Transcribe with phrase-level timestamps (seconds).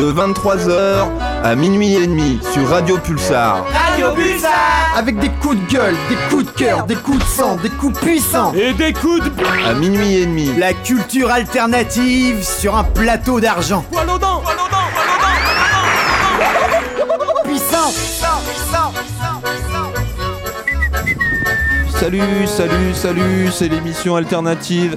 [0.00, 1.08] de 23h
[1.44, 3.66] à minuit et demi sur Radio Pulsar.
[3.70, 4.50] Radio Pulsar
[4.96, 8.00] Avec des coups de gueule, des coups de cœur, des coups de sang, des coups
[8.00, 9.30] puissants Et des coups de...
[9.68, 10.50] À minuit et demi.
[10.56, 13.84] La culture alternative sur un plateau d'argent.
[13.92, 14.78] Poil aux dents Poil aux dents
[17.44, 17.92] Puissant
[22.00, 24.96] Salut, salut, salut, c'est l'émission alternative.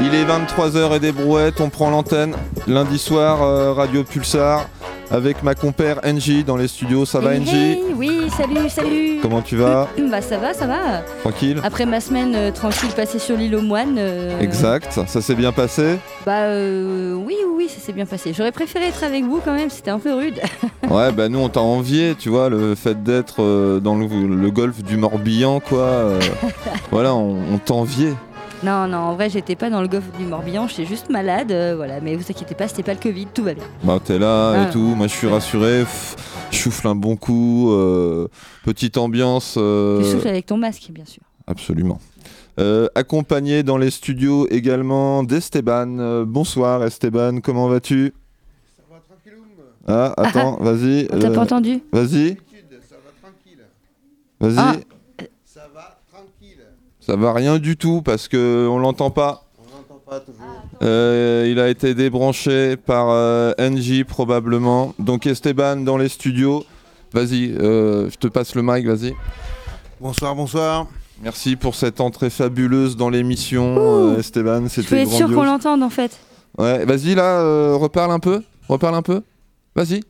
[0.00, 2.34] Il est 23h et des brouettes, on prend l'antenne.
[2.66, 4.66] Lundi soir, euh, Radio Pulsar,
[5.10, 7.04] avec ma compère NJ dans les studios.
[7.04, 9.18] Ça va Hey, NJ hey, Oui, salut, salut.
[9.20, 11.02] Comment tu vas Bah ça va, ça va.
[11.22, 13.96] Tranquille Après ma semaine euh, tranquille passée sur l'île aux moines.
[13.98, 18.32] euh, Exact, ça s'est bien passé Bah euh, oui, oui, ça s'est bien passé.
[18.32, 20.40] J'aurais préféré être avec vous quand même, c'était un peu rude.
[20.88, 23.42] Ouais, bah nous on t'a envié, tu vois, le fait d'être
[23.80, 26.12] dans le, le golfe du Morbihan, quoi.
[26.90, 28.14] voilà, on, on t'enviait.
[28.64, 31.74] Non, non, en vrai, j'étais pas dans le golfe du Morbihan, j'étais juste malade, euh,
[31.76, 32.00] voilà.
[32.00, 33.64] Mais vous inquiétez pas, c'était pas le Covid, tout va bien.
[33.84, 34.68] Bah t'es là Ah.
[34.68, 35.84] et tout, moi je suis rassuré,
[36.50, 38.28] je souffle un bon coup, euh,
[38.64, 39.54] petite ambiance.
[39.56, 41.22] euh, Tu souffles avec ton masque, bien sûr.
[41.46, 42.00] Absolument.
[42.58, 45.98] Euh, accompagné dans les studios également d'Esteban.
[46.00, 48.12] Euh, bonsoir Esteban, comment vas-tu?
[49.86, 51.08] Ah, attends, vas-y.
[51.12, 51.80] On t'a euh, pas entendu?
[51.92, 52.36] Vas-y.
[54.40, 54.54] Vas-y.
[54.58, 54.74] Ah.
[57.08, 59.44] Ça va rien du tout parce que on l'entend pas.
[60.82, 64.94] Euh, il a été débranché par euh, NJ probablement.
[64.98, 66.64] Donc Esteban dans les studios.
[67.14, 69.14] Vas-y, euh, je te passe le mic, vas-y.
[70.00, 70.86] Bonsoir, bonsoir.
[71.22, 74.64] Merci pour cette entrée fabuleuse dans l'émission, euh, Esteban.
[74.64, 75.52] Je C'était peux être sûr qu'on grandiose.
[75.64, 76.16] l'entende en fait.
[76.58, 78.42] Ouais, vas-y là, euh, reparle un peu.
[78.68, 79.22] Reparle un peu.
[79.74, 80.02] Vas-y.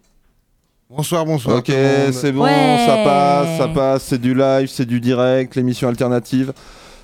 [0.90, 1.58] Bonsoir, bonsoir.
[1.58, 1.66] Ok,
[2.12, 2.84] c'est bon, Ouais.
[2.86, 6.52] ça passe, ça passe, c'est du live, c'est du direct, l'émission alternative.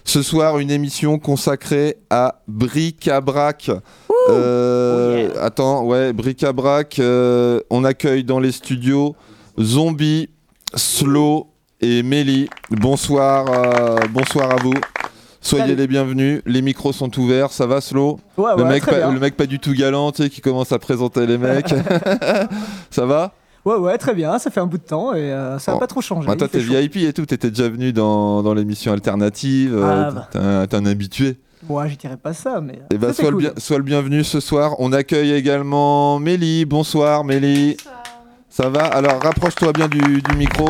[0.06, 3.70] Ce soir, une émission consacrée à Bric-à-Brac.
[4.28, 9.17] Euh, Attends, ouais, Bric-à-Brac, euh, on accueille dans les studios
[9.58, 10.28] Zombie,
[10.74, 11.48] Slow
[11.80, 12.48] et Mélie.
[12.70, 14.74] Bonsoir, euh, bonsoir à vous.
[15.40, 15.77] Soyez Salut.
[15.77, 19.18] les bienvenus, les micros sont ouverts, ça va Slow Ouais, le, ouais, mec pas, le
[19.18, 21.74] mec pas du tout galant, tu sais, qui commence à présenter les mecs.
[22.90, 23.33] ça va?
[23.64, 24.39] Ouais, ouais, très bien.
[24.39, 25.80] Ça fait un bout de temps et euh, ça n'a Bon.
[25.80, 26.29] pas trop changé.
[26.30, 26.58] Ah, Toi, t'es.
[26.58, 30.67] VIP et tout, t'étais déjà venu dans, dans l'émission alternative, euh, Ah, bah.
[30.69, 31.39] t'es un- habitué.
[31.67, 32.79] Moi, je dirais pas ça, mais.
[32.92, 33.41] Et bah, sois, le cool.
[33.41, 34.75] bien- sois le bienvenu ce soir.
[34.80, 36.67] On accueille également Mélie.
[36.67, 37.79] Bonsoir Mélie.
[38.51, 38.85] Ça va?
[38.85, 40.69] Alors rapproche-toi bien du, du micro.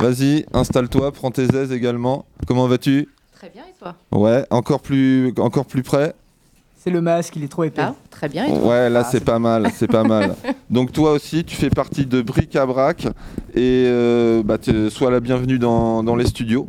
[0.00, 2.24] Vas-y, installe-toi, prends tes aises également.
[2.48, 3.08] Comment vas-tu?
[3.36, 3.94] Très bien, et toi?
[4.10, 6.14] Ouais, encore plus, encore plus près
[6.82, 7.80] C'est le masque, il est trop épais.
[7.82, 10.34] Là Très bien, et Ouais, là Ah, c'est pas mal, c'est pas mal.
[10.70, 13.04] Donc toi aussi, tu fais partie de Bric à Brac
[13.54, 14.56] et euh, bah,
[14.90, 16.68] sois la bienvenue dans, dans les studios.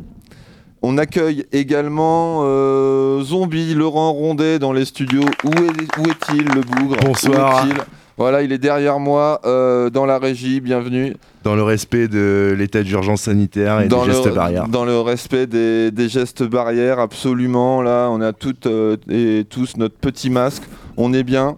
[0.82, 5.24] On accueille également euh, Zombie Laurent Rondet dans les studios.
[5.44, 6.96] Où est- où est-il le bougre?
[7.04, 7.66] Bonsoir.
[7.66, 7.70] Où
[8.16, 10.60] Voilà, il est derrière moi euh, dans la régie.
[10.60, 11.16] Bienvenue.
[11.42, 14.68] Dans le respect de l'état d'urgence sanitaire et dans des gestes barrières.
[14.68, 17.82] Dans le respect des, des gestes barrières, absolument.
[17.82, 20.62] Là, on a toutes euh, et tous notre petit masque.
[20.96, 21.56] On est bien.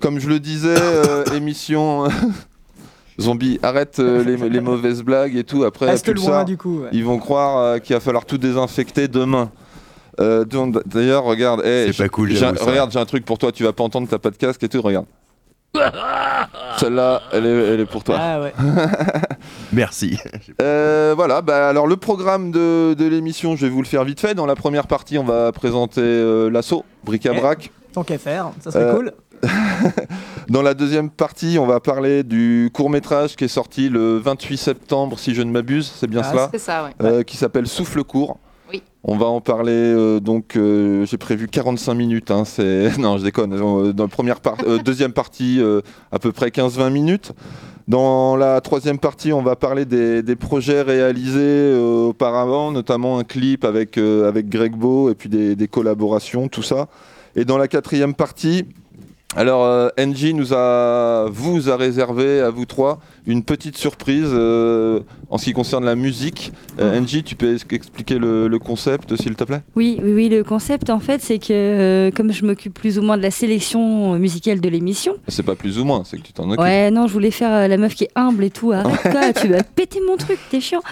[0.00, 2.08] Comme je le disais, euh, émission.
[3.20, 5.64] Zombie, arrête euh, les, les mauvaises blagues et tout.
[5.64, 6.80] Après, Reste Pulsar, loin, du coup.
[6.80, 6.88] ouais.
[6.92, 9.50] ils vont croire euh, qu'il va falloir tout désinfecter demain.
[10.18, 10.44] Euh,
[10.86, 13.52] D'ailleurs, regarde, hey, C'est pas cool, regarde, j'ai un truc pour toi.
[13.52, 14.80] Tu vas pas entendre, t'as pas de casque et tout.
[14.82, 15.06] Regarde.
[16.78, 18.16] Celle-là, elle est, elle est pour toi.
[18.20, 18.52] Ah ouais.
[19.72, 20.18] Merci.
[20.60, 24.20] Euh, voilà, bah, alors le programme de, de l'émission, je vais vous le faire vite
[24.20, 24.34] fait.
[24.34, 27.70] Dans la première partie, on va présenter euh, l'assaut, bric-à-brac.
[27.92, 29.12] Tant qu'à faire, ça serait Euh, cool.
[30.48, 35.18] Dans la deuxième partie, on va parler du court-métrage qui est sorti le 28 septembre,
[35.18, 36.90] si je ne m'abuse, c'est bien Ah, cela, C'est ça, ouais.
[37.02, 38.38] euh, qui s'appelle Souffle court.
[39.04, 42.96] On va en parler, euh, donc euh, j'ai prévu 45 minutes, hein, c'est...
[42.98, 45.60] non je déconne, Euh, dans la première par- euh, deuxième partie,
[46.12, 47.32] à peu près 15-20 minutes.
[47.88, 53.98] Dans la troisième partie, on va parler des, projets réalisés auparavant, notamment un clip avec,
[53.98, 56.86] avec Greg Beau et puis des collaborations, tout ça.
[57.34, 58.66] Et dans la quatrième partie,
[59.34, 65.00] alors euh, NG nous a, vous a réservé à vous trois une petite surprise euh,
[65.30, 66.52] en ce qui concerne la musique.
[66.80, 69.62] Euh, NG, tu peux expliquer le, le concept s'il te plaît?
[69.76, 73.02] Oui, oui, oui, le concept en fait, c'est que euh, comme je m'occupe plus ou
[73.02, 76.32] moins de la sélection musicale de l'émission, C'est pas plus ou moins, c'est que tu
[76.32, 76.60] t'en occupes.
[76.60, 78.72] Ouais, non, je voulais faire euh, la meuf qui est humble et tout.
[78.72, 80.82] Arrête, toi, tu vas péter mon truc, t'es chiant.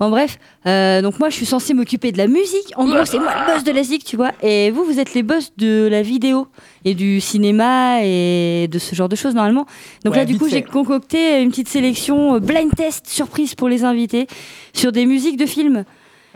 [0.00, 2.72] Bon, bref, euh, donc moi, je suis censée m'occuper de la musique.
[2.76, 4.32] En gros, c'est moi le boss de la musique, tu vois.
[4.42, 6.48] Et vous, vous êtes les boss de la vidéo
[6.84, 9.66] et du cinéma et de ce genre de choses, normalement.
[10.04, 13.68] Donc Ouais, là, du coup, j'ai concocté une petite sélection euh, blind test surprise pour
[13.68, 14.26] les invités
[14.72, 15.84] sur des musiques de films.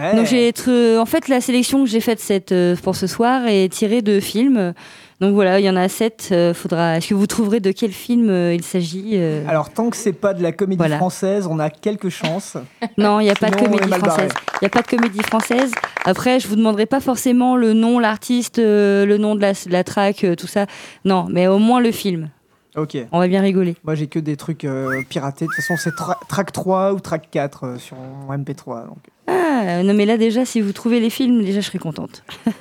[0.00, 3.08] Eh, Donc j'ai être, en fait la sélection que j'ai faite cette, euh, pour ce
[3.08, 4.72] soir est tirée de films.
[5.20, 6.28] Donc voilà, il y en a sept.
[6.30, 6.96] euh, faudra.
[6.96, 9.44] Est-ce que vous trouverez de quel film euh, il s'agit euh?
[9.48, 10.96] Alors, tant que c'est pas de la comédie Voilà.
[10.98, 12.56] française, on a quelques chances.
[12.98, 14.30] Non, il n'y a pas de comédie française.
[14.54, 15.72] Il n'y a pas de comédie française.
[16.04, 19.84] Après, je vous demanderai pas forcément le nom, l'artiste, le nom de la, de la
[19.84, 20.66] track, tout ça.
[21.04, 22.30] Non, mais au moins le film.
[22.76, 22.96] Ok.
[23.12, 23.74] On va bien rigoler.
[23.84, 24.66] Moi, j'ai que des trucs
[25.08, 25.46] piratés.
[25.46, 28.86] De toute façon, c'est tra- track 3 ou track 4 euh, sur mon MP3.
[28.86, 28.98] Donc.
[29.26, 32.22] Ah, non, mais là, déjà, si vous trouvez les films, déjà, je serai contente.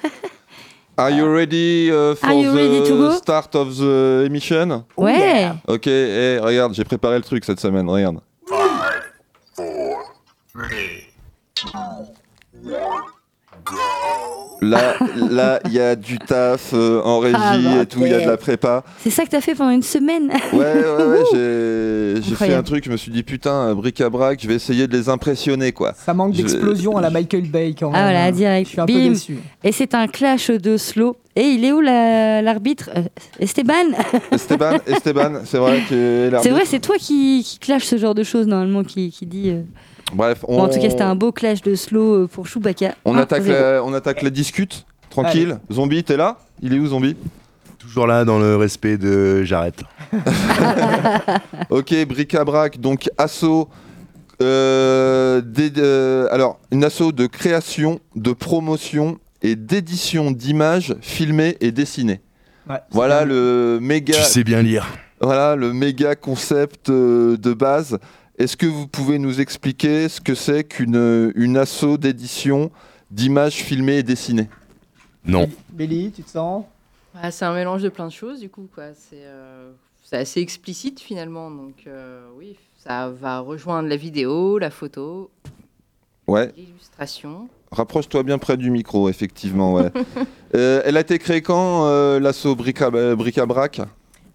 [1.00, 3.10] Are you ready uh, for Are you ready to go?
[3.12, 4.84] the start of the emission?
[4.98, 5.52] Ouais.
[5.68, 8.20] Ok, eh, regarde, j'ai préparé le truc cette semaine, regarde.
[14.62, 14.96] Là,
[15.30, 18.22] là, il y a du taf euh, en régie Ah, et tout, il y a
[18.22, 18.84] de la prépa.
[19.00, 20.32] C'est ça que t'as fait pendant une semaine.
[20.52, 24.56] Ouais, ouais, ouais, j'ai fait un truc, je me suis dit putain, bric-à-brac, je vais
[24.56, 25.94] essayer de les impressionner quoi.
[25.96, 28.00] Ça manque Je- d'explosion à la Michael Bay quand même.
[28.00, 28.32] Ah voilà, hein.
[28.32, 28.66] direct.
[28.68, 29.10] Je suis un peu Bim.
[29.10, 29.38] déçu.
[29.64, 31.18] Et c'est un clash de slow.
[31.36, 32.90] Et il est où la- l'arbitre?
[32.98, 33.02] Euh,
[33.40, 33.74] Esteban?
[34.32, 38.24] Esteban, Esteban, c'est vrai que C'est vrai, c'est toi qui, qui clash ce genre de
[38.24, 39.52] choses normalement, qui, qui dit.
[39.52, 39.62] euh,
[40.14, 42.96] Bref, on, Bon, en tout cas, c'était un beau clash de slow euh, pour Chewbacca.
[43.06, 45.60] on, Un attaque la, on attaque la discute, tranquille.
[45.72, 46.38] Zombie, t'es là?
[46.62, 47.16] Il est où Zombie?
[47.78, 49.82] Toujours là dans le respect de j'arrête.
[51.70, 53.70] Ok, bric-à-brac, donc assaut.
[54.42, 55.42] euh,
[55.78, 62.22] euh, alors, une assaut de création, de promotion et d'édition d'images filmées et dessinées.
[62.70, 64.88] Ouais, Voilà le méga, Tu sais bien lire.
[65.22, 68.00] voilà le méga concept euh, de base.
[68.38, 72.70] Est-ce que vous pouvez nous expliquer ce que c'est qu'une une assaut d'édition
[73.10, 74.50] d'images filmées et dessinées?
[75.26, 75.50] Non.
[75.72, 76.66] Béli, tu te sens?
[77.16, 78.68] Ah, c'est un mélange de plein de choses, du coup.
[78.74, 78.94] quoi.
[78.94, 79.72] C'est euh,
[80.04, 81.50] c'est assez explicite, finalement.
[81.50, 85.32] Donc, euh, oui, ça va rejoindre la vidéo, la photo,
[86.28, 87.48] Ouais, l'illustration.
[87.72, 89.74] rapproche-toi bien près du micro, effectivement.
[89.74, 89.92] Ouais.
[90.56, 93.82] Euh, elle a été créée quand, euh, euh, bric-à-brac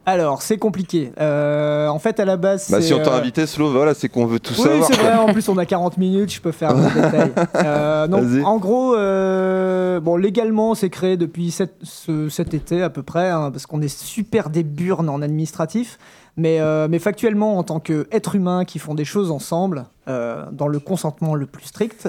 [0.05, 1.13] Alors, c'est compliqué.
[1.21, 3.95] Euh, en fait, à la base, Bah, c'est, si on t'a euh, invité, Slow, voilà,
[3.95, 4.85] c'est qu'on veut tout Oui, savoir.
[4.89, 5.11] c'est quoi.
[5.11, 5.19] vrai.
[5.19, 7.33] En plus, on a 40 minutes, je peux faire un détail.
[7.65, 8.43] Euh, donc, Vas-y.
[8.43, 13.31] en gros, euh, bon, légalement, c'est créé depuis cet, ce- cet été à peu près,
[13.31, 15.99] hein, parce qu'on est super des burnes en administratif.
[16.37, 20.81] Mais, euh, mais factuellement, en tant qu'êtres humains qui font des choses ensemble, dans le
[20.81, 22.09] consentement le plus strict,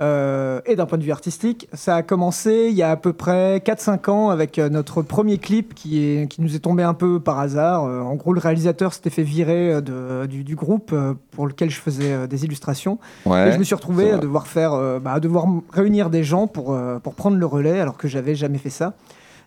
[0.00, 3.12] euh, et d'un point de vue artistique, ça a commencé il y a à peu
[3.12, 6.94] près 4-5 ans avec euh, notre premier clip qui, est, qui nous est tombé un
[6.94, 7.84] peu par hasard.
[7.84, 10.94] Euh, en gros, le réalisateur s'était fait virer de- du, du groupe
[11.30, 12.98] pour lequel je faisais des illustrations.
[13.26, 14.20] Ouais, et je me suis retrouvé à vrai.
[14.20, 18.08] devoir, faire, bah, à devoir réunir des gens pour, pour prendre le relais alors que
[18.08, 18.94] j'avais jamais fait ça.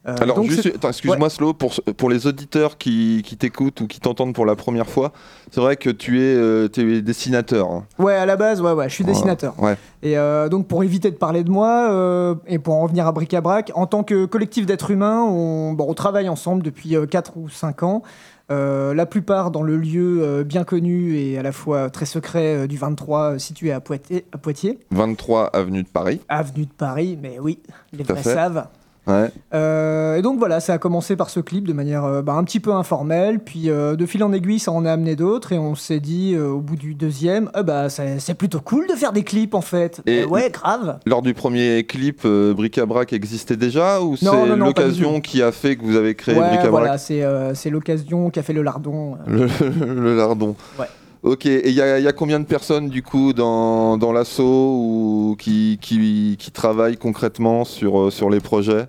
[0.08, 4.46] Euh, Alors, excuse-moi, Slow, pour, pour les auditeurs qui, qui t'écoutent ou qui t'entendent pour
[4.46, 5.12] la première fois,
[5.52, 7.70] c'est vrai que tu es, euh, es dessinateur.
[7.70, 7.86] hein.
[8.00, 9.54] Ouais, à la base, ouais, ouais, je suis dessinateur.
[9.62, 9.76] Ouais.
[10.04, 13.12] Et euh, donc, pour éviter de parler de moi, euh, et pour en revenir à
[13.12, 17.50] Bric-à-Brac, en tant que collectif d'êtres humains, on, bon, on travaille ensemble depuis 4 ou
[17.50, 18.02] 5 ans.
[18.50, 23.20] La plupart dans le lieu bien connu et à la fois très secret du 23,
[23.34, 26.22] euh, situé à Poitiers, à Poitiers, 23 avenue de Paris.
[26.30, 27.60] avenue de Paris, mais oui,
[27.92, 28.68] les vrais savent.
[29.08, 29.32] Ouais.
[29.54, 32.44] Euh, et donc voilà, ça a commencé par ce clip de manière euh, bah, un
[32.44, 35.58] petit peu informelle, puis euh, de fil en aiguille, ça en a amené d'autres, et
[35.58, 39.24] on s'est dit au bout du deuxième, ah bah c'est plutôt cool de faire des
[39.24, 40.02] clips en fait.
[40.06, 41.00] Et- ouais, grave.
[41.06, 45.96] Lors du premier clip, Bric-à-Brac existait déjà ou c'est l'occasion qui a fait que vous
[45.96, 49.18] avez créé ouais, Bric-à-Brac voilà, c'est c'est l'occasion qui a fait le lardon.
[49.28, 49.48] le,
[49.96, 50.56] le lardon.
[50.80, 50.86] Ouais.
[51.24, 54.12] Ok, et il y, a- il y a combien de personnes du coup dans, dans
[54.14, 54.44] l'assaut
[54.78, 58.86] ou qui, qui, qui travaillent concrètement sur, sur les projets?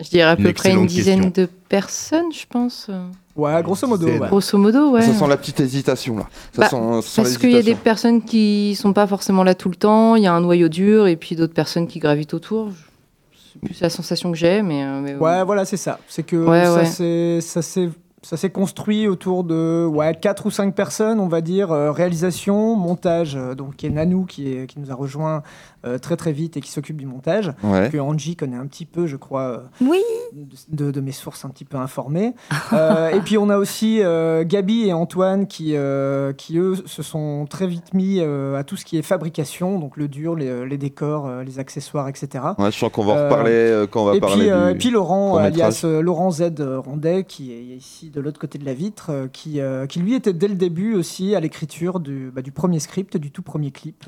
[0.00, 1.42] Je dirais à Une peu près une dizaine question.
[1.44, 2.90] de personnes, je pense.
[3.36, 4.06] Ouais, grosso modo.
[4.06, 4.18] ouais.
[4.28, 5.02] Grosso modo, ouais.
[5.02, 6.28] Ça sent la petite hésitation là.
[6.52, 9.42] Ça Bah, sent, ça sent Parce qu'il y a des personnes qui sont pas forcément
[9.44, 11.98] là tout le temps, il y a un noyau dur et puis d'autres personnes qui
[11.98, 12.68] gravitent autour.
[13.52, 15.98] C'est plus la sensation que j'ai, mais, euh, mais Ouais, voilà, c'est ça.
[16.08, 16.84] C'est que Ouais, ça ouais.
[16.86, 17.90] s'est- ça s'est
[18.24, 22.76] ça s'est construit autour de ouais, 4 ou 5 personnes, on va dire, euh, réalisation,
[22.76, 25.42] montage, euh, donc qui est Nanou qui, est, qui nous a rejoint
[25.84, 27.88] euh, très très vite et qui s'occupe du montage, Ouais.
[27.90, 30.00] que Angie connaît un petit peu, je crois, euh, Oui.
[30.68, 32.34] de, de mes sources un petit peu informées.
[32.72, 37.02] Euh, et puis on a aussi euh, Gabi et Antoine qui, euh, qui eux se
[37.02, 40.66] sont très vite mis euh, à tout ce qui est fabrication, donc le dur, les,
[40.66, 42.44] les décors, euh, les accessoires, etc.
[42.58, 44.70] Ouais, je sens qu'on va en reparler euh, quand on va Et parler puis, euh,
[44.70, 44.74] du...
[44.74, 48.64] et puis Laurent, alias euh, Laurent Z Rondet, qui est ici de l'autre côté de
[48.64, 52.30] la vitre, euh, qui, euh, qui lui était dès le début aussi à l'écriture du,
[52.34, 54.04] bah, du premier script, du tout premier clip.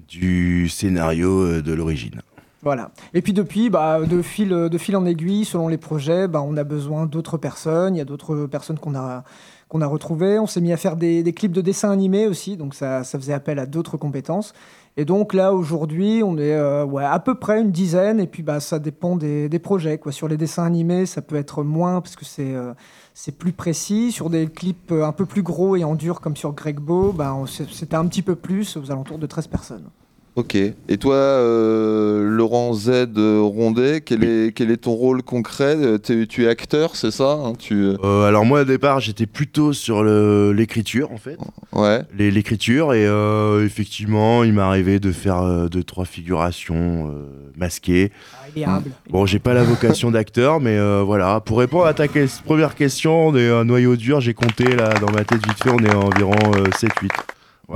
[0.00, 2.20] Euh, Du scénario euh, de l'origine.
[2.62, 2.90] Voilà.
[3.14, 6.56] Et puis depuis, bah, de, fil, de fil en aiguille, selon les projets, bah, on
[6.56, 7.94] a besoin d'autres personnes.
[7.94, 9.24] Il y a d'autres personnes qu'on a,
[9.72, 10.38] retrouvés.
[10.38, 13.58] On s'est mis à faire des, clips de dessins animés aussi, donc ça, faisait appel
[13.58, 14.52] à d'autres compétences.
[14.98, 18.60] Et donc là, aujourd'hui, on est euh, à peu près une dizaine, et puis bah,
[18.60, 19.98] ça dépend des, projets.
[20.10, 22.74] Sur les dessins animés, ça peut être moins, parce que c'est euh,
[23.22, 24.12] c'est plus précis.
[24.12, 27.14] Sur des clips euh, un peu plus gros et en dur, comme sur Greg Beau,
[27.46, 29.90] c'est- c'était un petit peu plus, aux alentours de 13 personnes.
[30.36, 30.54] Ok.
[30.54, 35.76] Et toi, euh, Laurent Z euh, Rondet, quel est, quel est ton rôle concret?
[35.76, 37.74] Euh, Tu es acteur, c'est ça hein, tu...
[38.04, 41.36] Euh, alors moi au départ j'étais plutôt sur l'écriture en fait,
[41.72, 42.02] Ouais.
[42.16, 48.12] L'écriture et euh, effectivement il m'est arrivé de faire euh, deux trois figurations euh, masquées.
[48.34, 48.90] Ah, il est humble.
[49.10, 52.04] Bon j'ai pas la vocation d'acteur mais euh, voilà pour répondre à ta
[52.44, 55.70] première question on est un noyau dur j'ai compté là dans ma tête vite fait
[55.70, 57.10] on est à environ 7-8.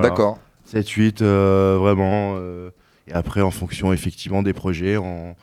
[0.02, 0.38] D'accord.
[0.74, 2.70] 7-8 euh, vraiment euh,
[3.08, 5.34] et après en fonction effectivement des projets on,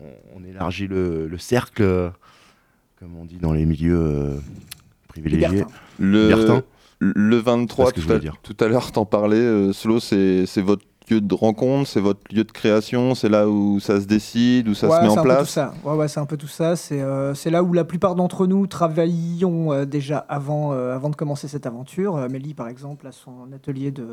[0.00, 2.10] on- on élargit le, le cercle euh,
[2.98, 4.36] comme on dit dans les milieux euh,
[5.08, 5.64] privilégiés.
[5.98, 6.62] Le, Libertin.
[6.98, 8.36] le 23, C'est ce que je tout, à, voulais dire.
[8.42, 12.20] tout à l'heure, t'en parlais, euh, Slo, c'est c'est votre lieu de rencontre, c'est votre
[12.32, 15.12] lieu de création, c'est là où ça se décide, où ça Ouais, se met c'est
[15.18, 15.48] en un peu tout place.
[15.50, 15.74] ça.
[15.84, 16.76] Ouais, ouais, c'est un peu tout ça.
[16.76, 21.10] C'est euh, c'est là où la plupart d'entre nous travaillions euh, déjà avant, euh, avant
[21.10, 22.16] de commencer cette aventure.
[22.16, 24.06] Euh, Mélie, par exemple, a son atelier de,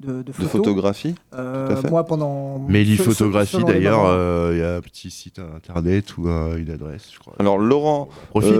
[0.00, 0.48] de, de De photo.
[0.48, 1.14] photographie.
[1.34, 2.58] Euh, moi, pendant.
[2.68, 7.08] Mélie Photographie d'ailleurs, euh, il y a un petit site internet ou euh, une adresse,
[7.12, 7.34] je crois.
[7.38, 8.52] Alors, Laurent Profite.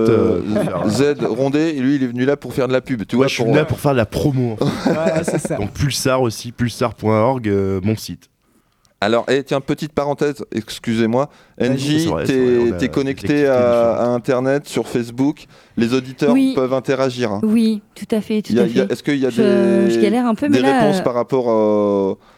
[0.88, 3.04] Z Rondet, lui, il est venu là pour faire de la pub.
[3.06, 4.56] Tu vois, je suis pour- là pour faire de la promo.
[4.60, 4.90] en fait.
[4.90, 5.56] Ouais, c'est ça.
[5.56, 8.28] Donc Pulsar aussi, pulsar.org, euh, mon site.
[9.00, 11.28] Alors, eh, tiens, petite parenthèse, excusez-moi.
[11.61, 12.07] NJ,
[12.78, 15.47] t'es connecté à, Internet, sur Facebook.
[15.76, 16.52] Les auditeurs Oui.
[16.54, 17.33] peuvent interagir.
[17.33, 17.40] hein.
[17.42, 18.92] Oui, tout à fait, tout Il y a- à il y a- fait.
[18.92, 20.78] Est-ce qu'il y a Je, des, je galère un peu, des mais là.
[20.83, 21.47] réponses euh, par rapport.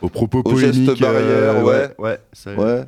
[0.00, 1.90] Aux propos Aux gestes barrières, ouais.
[1.98, 2.18] ouais.
[2.32, 2.84] ça- Ouais.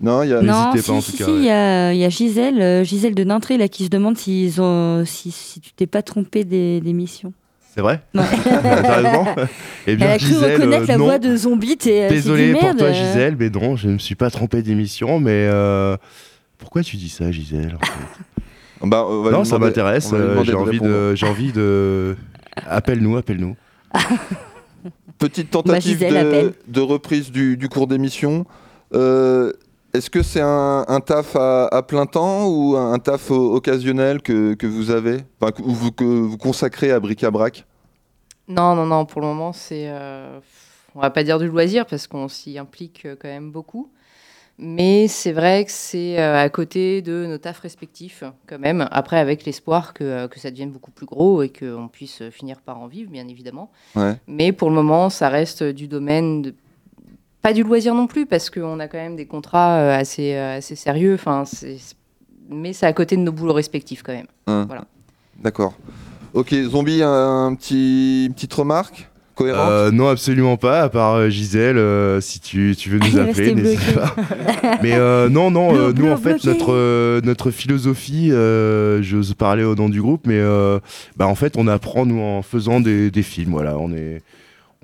[0.00, 0.42] Non, il y a...
[0.42, 1.36] Non, N'hésitez si, pas, en si, tout cas, si, ouais.
[1.38, 4.18] il y, a, il y a Gisèle, euh, Gisèle de Nintré là, qui se demande
[4.18, 7.32] s'ils ont, si, si tu t'es pas trompé des- d'émission.
[7.74, 8.22] C'est vrai Ouais.
[8.44, 9.34] Sérieusement
[9.86, 11.04] Eh Elle a cru Gisèle, reconnaître euh, la non.
[11.04, 11.76] voix de Zombie.
[11.76, 14.30] t'es- s'est Désolé dit, pour toi, euh, Gisèle, mais non, je ne me suis pas
[14.30, 15.18] trompé d'émission.
[15.20, 15.96] Mais euh,
[16.58, 17.92] pourquoi tu dis ça, Gisèle en fait?
[18.84, 20.10] Bah, on va lui Non, ça m'intéresse.
[20.12, 22.16] euh, J'ai envie de, j'ai envie de.
[22.68, 23.54] Appelle-nous, appelle-nous.
[25.18, 26.52] Petite tentative Gisèle de, appelle.
[26.66, 28.44] de reprise du, du cours d'émission.
[28.94, 29.52] Euh,
[29.94, 34.54] Est-ce que c'est un, un taf à, à plein temps ou un taf occasionnel que,
[34.54, 35.18] que vous avez?
[35.38, 37.66] Enfin, que, ou vous, que vous consacrez à bric-à-brac?
[38.48, 39.88] Non, non, non, pour le moment, c'est.
[39.88, 40.38] euh,
[40.94, 43.90] on va pas dire du loisir parce qu'on s'y implique euh, quand même beaucoup.
[44.58, 48.86] Mais c'est vrai que c'est euh, à côté de nos tafs respectifs, quand même.
[48.90, 52.60] Après, avec l'espoir que, euh, que ça devienne beaucoup plus gros et qu'on puisse finir
[52.60, 53.70] par en vivre, bien évidemment.
[53.96, 54.14] Ouais.
[54.26, 56.54] Mais pour le moment, ça reste du domaine de.
[57.42, 60.58] Pas du loisir non plus, parce qu'on a quand même des contrats euh, assez, euh,
[60.58, 61.14] assez sérieux.
[61.14, 61.42] Enfin,
[62.48, 64.26] mais c'est à côté de nos boulots respectifs, quand même.
[64.46, 64.64] Hein.
[64.66, 64.84] Voilà.
[65.42, 65.74] D'accord.
[66.34, 71.14] Ok, Zombie, un, un petit, une petite remarque cohérente Euh, non, absolument pas, à part
[71.14, 74.14] euh, Gisèle, euh, si tu, tu veux nous appeler, n'hésite pas.
[74.82, 76.48] Mais euh, non, non, euh, nous en fait, bloqué.
[76.48, 80.78] notre, euh, notre philosophie, euh, j'ose parler au nom du groupe, mais euh,
[81.16, 83.50] bah, en fait, on apprend, nous, en faisant des, des films.
[83.50, 84.22] Voilà, on est.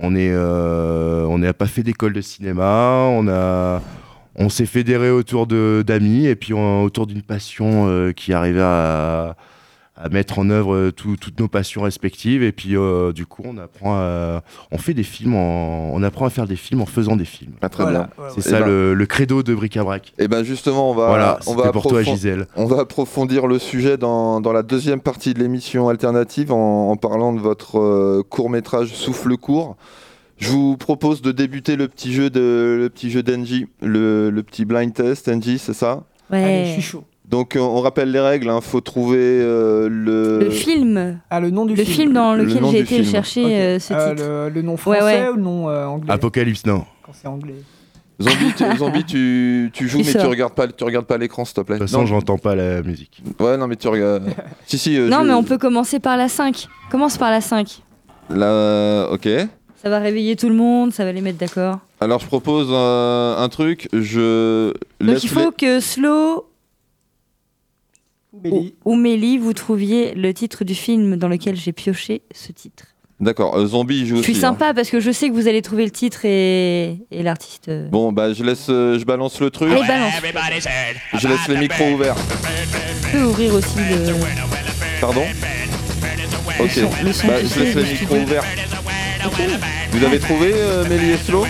[0.01, 3.83] On est, euh, on n'a pas fait d'école de cinéma, on a,
[4.37, 9.37] on s'est fédéré autour de d'amis et puis autour d'une passion euh, qui arrivait à,
[10.01, 13.43] à mettre en œuvre euh, tout- toutes nos passions respectives et puis euh, du coup
[13.45, 16.87] on apprend à, on fait des films en- on apprend à faire des films en
[16.87, 18.27] faisant des films Ah, Très Voilà, bien.
[18.35, 21.39] c'est ça Eh ben- le, le credo de bric-à-brac Et ben justement, on va, voilà
[21.47, 25.35] on va, pour toi Gisèle on va approfondir le sujet dans, dans la deuxième partie
[25.35, 29.77] de l'émission alternative en, en parlant de votre court métrage Souffle court.
[30.37, 34.43] Je vous propose de débuter le petit jeu de le petit jeu d'Engie, le, le
[34.45, 35.29] petit blind test.
[35.29, 36.05] Engie, c'est ça?
[36.31, 36.65] Allez, Ouais.
[36.67, 37.03] je suis chaud.
[37.31, 38.51] Donc euh, on rappelle les règles.
[38.55, 41.21] Il faut trouver euh, le, Le film.
[41.31, 43.05] Ah, le nom du Le film dans Le lequel j'ai été film.
[43.05, 44.25] chercher euh, ce Euh, titre.
[44.27, 45.29] le, le nom français ouais.
[45.29, 47.57] ou le nom euh, anglais Apocalypse non Quand c'est anglais.
[48.21, 48.53] Zombie.
[48.57, 51.61] Tu, Zombie, tu, tu joues mais tu regardes pas, tu regardes pas l'écran s'il te
[51.61, 51.77] plaît.
[51.77, 54.25] de toute façon j'entends pas la musique Ouais, non mais tu regardes.
[54.67, 54.97] si si.
[54.99, 56.67] euh, Non, je- mais on peut commencer par la 5.
[56.91, 57.83] Commence par la 5.
[58.31, 59.29] Là, ok.
[59.83, 61.79] Ça va réveiller tout le monde, ça va les mettre d'accord.
[62.01, 63.89] Alors je propose un, un truc.
[63.93, 66.45] Je Donc il faut que Slow
[68.45, 68.75] ou, Mélie.
[68.85, 72.85] ou Mélie, vous trouviez le titre du film dans lequel j'ai pioché ce titre.
[73.21, 73.57] D'accord.
[73.57, 74.41] euh, zombie, joue Je suis hein.
[74.41, 77.69] sympa parce que je sais que vous allez trouver le titre et, et l'artiste.
[77.69, 77.89] euh.
[77.89, 79.73] Bon bah je laisse, euh, je balance le truc.
[79.73, 80.13] Allez, balance.
[81.15, 82.15] Je laisse les micros ouverts.
[83.11, 84.15] Tu peux ouvrir aussi le.
[85.01, 85.25] Pardon
[86.61, 86.77] Ok.
[87.05, 88.45] le son Bah, je laisse les micros ouverts.
[89.91, 91.45] Vous avez trouvé euh, Mélie et Flo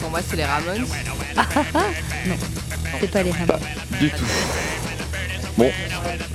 [0.00, 0.86] Pour moi, c'est les Ramones.
[3.00, 3.56] C'est pas les Ramones.
[4.00, 4.24] Du tout.
[5.56, 5.70] Bon,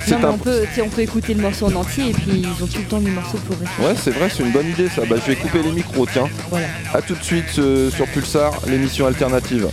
[0.04, 0.30] c'est Non, mais un.
[0.30, 2.84] on, peut, on peut écouter le morceau en entier et puis ils ont tout le
[2.86, 3.82] temps mis le morceau pour rester.
[3.82, 5.02] Ouais, c'est vrai, c'est une bonne idée ça.
[5.08, 6.28] Bah, je vais couper les micros, tiens.
[6.50, 6.66] Voilà.
[6.92, 9.68] A tout de suite euh, sur Pulsar, l'émission alternative.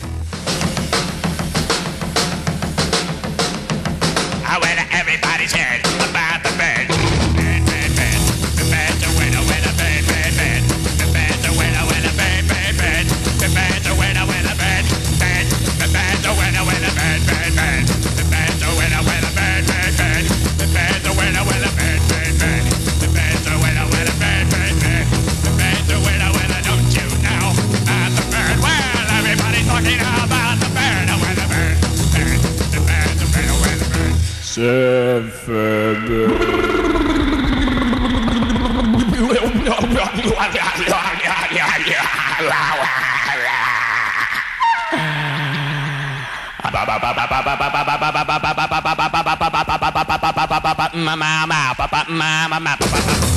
[51.06, 53.29] ma ma ma pa pa ma ma ma pa pa.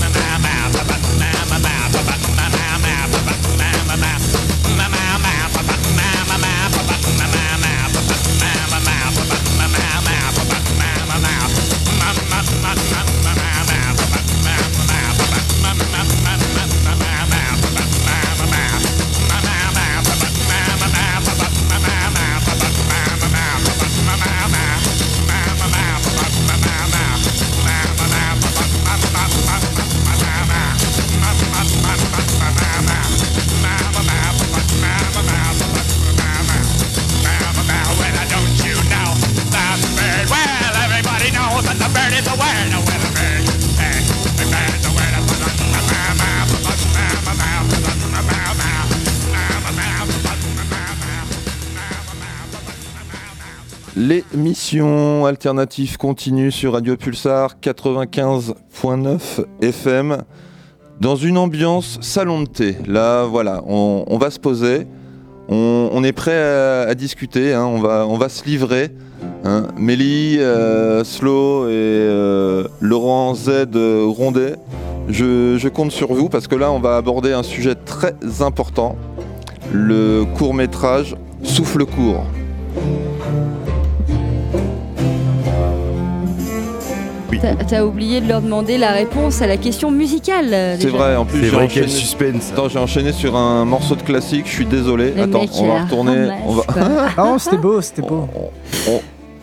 [54.73, 60.23] L'émission alternative continue sur Radio Pulsar 95.9 FM
[60.99, 62.76] dans une ambiance salon de thé.
[62.87, 64.87] Là, voilà, on, va se poser,
[65.50, 66.39] on, est prêt
[66.89, 68.89] à, discuter, hein, on, va, on va se livrer.
[69.45, 69.67] Hein.
[69.76, 74.54] Mélie, euh, Slow et euh, Laurent Z Rondet,
[75.11, 78.97] je, je compte sur vous parce que là, on va aborder un sujet très important
[79.71, 82.25] le court métrage Souffle court.
[87.69, 90.50] T'as oublié de leur demander la réponse à la question musicale.
[90.52, 91.87] euh, C'est vrai, en plus C'est j'ai vrai enchaîné...
[91.87, 92.50] quel suspense.
[92.52, 95.13] Attends, j'ai enchaîné sur un morceau de classique, je suis désolé.
[95.13, 96.26] Le Attends, on va retourner.
[96.28, 96.63] ramasse, On va.
[96.76, 98.28] Ah non, c'était beau, c'était beau.
[98.89, 99.00] on,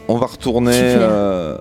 [0.08, 1.58] on va retourner euh,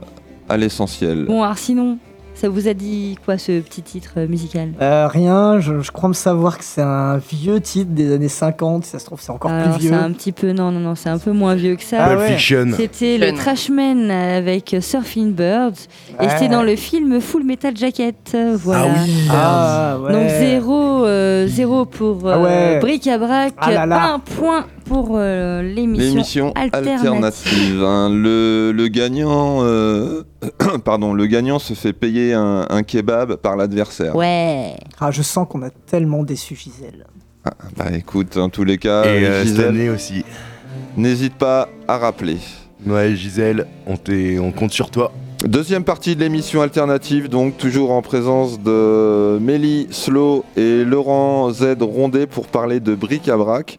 [0.48, 1.24] à l'essentiel.
[1.26, 1.98] Bon, alors sinon,
[2.40, 4.70] ça vous a dit quoi ce petit titre euh, musical?
[4.80, 8.84] Euh, rien, je, je crois me savoir que c'est un vieux titre des années 50,
[8.84, 9.96] si ça se trouve c'est encore Alors, plus c'est vieux.
[9.98, 11.96] un petit peu, non, non, non, c'est un peu moins vieux que ça.
[12.04, 12.36] Ah ouais.
[12.38, 13.32] C'était le.
[13.32, 15.72] Trashman avec Surfing Birds
[16.20, 18.16] et c'était dans le film Full Metal Jacket.
[18.34, 18.86] euh, Voilà.
[18.88, 19.28] Ah oui.
[19.30, 20.12] Ah ouais.
[20.12, 22.78] Donc zéro, euh, zéro pour euh, Ah ouais.
[22.80, 24.12] Bric à Brac, Ah là là.
[24.14, 26.04] un point pour euh, l'émission.
[26.08, 27.06] L'émission alternative.
[27.06, 27.82] alternative.
[27.84, 28.10] hein.
[28.12, 30.22] Le, le gagnant, euh,
[30.84, 34.16] pardon, le gagnant se fait payer un, un kebab par l'adversaire.
[34.16, 34.74] Ouais.
[35.00, 37.06] Ah, je sens qu'on a tellement déçu Gisèle.
[37.76, 40.24] Bah écoute, en tous les cas, Et euh, cette Gisèle, année aussi.
[40.96, 42.36] n'hésite pas à rappeler.
[42.86, 43.94] Ouais, Gisèle, on,
[44.42, 45.12] on compte sur toi.
[45.44, 51.76] Deuxième partie de l'émission alternative, donc toujours en présence de Mélie Slow et Laurent Z
[51.80, 53.78] Rondet pour parler de bric à brac.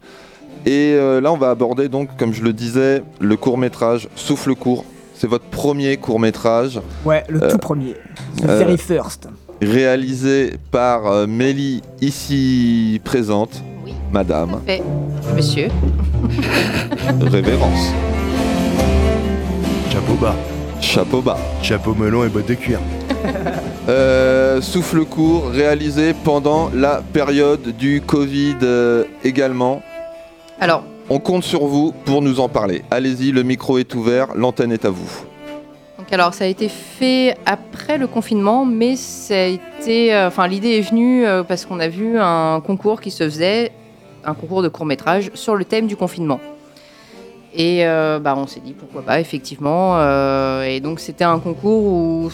[0.66, 4.56] Et euh, là, on va aborder donc, comme je le disais, le court métrage Souffle
[4.56, 4.86] court.
[5.16, 7.96] C'est votre premier court métrage Ouais, le Euh, tout premier.
[8.42, 9.28] The euh, very first.
[9.62, 13.94] réalisé par euh, Mélie ici présente, Oui.
[14.14, 14.82] Madame Fait.
[15.36, 15.68] Monsieur.
[17.22, 17.92] Révérence.
[19.92, 20.36] Chapeau bas.
[20.82, 21.38] Chapeau bas.
[21.62, 22.80] Chapeau melon et bottes de cuir.
[23.90, 29.82] Euh, souffle court, réalisé pendant la période du Covid euh, également.
[30.62, 32.84] Alors, On compte sur vous pour nous en parler.
[32.92, 35.10] Allez-y, le micro est ouvert, l'antenne est à vous.
[35.98, 40.48] donc alors, ça a été fait après le confinement, mais ça a été, euh, enfin,
[40.48, 43.72] l'idée est venue euh, parce qu'on a vu un concours qui se faisait,
[44.26, 46.42] un concours de court métrage sur le thème du confinement.
[47.54, 49.98] Et euh, bah, on s'est dit pourquoi pas, effectivement.
[50.62, 52.30] et donc, c'était un concours où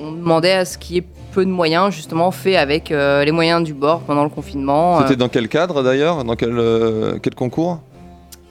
[0.00, 3.32] on demandait à ce qu'il y ait peu de moyens, justement, fait avec euh, les
[3.32, 5.00] moyens du bord pendant le confinement.
[5.00, 6.24] C'était dans quel cadre d'ailleurs?
[6.24, 7.80] Dans quel, euh, quel concours?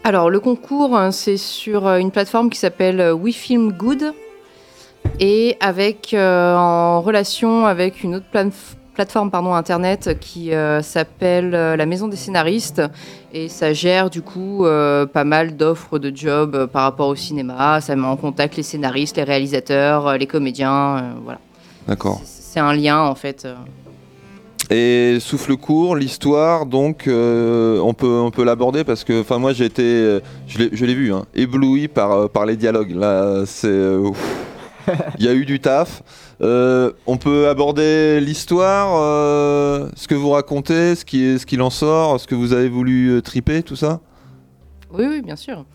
[0.04, 4.14] Alors, le concours, hein, c'est sur euh, une plateforme qui s'appelle euh, We Film Good
[5.20, 8.52] et avec, euh, en relation avec une autre plane-
[8.94, 12.82] plateforme pardon, internet qui euh, s'appelle euh, la Maison des scénaristes
[13.34, 17.82] et ça gère du coup euh, pas mal d'offres de jobs par rapport au cinéma.
[17.82, 21.16] Ça met en contact les scénaristes, les réalisateurs, les comédiens.
[21.24, 21.40] voilà.
[21.88, 22.22] D'accord.
[22.24, 23.48] C'est un lien en fait.
[24.70, 29.66] Et souffle court, l'histoire, donc on peut on peut l'aborder parce que enfin moi j'ai
[29.66, 32.92] été je l'ai vu hein, ébloui par par les dialogues.
[32.92, 33.98] Là c'est.
[35.20, 36.04] il y a eu du taf.
[36.42, 41.62] Euh, on peut aborder l'histoire, euh, ce que vous racontez, ce qui est ce qu'il
[41.62, 44.00] en sort, ce que vous avez voulu euh, triper, tout ça?
[44.92, 45.66] Oui, oui, bien sûr.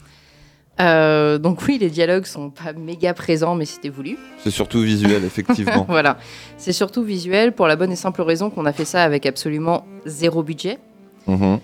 [0.78, 4.18] Euh, donc oui, les dialogues sont pas méga présents, mais c'était voulu.
[4.44, 5.86] C'est surtout visuel effectivement.
[5.88, 6.18] voilà,
[6.58, 9.86] c'est surtout visuel pour la bonne et simple raison qu'on a fait ça avec absolument
[10.04, 10.78] zéro budget
[11.28, 11.58] Mhm.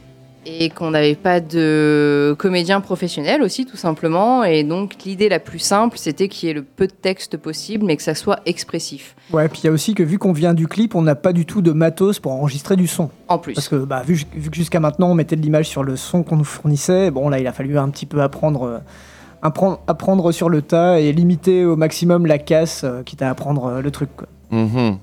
[0.45, 4.45] Et qu'on n'avait pas de comédien professionnel aussi tout simplement.
[4.45, 7.85] Et donc l'idée la plus simple, c'était qu'il y ait le peu de texte possible,
[7.85, 9.15] mais que ça soit expressif.
[9.33, 11.33] Ouais, puis il y a aussi que vu qu'on vient du clip, on n'a pas
[11.33, 13.11] du tout de matos pour enregistrer du son.
[13.29, 13.55] En plus.
[13.55, 16.23] Parce que bah, vu, vu que jusqu'à maintenant on mettait de l'image sur le son
[16.23, 18.79] qu'on nous fournissait, bon là il a fallu un petit peu apprendre, euh,
[19.43, 23.67] apprendre, apprendre sur le tas et limiter au maximum la casse, euh, quitte à apprendre
[23.67, 24.11] euh, le truc.
[24.17, 24.29] quoi.
[24.51, 24.99] Mhm.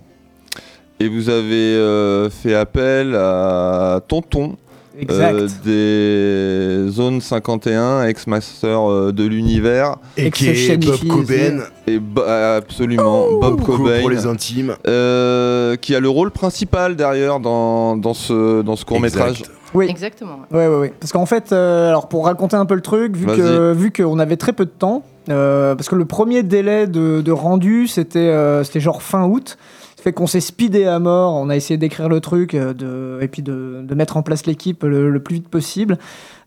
[1.02, 4.58] Et vous avez euh, fait appel à Tonton.
[5.02, 5.34] Exact.
[5.68, 9.96] euh, des zones 51, ex-master euh, de l'univers.
[10.18, 14.00] Et qui est Bob Cobain, Et bo- absolument, Bob cool Cobain.
[14.02, 14.76] pour les intimes.
[14.88, 19.40] euh, qui a le rôle principal derrière dans, dans ce, dans ce court métrage.
[19.42, 19.52] Exact.
[19.76, 19.86] Oui.
[19.88, 20.40] Exactement.
[20.52, 20.94] Ouais, ouais, ouais.
[21.00, 24.18] Parce qu'en fait, euh, alors pour raconter un peu le truc, vu que vu qu'on
[24.18, 28.18] avait très peu de temps, euh, parce que le premier délai de, de rendu, c'était
[28.18, 29.58] euh, c'était genre fin août.
[30.02, 31.34] Fait qu'on s'est speedé à mort.
[31.36, 34.46] On a essayé d'écrire le truc euh, de, et puis de, de mettre en place
[34.46, 35.98] l'équipe le, le plus vite possible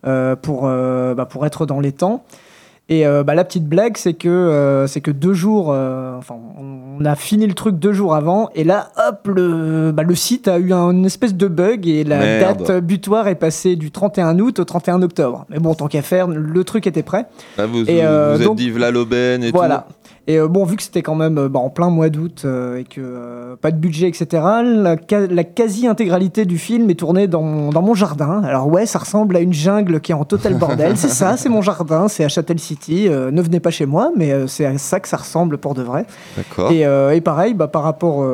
[0.07, 2.25] euh, pour euh, bah, pour être dans les temps.
[2.89, 7.15] Et euh, bah, la petite blague, c'est que, c'est que deux jours, enfin, on a
[7.15, 10.73] fini le truc deux jours avant, et là, hop, le, bah, le site a eu
[10.73, 12.65] un- une espèce de bug, et la Merde.
[12.67, 15.47] date butoir est passée du 31 août au 31 octobre.
[15.49, 17.27] Mais bon, tant qu'à faire, le truc était prêt.
[17.57, 19.87] Là, vous Et, vous, vous êtes donc- dit l'aubaine et voilà.
[20.29, 22.77] Et euh, bon, vu que c'était quand même euh, bah, en plein mois d'août euh,
[22.79, 24.27] et que pas de budget, etc.,
[24.73, 24.97] la,
[25.45, 28.43] quasi-intégralité du film est tournée dans, mon- dans mon jardin.
[28.45, 30.97] Alors ouais, ça ressemble à une jungle qui est en total bordel.
[30.97, 33.09] c'est ça, c'est mon jardin, c'est à Châtel City.
[33.09, 36.07] Ne venez pas chez moi, mais c'est à ça que ça ressemble pour de vrai.
[36.37, 36.71] D'accord.
[36.71, 38.25] Et, et pareil, bah, par rapport...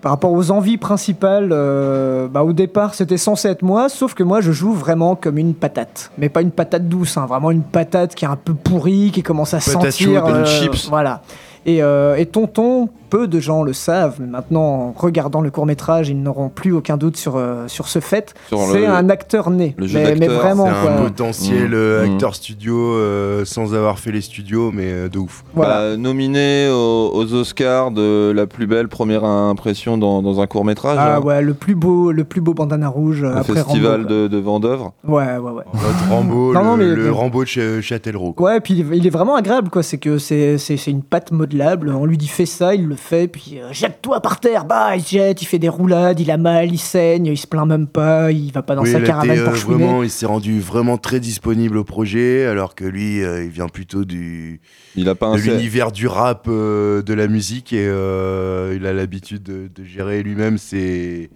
[0.00, 4.22] par rapport aux envies principales, euh, bah, au départ c'était censé être moi, sauf que
[4.22, 6.10] moi je joue vraiment comme une patate.
[6.18, 9.22] Mais pas une patate douce, hein, vraiment une patate qui est un peu pourrie, qui
[9.22, 10.24] commence à sentir.
[10.26, 10.88] euh, chips.
[10.88, 11.22] Voilà.
[11.64, 15.66] Et, euh, et Tonton, peu de gens le savent, mais maintenant en regardant le court
[15.66, 18.34] métrage, ils n'auront plus aucun doute sur, euh, sur ce fait.
[18.50, 19.74] C'est le- un acteur né.
[19.78, 20.90] le jeu mais, vraiment C'est quoi.
[20.92, 21.74] un potentiel Mmh.
[21.74, 22.12] euh, Mmh.
[22.12, 25.44] acteur studio euh, sans avoir fait les studios, mais euh, de ouf.
[25.54, 25.90] Voilà.
[25.92, 30.64] Bah, nominé aux, aux Oscars de la plus belle première impression dans, dans un court
[30.64, 30.96] métrage.
[31.00, 34.38] Ah ouais, le plus beau, le plus beau bandana rouge après festival Rambo, de, de
[34.38, 34.92] Vendœuvre.
[35.06, 35.64] Ouais, ouais, ouais.
[35.74, 38.32] Notre Rambo, Non, le, non, mais- le mais- Rambo de Ch- Châtellerault.
[38.32, 38.52] quoi.
[38.52, 39.82] Ouais, puis il est- vraiment agréable, quoi.
[39.82, 41.90] C'est que c'est une pâte modelable.
[41.90, 45.02] On lui dit fais ça, il le fait, puis euh, jette-toi par terre, bah, il
[45.02, 47.86] se jette, il fait des roulades, il a mal, il saigne, il se plaint même
[47.86, 49.84] pas, il va pas dans Oui, sa caravane euh, pour chouiner.
[49.84, 53.68] vraiment, il s'est rendu vraiment très disponible au projet, alors que lui, euh, il vient
[53.68, 54.60] plutôt du,
[54.96, 58.86] Il a pas un de l'univers du rap, euh, de la musique, et euh, il
[58.86, 61.30] a l'habitude de, de gérer lui-même ses,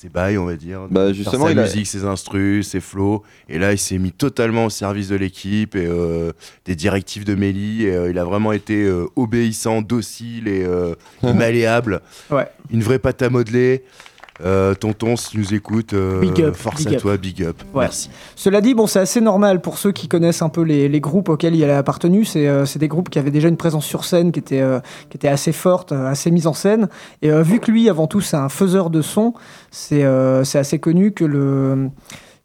[0.00, 0.88] ses bails, on va dire.
[0.88, 3.22] de Bah, justement, sa il a- musique, ses instrus, ses flows.
[3.50, 6.32] Et là, il s'est mis totalement au service de l'équipe et euh,
[6.64, 7.84] des directives de Mélie.
[7.84, 12.00] Et, euh, il a vraiment été euh, obéissant, docile et euh, malléable.
[12.30, 12.46] Ouais.
[12.70, 13.84] Une vraie pâte à modeler.
[14.44, 17.02] Euh, tonton, si tu nous écoutes, euh, Big up, force big à up.
[17.02, 17.56] toi, big up.
[17.74, 17.82] Ouais.
[17.84, 18.10] Merci.
[18.36, 21.28] Cela dit, bon, c'est assez normal pour ceux qui connaissent un peu les, les groupes
[21.28, 22.24] auxquels il a appartenu.
[22.24, 24.80] C'est euh, c'est des groupes qui avaient déjà une présence sur scène qui était, euh,
[25.10, 26.88] qui était assez forte, assez mise en scène.
[27.22, 29.34] Et euh, vu que lui, avant tout, c'est un faiseur de son,
[29.70, 31.90] c'est euh, c'est assez connu que le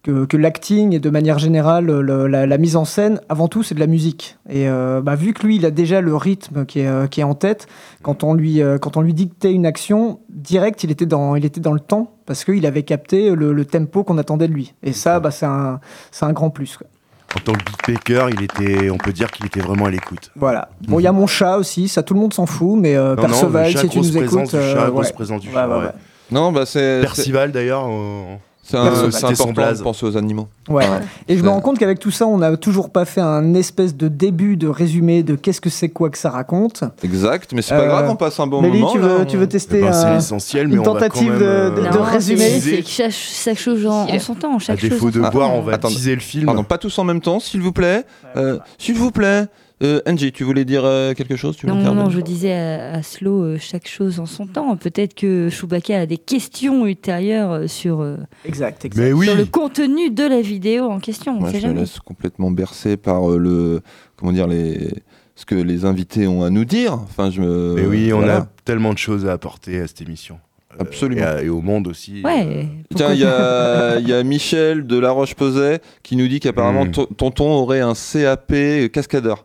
[0.05, 3.63] que, que l'acting et de manière générale le- la, la mise en scène, avant tout,
[3.63, 4.37] c'est de la musique.
[4.49, 7.21] Et euh, bah, vu que lui, il a déjà le rythme qui est, euh, qui
[7.21, 7.67] est en tête,
[8.03, 11.43] quand on lui, euh, quand on lui dictait une action, direct, il était dans, il
[11.43, 14.73] était dans le temps parce qu'il avait capté le, le tempo qu'on attendait de lui.
[14.83, 15.79] Et ça, bah, c'est un,
[16.11, 16.77] c'est un grand plus.
[16.77, 16.87] quoi.
[17.35, 20.31] En tant que beatmaker, il était, on peut dire qu'il était vraiment à l'écoute.
[20.35, 20.69] Voilà.
[20.87, 23.15] Bon, il y a mon chat aussi, ça tout le monde s'en fout, mais euh,
[23.15, 24.91] Non, non, Perceval, chat, si tu nous présence écoutes, du chat, ouais.
[24.91, 25.85] du Ouais, chat, ouais.
[26.31, 26.99] Non, bah c'est.
[26.99, 27.87] c'est- Percival d'ailleurs.
[27.89, 28.35] euh,
[28.67, 28.77] C'est
[29.11, 29.77] son important blaze.
[29.79, 30.47] de penser aux animaux.
[30.69, 30.85] Ouais.
[31.27, 33.95] Et je me rends compte qu'avec tout ça, on n'a toujours pas fait un espèce
[33.95, 36.83] de début de résumé de qu'est-ce que c'est quoi que ça raconte.
[37.03, 38.91] Exact, mais c'est pas Euh, grave, on passe un bon Mélie, moment.
[38.93, 41.39] tu veux, tu veux eh tester ben, l'essentiel, une mais on va quand tentative même,
[41.39, 42.59] de- euh, de- Non, de résumer.
[42.59, 45.53] c'est- chaque, chaque chose en, en son temps, À chaque défaut chose de en boire,
[45.53, 46.45] on va Attends, teaser le film.
[46.47, 48.03] Pardon, pas tous en même temps, s'il vous plaît.
[48.35, 49.45] Euh, s'il vous plaît,
[49.83, 51.57] Euh, Angie, tu voulais dire euh, quelque chose?
[51.57, 54.77] Tu Non, non, je disais à, à Slow euh, chaque chose en son temps.
[54.77, 59.03] Peut-être que Chewbacca a des questions ultérieures sur, euh, Exact, exact.
[59.03, 61.33] Mais oui, sur le contenu de la vidéo en question.
[61.35, 61.79] On Moi, je me jamais.
[61.81, 63.81] laisse complètement bercé par euh, le
[64.15, 64.91] comment dire les
[65.37, 66.93] ce que les invités ont à nous dire.
[66.93, 67.73] Enfin, je me.
[67.75, 68.37] mais oui, on voilà.
[68.37, 70.39] a tellement de choses à apporter à cette émission.
[70.79, 71.21] Absolument.
[71.21, 72.21] et, à- et au monde aussi.
[72.23, 72.67] Ouais.
[72.95, 76.85] Tiens, il y a, il y a Michel de La Roche-Posay qui nous dit qu'apparemment
[76.85, 76.91] Mm.
[76.91, 78.53] ton- Tonton aurait un CAP
[78.93, 79.43] cascadeur.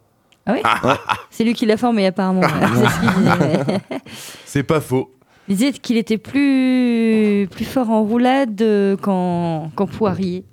[0.52, 0.90] Ah oui
[1.30, 2.42] C'est lui qui l'a formé apparemment.
[2.74, 3.80] C'est ce qu'il disait.
[4.44, 5.10] C'est pas faux.
[5.48, 10.44] Il disait qu'il était plus, plus fort en roulade euh, qu'en qu'en poirier.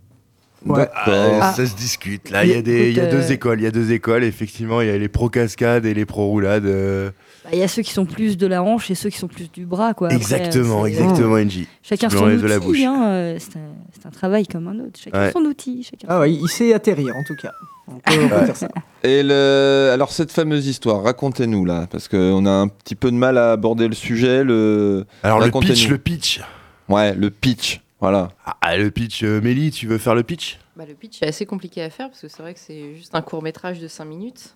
[0.65, 0.87] Ouais.
[1.07, 1.53] Euh, Ah.
[1.53, 2.29] Ça se discute.
[2.31, 3.59] Là, il y a, des, il y a deux euh, écoles.
[3.61, 4.23] Il y a deux écoles.
[4.23, 6.65] Effectivement, il y a les pro cascades et les pro roulades.
[6.65, 7.11] euh,
[7.53, 9.51] Il y a ceux qui sont plus de la hanche et ceux qui sont plus
[9.51, 9.93] du bras.
[9.93, 10.07] Quoi.
[10.07, 11.65] Après, exactement, exactement, NJ.
[11.83, 12.59] Chacun son la outil.
[12.65, 12.81] bouche.
[12.83, 14.99] hein, euh, C'est un, c'est un travail comme un autre.
[15.01, 15.31] Chacun Ouais.
[15.31, 15.83] son outil.
[15.83, 17.51] Chacun Ah ouais, il sait atterrir en tout cas.
[17.87, 18.45] On peut, on peut Ouais.
[18.45, 18.67] dire ça.
[19.03, 23.15] Et le, alors cette fameuse histoire, racontez-nous là, parce qu'on a un petit peu de
[23.15, 24.43] mal à aborder le sujet.
[24.43, 26.41] Le, Alors le pitch, le pitch.
[26.89, 27.81] ouais, le pitch.
[28.01, 28.29] Voilà.
[28.61, 29.23] Ah, le pitch.
[29.23, 30.59] euh, Mélie, tu veux faire le pitch?
[30.75, 33.15] Bah, le pitch est assez compliqué à faire parce que c'est vrai que c'est juste
[33.15, 34.55] un court métrage de 5 minutes.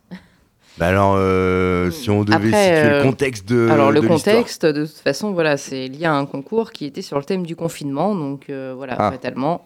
[0.77, 4.07] Bah alors, euh, si on devait Après, situer euh, le contexte de Alors le de
[4.07, 7.45] contexte, de toute façon, voilà, c'est lié à un concours qui était sur le thème
[7.45, 9.11] du confinement, donc euh, voilà, Ah.
[9.11, 9.65] fatalement,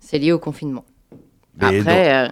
[0.00, 0.84] c'est lié au confinement.
[1.60, 2.28] Mais Après, euh,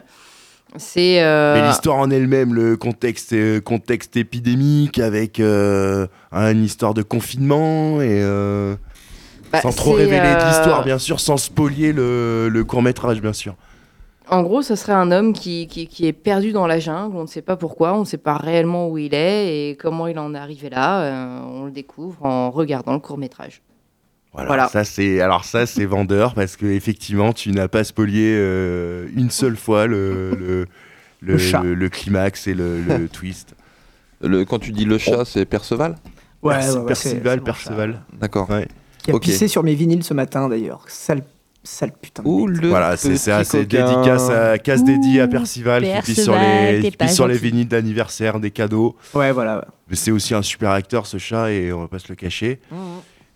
[0.77, 6.95] c'est euh, Mais l'histoire en elle-même, le contexte, euh, contexte épidémique avec euh, une histoire
[6.95, 8.75] de confinement et euh,
[9.53, 13.21] bah, sans trop révéler de euh, l'histoire, bien sûr, sans spolier le, le court métrage,
[13.23, 13.55] bien sûr.
[14.31, 17.23] En gros, ce serait un homme qui, qui, qui est perdu dans la jungle, on
[17.23, 20.19] ne sait pas pourquoi, on ne sait pas réellement où il est et comment il
[20.19, 21.03] en est arrivé là.
[21.03, 23.61] euh, on le découvre en regardant le court métrage.
[24.33, 24.69] Voilà, Voilà.
[24.69, 29.31] Ça c'est alors ça c'est vendeur parce que effectivement tu n'as pas spolié euh, une
[29.31, 30.67] seule fois le le,
[31.21, 33.55] Le le- le climax et le, le twist.
[34.21, 35.97] Le, quand tu dis le chat, c'est Perceval?
[36.43, 37.43] Ouais, Perce- ouais, Percival.
[37.43, 38.03] Perceval.
[38.19, 38.49] D'accord.
[38.51, 38.67] Ouais.
[39.03, 40.83] Qui a pissé sur mes vinyles ce matin d'ailleurs.
[40.89, 41.23] Sale,
[41.65, 46.13] sale putain de Ouh, le Voilà, c'est assez dédicace à casse dédié à Percival qui
[46.13, 48.97] pisse sur les qui pisse sur les vinyles d'anniversaire, des cadeaux.
[49.15, 49.57] Ouais, voilà.
[49.59, 49.65] ouais.
[49.89, 52.61] Mais c'est aussi un super acteur ce chat et on va pas se le cacher.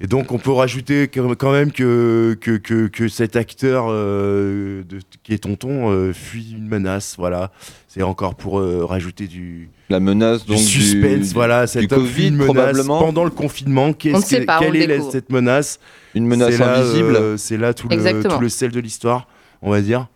[0.01, 5.01] Et donc on peut rajouter quand même que, que, que, que cet acteur euh, de,
[5.25, 7.17] qui est tonton euh, fuit une menace.
[7.19, 7.51] Voilà,
[7.89, 11.29] c'est encore pour euh, rajouter du, La menace du suspense.
[11.29, 12.99] du- voilà, cet du homme fuit Covid menace probablement.
[13.01, 13.87] pendant le confinement.
[13.87, 15.81] On ne Qu'est-ce sait pas, on quelle le est la- cette menace?
[16.15, 17.17] Une menace invisible.
[17.17, 18.37] euh, C'est là tout le, Exactement.
[18.37, 19.27] tout le sel de l'histoire,
[19.63, 20.07] on va dire.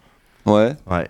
[0.46, 0.74] Ouais.
[0.88, 1.08] Ouais.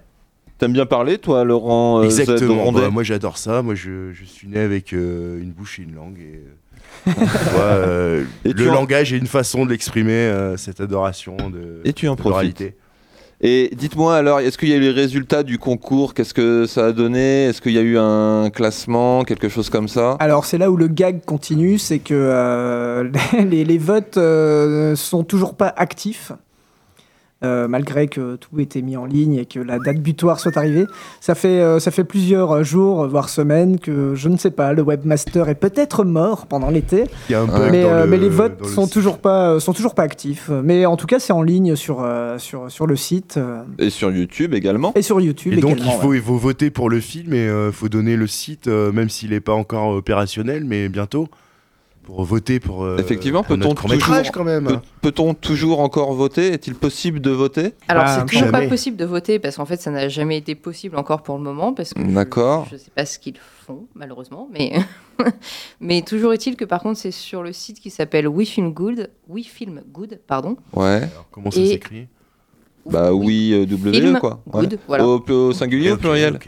[0.57, 2.21] T'aimes bien parler, toi, Laurent Z.
[2.21, 2.73] Exactement.
[2.73, 3.61] Bah, moi, j'adore ça.
[3.61, 6.19] Moi, je, je suis né avec euh, une bouche et une langue.
[6.21, 6.41] Et,
[7.09, 10.81] euh, tu vois, euh, Et le en- langage est une façon de l'exprimer, euh, cette
[10.81, 12.63] adoration de, Et tu en profites.
[13.45, 16.15] Et dites-moi alors, est-ce qu'il y a eu les résultats du concours?
[16.15, 17.47] Qu'est-ce que ça a donné?
[17.47, 20.17] Est-ce qu'il y a eu un classement, quelque chose comme ça?
[20.21, 23.11] Alors c'est là où le gag continue, c'est que euh,
[23.45, 26.31] les, les votes euh, sont toujours pas actifs.
[27.45, 30.87] Euh, malgré que tout était mis en ligne et que la date butoir soit arrivée.
[31.21, 34.83] Ça fait, euh, ça fait plusieurs jours, voire semaines, que je ne sais pas, le
[34.83, 38.11] webmaster est peut-être mort pendant l'été, Il y a un bug mais, dans euh, le-
[38.11, 38.93] mais les votes le sont site.
[38.93, 40.51] toujours, pas, sont toujours pas actifs.
[40.63, 43.39] Mais en tout cas, c'est en ligne sur, euh, sur, sur le site
[43.79, 45.93] Et sur YouTube également et sur YouTube Et donc, également.
[45.97, 46.17] il faut, ouais.
[46.19, 49.31] il faut voter pour le film et il faut donner le site, euh, même s'il
[49.31, 51.29] n'est pas encore opérationnel, mais bientôt,
[52.05, 54.67] pour voter pour, euh, Effectivement, peut-on toujours- quand même.
[54.67, 56.49] Peut- Peut-on toujours encore voter?
[56.53, 57.75] Est-il possible de voter?
[57.89, 60.55] Alors, Bah, c'est toujours pas possible de voter parce qu'en fait, ça n'a jamais été
[60.55, 62.67] possible encore pour le moment parce que je- D'accord.
[62.71, 64.49] je ne sais pas ce qu'ils font, malheureusement.
[64.53, 64.73] Mais,
[65.81, 69.11] mais toujours est-il que par contre, c'est sur le site qui s'appelle We Film Good,
[69.29, 70.57] We Film Good, pardon.
[70.75, 70.85] Ouais.
[71.13, 72.09] Alors, comment ça s'écrit?
[72.85, 74.41] Bah oui, euh, W quoi.
[74.49, 74.79] Good, Ouais.
[74.89, 75.07] voilà.
[75.07, 76.39] Au, au singulier ou au pluriel?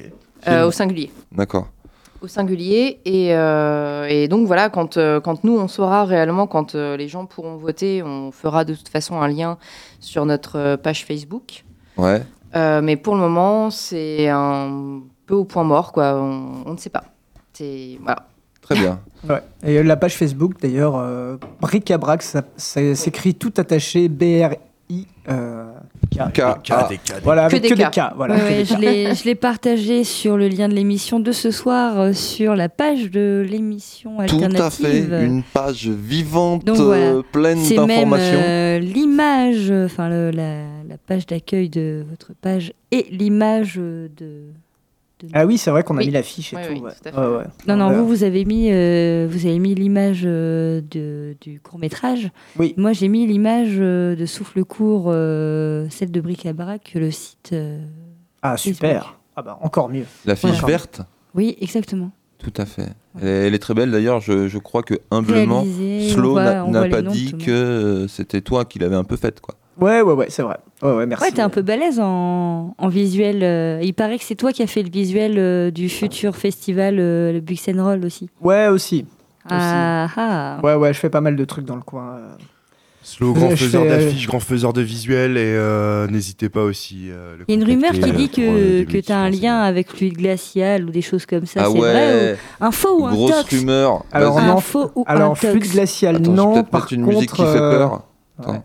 [0.49, 1.11] Euh, au singulier.
[1.31, 1.69] D'accord.
[2.25, 3.01] Au singulier.
[3.05, 7.07] Et, euh, et donc voilà, quand, euh, quand nous, on saura réellement, quand euh, les
[7.07, 9.59] gens pourront voter, on fera de toute façon un lien
[10.01, 11.65] sur notre page Facebook.
[11.99, 12.23] Ouais.
[12.57, 16.15] Euh, mais pour le moment, c'est un peu au point mort, quoi.
[16.15, 17.05] On, on ne sait pas.
[17.53, 18.27] C'est voilà.
[18.63, 19.01] Très bien.
[19.29, 19.43] Ouais.
[19.63, 25.07] Et la page Facebook, d'ailleurs, euh, Bric-à-Brac, ça, ça s'écrit tout attaché B-R-I.
[25.31, 25.73] euh,
[26.11, 26.19] K.
[26.33, 26.41] K.
[26.63, 26.89] K, Ah,
[27.23, 27.91] Voilà, Que avec des que des cas.
[27.91, 28.13] cas.
[28.17, 31.99] Voilà, Ouais, je l'ai je l'ai partagé sur le lien de l'émission de ce soir
[31.99, 35.09] euh, sur la page de l'émission Tout à alternative.
[35.11, 35.25] fait.
[35.25, 37.03] Une page vivante, Donc voilà.
[37.07, 38.39] euh, pleine C'est même d'informations.
[38.43, 44.11] euh, l'image, enfin la, la page d'accueil de votre page et l'image de.
[45.25, 46.07] De- Ah oui, c'est vrai qu'on a Oui.
[46.07, 46.73] mis l'affiche et Oui, tout.
[46.73, 47.13] oui, ouais.
[47.19, 47.45] Ouais, ouais.
[47.69, 51.79] Non, non, vous, vous avez mis, euh, vous avez mis l'image euh, de, du court
[51.79, 52.31] métrage.
[52.59, 52.75] Oui.
[52.77, 57.11] Moi, j'ai mis l'image euh, de Souffle court, euh, celle de Bric à Brac, le
[57.11, 57.51] site.
[57.53, 57.81] euh,
[58.43, 59.19] Ah, super.
[59.37, 60.05] Ah bah, encore mieux.
[60.27, 60.67] La fiche Voilà.
[60.67, 61.01] verte
[61.35, 62.11] Oui, exactement.
[62.39, 62.89] Tout à fait.
[63.21, 64.21] Elle est, elle est très belle d'ailleurs.
[64.21, 68.97] Je, je crois que humblement, Réalisé, Slow n'a pas dit que c'était toi qui l'avais
[68.97, 69.55] un peu faite, quoi.
[69.81, 70.57] Ouais, ouais, ouais, c'est vrai.
[70.83, 71.25] Ouais, ouais, merci.
[71.25, 73.43] Ouais, t'es un peu balèze en, en visuel.
[73.43, 76.97] euh, Il paraît que c'est toi qui as fait le visuel euh, du futur festival,
[76.99, 78.29] euh, le Buxenroll aussi.
[78.41, 79.05] Ouais, aussi.
[79.49, 80.59] Ah ah.
[80.63, 82.17] Ouais, ouais, je fais pas mal de trucs dans le coin.
[82.17, 82.29] euh.
[83.03, 87.11] Slow, grand faiseur fais, euh, d'affiches, grand faiseur de visuels, et euh, n'hésitez pas aussi.
[87.11, 90.17] euh, Il y a une rumeur qui dit que, que t'as un lien avec fluide
[90.17, 91.65] glacial ou des choses comme ça.
[91.65, 92.65] ah c'est ouais, vrai ou...
[92.65, 94.05] Un faux ou un grosse tox rumeur.
[94.11, 96.53] Alors, Un faux ou un Alors, tox fluide glacial, Attends, non.
[96.55, 98.03] peut-être Par mettre une contre, musique qui fait peur.
[98.39, 98.65] Attends.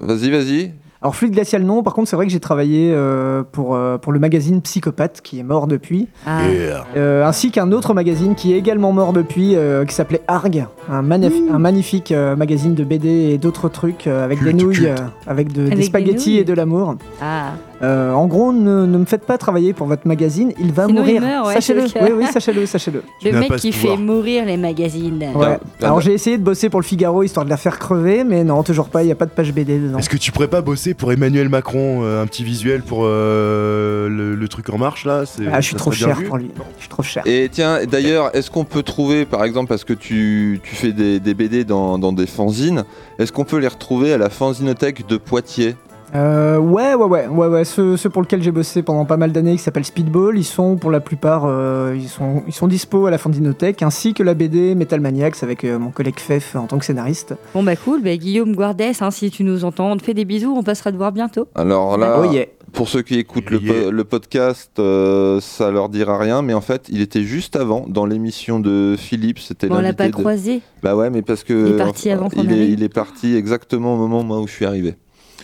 [0.00, 0.72] Vas-y, vas-y.
[1.02, 1.82] Alors, fluide glacial, non.
[1.82, 5.38] Par contre, c'est vrai que j'ai travaillé euh, pour, euh, pour le magazine Psychopathe, qui
[5.38, 6.08] est mort depuis.
[6.26, 6.42] Ah.
[6.46, 6.84] Yeah.
[6.96, 11.02] Euh, ainsi qu'un autre magazine qui est également mort depuis, euh, qui s'appelait Arg, un,
[11.02, 14.94] manif- un magnifique euh, magazine de BD et d'autres trucs euh, avec des nouilles, euh,
[15.26, 16.38] avec de- Avec des des spaghettis nouilles.
[16.40, 16.96] et de l'amour.
[17.22, 17.52] Ah.
[17.82, 21.00] Euh, en gros, ne, ne me faites pas travailler pour votre magazine, il va Sinon,
[21.00, 21.22] mourir.
[21.46, 21.86] ouais, sachez-le.
[21.88, 22.12] c'est le cas.
[22.12, 23.02] Oui, oui, sachez-le, sachez-le.
[23.24, 25.24] Le mec qui fait mourir les magazines.
[25.34, 25.58] Ouais.
[25.82, 28.62] Alors j'ai essayé de bosser pour le Figaro histoire de la faire crever, mais non,
[28.62, 29.02] toujours pas.
[29.02, 29.98] Il y a pas de page BD dedans.
[29.98, 34.08] Est-ce que tu pourrais pas bosser pour Emmanuel Macron, euh, un petit visuel pour euh,
[34.08, 36.50] le, le truc en marche là c'est- Ah, je suis trop cher pour lui.
[36.76, 37.22] Je suis trop cher.
[37.26, 41.18] Et tiens, d'ailleurs, est-ce qu'on peut trouver, par exemple, parce que tu, tu fais des,
[41.20, 42.84] des BD dans, dans des fanzines,
[43.18, 45.76] est-ce qu'on peut les retrouver à la fanzinothèque de Poitiers?
[46.14, 47.64] Euh, ouais, ouais, ouais, ouais, ouais.
[47.64, 50.76] Ceux, ceux pour lesquels j'ai bossé pendant pas mal d'années, qui s'appellent Speedball, ils sont
[50.76, 54.34] pour la plupart, euh, ils sont, ils sont dispo à la Fandinothèque, ainsi que la
[54.34, 57.34] BD Metal Maniacs avec euh, mon collègue Fef en tant que scénariste.
[57.54, 60.24] Bon bah cool, bah, Guillaume Guardès, hein, si tu nous entends, on te fait des
[60.24, 61.46] bisous, on passera te voir bientôt.
[61.54, 62.46] Alors là, oh yeah.
[62.72, 63.90] pour ceux qui écoutent le, po- Yeah.
[63.92, 68.04] le podcast, euh, ça leur dira rien, mais en fait, il était juste avant dans
[68.06, 69.38] l'émission de Philippe.
[69.38, 70.60] C'était Bon, on l'a pas de- croisé.
[70.82, 73.36] Bah ouais, mais parce que Il est parti avant qu'on il, est, il est parti
[73.36, 74.94] exactement au moment moi, où je suis arrivé.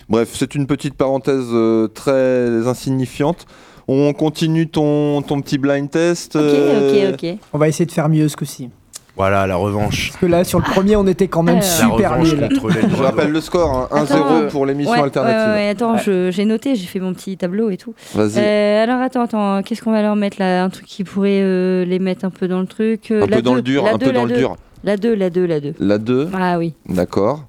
[0.09, 3.47] Bref, c'est une petite parenthèse euh, très insignifiante.
[3.89, 6.37] On continue ton, ton petit blind test.
[6.37, 7.39] Ok, euh, ok, ok.
[7.53, 8.71] On va essayer de faire mieux ce coup-ci.
[9.17, 10.09] Voilà, la revanche.
[10.11, 11.57] Parce que là, sur le premier, on était quand même.
[11.57, 12.49] La super revanche nuls.
[12.61, 15.49] contre les Je rappelle le score, hein, 1-0 Attends, euh, pour l'émission Ouais, alternative.
[15.49, 17.95] ouais, ouais, attends, j'ai noté, j'ai fait mon petit tableau et tout.
[18.15, 18.39] Vas-y.
[18.39, 20.63] Euh, alors attends, attends, qu'est-ce qu'on va leur mettre là?
[20.65, 23.11] Un truc qui pourrait euh, les mettre un peu dans le truc.
[23.11, 24.57] euh, un la peu dans le dur, un deux, peu dans le dur.
[24.85, 25.75] La 2, la 2, la 2.
[25.79, 26.75] La 2, Ah oui.
[26.89, 27.45] d'accord.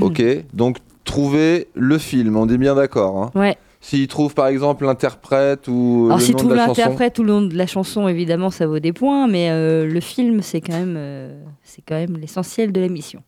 [0.00, 0.22] Ok,
[0.54, 0.76] donc
[1.10, 3.22] trouver le film, on est bien d'accord.
[3.22, 3.30] Hein.
[3.38, 3.56] Ouais.
[3.80, 6.80] S'il trouve par exemple l'interprète ou Alors le si nom de la chanson.
[6.82, 10.00] l'interprète ou le nom de la chanson, évidemment, ça vaut des points, mais euh, le
[10.00, 13.22] film, c'est quand même, euh, c'est quand même l'essentiel de la mission.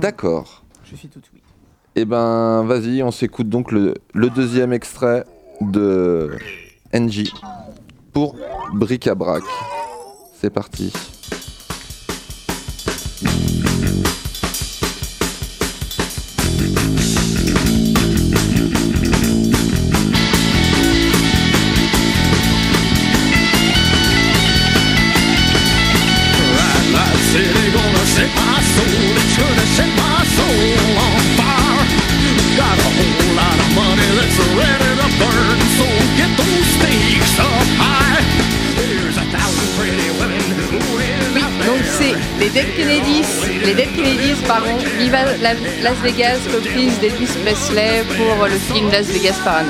[0.00, 0.64] D'accord.
[0.84, 1.40] Je suis tout oui.
[1.96, 5.24] Eh ben, vas-y, on s'écoute donc le, le deuxième extrait
[5.62, 6.30] de
[6.92, 7.32] NJ
[8.12, 8.36] pour
[8.74, 9.42] Bric-à-Brac.
[10.38, 10.92] C'est parti.
[43.66, 49.06] Les Dead Kennedys, pardon, Viva La- Las Vegas, reprise d'Elvis Presley pour le film Las
[49.06, 49.68] Vegas Parano.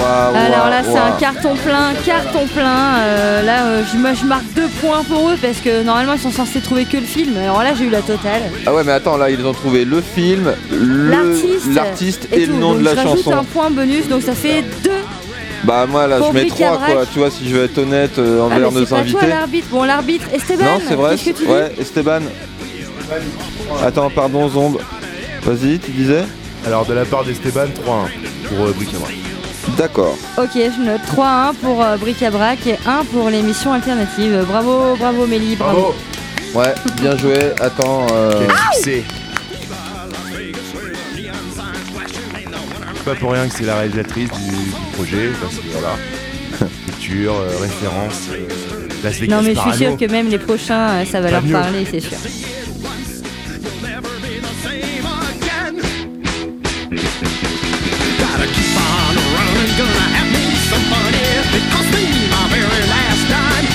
[0.00, 2.98] Alors là, c'est un carton plein, carton plein.
[3.00, 6.20] Euh, là, euh, je, moi, je marque deux points pour eux parce que normalement, ils
[6.20, 7.36] sont censés trouver que le film.
[7.36, 8.42] Alors là, j'ai eu la totale.
[8.64, 11.34] Ah ouais, mais attends, là, ils ont trouvé le film, le-
[11.74, 12.52] L'artiste et, tout.
[12.52, 13.32] le nom Donc, de la je rajoute chanson.
[13.38, 14.90] un point bonus, donc ça fait deux.
[15.64, 16.92] Bah, moi, là, Pour je mets trois, Bric-à-Brac.
[16.94, 17.06] quoi.
[17.12, 19.18] Tu vois, si je veux être honnête euh, Ah, envers mais nos invités.
[19.18, 19.66] toi l'arbitre.
[19.70, 20.64] Bon, l'arbitre, Esteban.
[20.64, 21.16] non, c'est vrai.
[21.16, 22.20] Qu'est-ce que tu ouais, Esteban.
[23.84, 24.78] Attends, pardon, Zombe.
[25.42, 26.24] Vas-y, tu disais
[26.66, 29.12] Alors, de la part d'Esteban, 3-1 pour euh, Bric-à-Brac.
[29.76, 30.16] D'accord.
[30.38, 34.44] Ok, je note 3-1 pour euh, Bric-à-Brac et 1 pour l'émission alternative.
[34.48, 35.94] Bravo, bravo Mélie, bravo.
[36.54, 37.34] Ouais, bien joué.
[37.60, 38.06] Attends.
[38.12, 38.46] euh,
[42.98, 45.96] C'est pas pour rien que c'est la réalisatrice du, du projet, parce que voilà,
[46.86, 50.88] culture, euh, référence, euh, Las Vegas Non mais je suis sûre que même les prochains,
[51.00, 51.52] euh, ça va Pas leur mieux.
[51.52, 52.18] parler, c'est sûr.
[58.20, 61.26] Gotta keep on running, gonna have me some money.
[61.56, 63.66] It cost me my very last dime.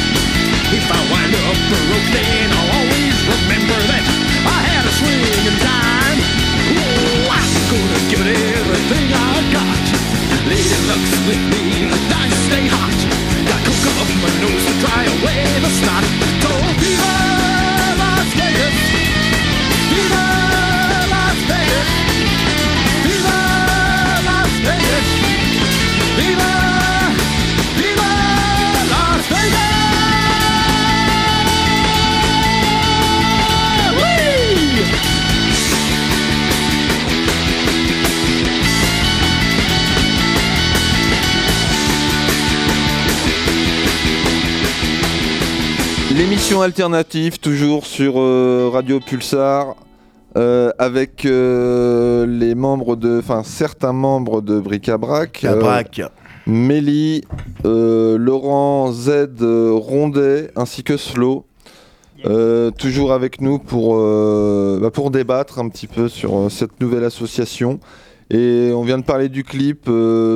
[0.78, 4.03] If I wind up broke, then I'll always remember that
[4.45, 5.92] I had a swinging time.
[10.45, 12.99] Lady luck's with me, the dice stay hot.
[13.47, 16.42] Got coke up my nose to dry away the snot.
[46.51, 49.75] Alternative, toujours sur euh, Radio Pulsar,
[50.37, 55.45] euh, avec euh, les membres de, enfin certains membres de Bric-à-Brac.
[56.45, 57.23] Mélie,
[57.63, 60.95] Laurent Z Rondet ainsi que.
[62.25, 63.97] Euh, toujours avec nous pour,
[64.79, 67.79] bah, pour débattre un petit peu sur cette nouvelle association.
[68.29, 69.89] Et on vient de parler du clip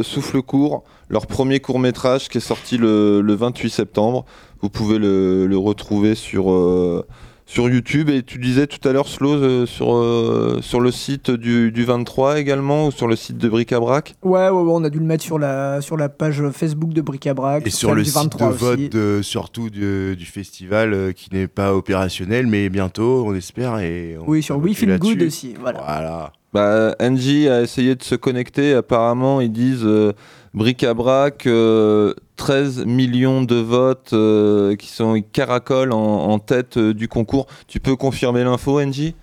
[0.03, 4.25] Souffle court, leur premier court métrage qui est sorti le, le 28 septembre.
[4.61, 7.05] Vous pouvez le, le retrouver sur, euh,
[7.45, 8.09] sur YouTube.
[8.09, 11.85] Et tu disais tout à l'heure, Slow, euh, sur, euh, sur le site du, du
[11.85, 14.15] 23 également, ou sur le site de Bric-à-Brac?
[14.23, 17.01] Ouais, ouais, ouais, on a dû le mettre sur la, sur la page Facebook de
[17.01, 17.65] Bric-à-Brac.
[17.67, 18.57] Et sur le du site de 23 aussi.
[18.57, 23.77] vote, de- surtout du, du festival, euh, qui n'est pas opérationnel, mais bientôt, on espère.
[23.79, 25.53] Et on Oui, sur We Feel Good aussi.
[25.61, 25.79] Voilà.
[25.85, 26.33] Voilà.
[26.53, 28.73] Bah, Angie a essayé de se connecter.
[28.73, 30.13] Apparemment, ils disent euh,
[30.53, 37.07] bric-à-brac, euh, 13 millions de votes euh, qui sont caracolent en, en tête euh, du
[37.07, 37.47] concours.
[37.67, 39.15] Tu peux confirmer l'info, Angie?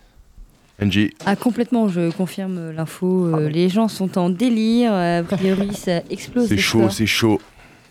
[0.83, 3.27] Angie, Ah, complètement, je confirme l'info.
[3.37, 4.93] euh, les gens sont en délire.
[4.93, 6.49] A priori, ça explose.
[6.49, 7.41] c'est chaud, c'est chaud.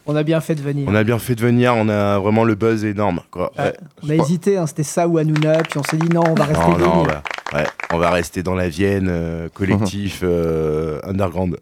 [0.06, 0.86] On a bien fait de venir.
[0.90, 3.22] On a bien fait de venir, on a vraiment le buzz énorme.
[3.32, 3.54] Quoi.
[3.58, 3.74] Ouais,
[4.04, 6.44] on a hésité, hein, c'était ça ou Hanouna, puis on s'est dit non, on va
[6.44, 7.22] rester Non, non, on Vienne.
[7.54, 11.56] va, ouais, on va rester dans la Vienne, euh, collectif, euh, underground.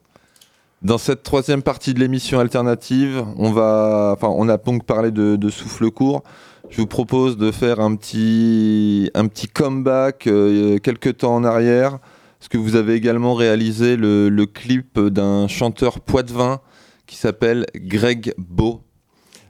[0.82, 5.36] Dans cette troisième partie de l'émission alternative, on va, enfin, on a donc parlé de,
[5.36, 6.24] de souffle court.
[6.70, 12.00] Je vous propose de faire un petit, un petit comeback euh, quelques temps en arrière,
[12.40, 16.60] parce que vous avez également réalisé le, le clip d'un chanteur poitevin
[17.06, 18.82] qui s'appelle Greg Beau.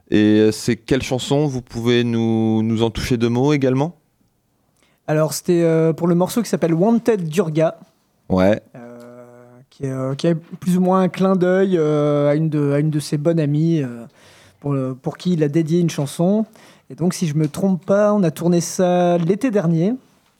[0.09, 1.45] Et euh, c'est quelle chanson?
[1.45, 3.95] Vous pouvez nous, nous en toucher deux mots également?
[5.07, 7.77] Alors c'était euh, pour le morceau qui s'appelle Wanted Durga,
[8.29, 8.61] Ouais.
[8.75, 8.90] euh,
[9.81, 12.99] qui, est, euh, qui est plus ou moins un clin d'œil euh, à, une de,
[12.99, 14.05] ses bonnes amies, euh,
[14.59, 16.45] pour, pour qui il a dédié une chanson.
[16.89, 19.93] Et donc si je me trompe pas, on a tourné ça l'été dernier.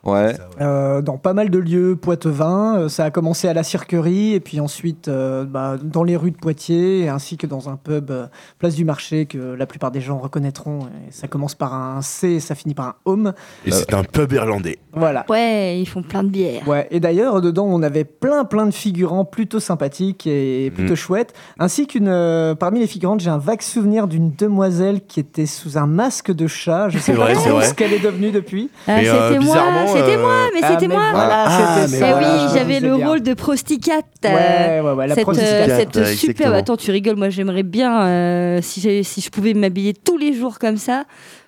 [0.04, 0.36] Ouais.
[0.60, 2.78] Euh, dans pas mal de lieux poitevins.
[2.80, 6.32] Euh, ça a commencé à la cirquerie et puis ensuite euh, bah, dans les rues
[6.32, 8.26] de Poitiers ainsi que dans un pub euh,
[8.58, 10.80] place du marché que la plupart des gens reconnaîtront.
[11.08, 13.34] Et ça commence par un C et ça finit par un home.
[13.66, 14.80] Et c'est un pub irlandais.
[14.94, 15.26] Voilà.
[15.30, 16.68] Ouais, ils font plein de bières.
[16.68, 20.96] Ouais, et d'ailleurs, dedans, on avait plein, plein de figurants plutôt sympathiques et plutôt Mhm.
[20.98, 21.34] chouettes.
[21.60, 22.08] Ainsi qu'une.
[22.08, 26.32] euh, parmi les figurantes, j'ai un vague souvenir d'une demoiselle qui était sous un masque
[26.32, 26.90] de chat.
[26.90, 28.70] Je sais pas vrai, ce qu'elle est devenue depuis.
[28.88, 29.56] Ah, euh, c'était moi,
[29.94, 31.04] c'était euh, moi, mais Ah, c'était moi.
[31.12, 32.12] Voilà, Ah, c'était mais ça.
[32.12, 33.08] Voilà, oui, j'avais le bien.
[33.08, 34.02] rôle de prosticat.
[34.24, 35.50] Ouais, ouais, ouais, la cette, prostituée.
[35.52, 36.54] euh, cette ouais, superbe.
[36.54, 37.16] Attends, tu rigoles.
[37.16, 41.04] Moi, j'aimerais bien euh, si, je pouvais m'habiller tous les jours comme ça.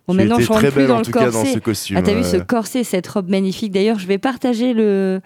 [0.08, 1.54] Bon, Tu maintenant, je rentre plus dans le cas dans corset.
[1.54, 1.98] ce costume.
[1.98, 3.72] Ah, t'as vu euh, ce corset, cette robe magnifique.
[3.72, 5.22] D'ailleurs, je vais partager le,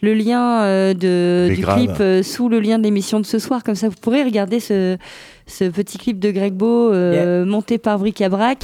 [0.00, 1.76] le lien euh, de, Mais du grave.
[1.78, 3.62] clip euh, sous le lien de l'émission de ce soir.
[3.62, 4.96] Comme ça, vous pourrez regarder ce,
[5.46, 8.60] ce petit clip de Greg Beau euh, monté par Bric-à-Brac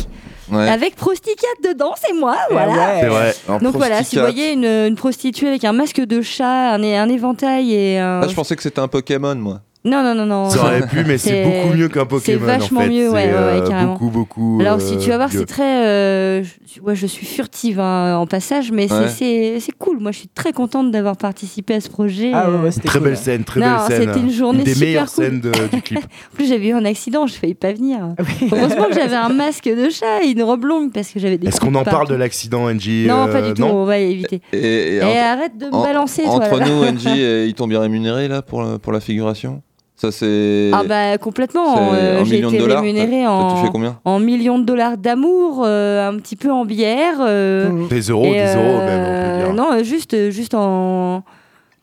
[0.51, 0.69] Ouais.
[0.69, 1.95] avec Prosticat dedans.
[2.03, 3.09] C'est moi, Eh voilà.
[3.09, 3.35] vrai.
[3.61, 7.09] Donc voilà, si vous voyez une, une prostituée avec un masque de chat, un, un
[7.09, 8.21] éventail et un...
[8.23, 9.61] Ah, je pensais que c'était un Pokémon, moi.
[9.83, 10.51] Non, non, non, non.
[10.51, 12.45] Ça aurait pu, mais c'est C'est- beaucoup mieux qu'un Pokémon.
[12.45, 12.89] vachement en fait.
[12.91, 13.93] mieux, ouais, C'est, ouais, ouais, euh, carrément.
[13.95, 14.59] Beaucoup, beaucoup.
[14.61, 15.39] Alors euh, si tu vas voir, mieux.
[15.39, 15.87] c'est très...
[15.87, 19.09] euh, je, ouais, je suis furtive hein, en passage, mais c'est- Ouais.
[19.09, 19.99] c'est c'est cool.
[20.01, 22.31] Moi, je suis très contente d'avoir participé à ce projet.
[22.35, 22.71] Ah ouais, euh.
[22.85, 23.17] Très cool, belle ouais.
[23.17, 24.09] scène, très Non, belle scène.
[24.09, 25.25] c'était une journée des super meilleures cool.
[25.25, 26.01] scènes de- du clip.
[26.33, 28.01] En plus, j'avais eu un accident, je failli pas venir.
[28.03, 28.23] Ah.
[28.53, 31.49] Heureusement que j'avais un masque de chat et une robe longue parce que j'avais des
[31.49, 34.43] Est-ce qu'on en parle de l'accident, Angie Non, euh, pas du tout, on va éviter.
[34.53, 36.35] Et, entre- arrête de me balancer, toi.
[36.35, 38.63] Entre nous, Angie, euh, ils t'ont bien rémunéré là pour
[38.93, 39.63] la figuration?
[40.01, 40.71] Ça c'est.
[40.73, 41.93] Ah bah complètement.
[41.93, 42.81] euh, J'ai été dollars.
[42.81, 46.65] rémunérée T'as en, touché combien en millions de dollars d'amour, euh, un petit peu en
[46.65, 47.17] bière.
[47.21, 47.87] euh.
[47.91, 49.53] Des euros, des euros même, on peut dire.
[49.53, 51.23] Non, juste, juste en,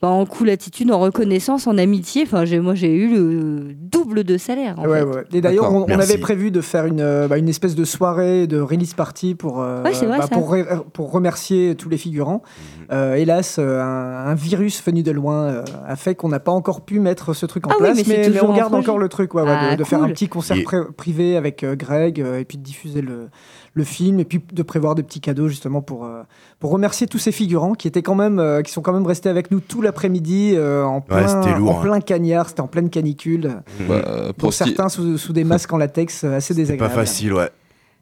[0.01, 2.21] bah, en cool attitude, en reconnaissance, en amitié.
[2.23, 4.75] Enfin, j'ai- moi, j'ai eu le double de salaire.
[4.77, 5.05] En Ouais, fait.
[5.05, 5.23] ouais.
[5.33, 8.59] Et d'ailleurs, on, avait prévu de faire une, euh, bah, une espèce de soirée de
[8.59, 10.27] release party pour, euh, Ouais, c'est vrai, ça.
[10.27, 12.43] pour, re- pour remercier tous les figurants.
[12.43, 12.85] Mhm.
[12.91, 16.81] Euh, hélas, un, un virus venu de loin euh, a fait qu'on n'a pas encore
[16.81, 19.33] pu mettre ce truc en Ah oui, place, mais mais, on garde encore le truc,
[19.33, 20.63] ouais, ouais, Ah, de, de faire un petit concert Et-
[20.95, 23.29] privé avec euh, Greg euh, et puis de diffuser le,
[23.77, 26.23] le film et puis de prévoir des petits cadeaux justement pour, euh,
[26.59, 29.29] pour remercier tous ces figurants qui étaient quand même euh, qui sont quand même restés
[29.29, 31.83] avec nous tout l'après-midi euh, en plein, c'était lourd, en hein.
[31.83, 33.61] plein cagnard, c'était en pleine canicule.
[33.87, 36.93] Bah, euh, Pour certains sous, sous des masques en latex euh, assez C'est pas désagréables.
[36.95, 37.49] facile, ouais.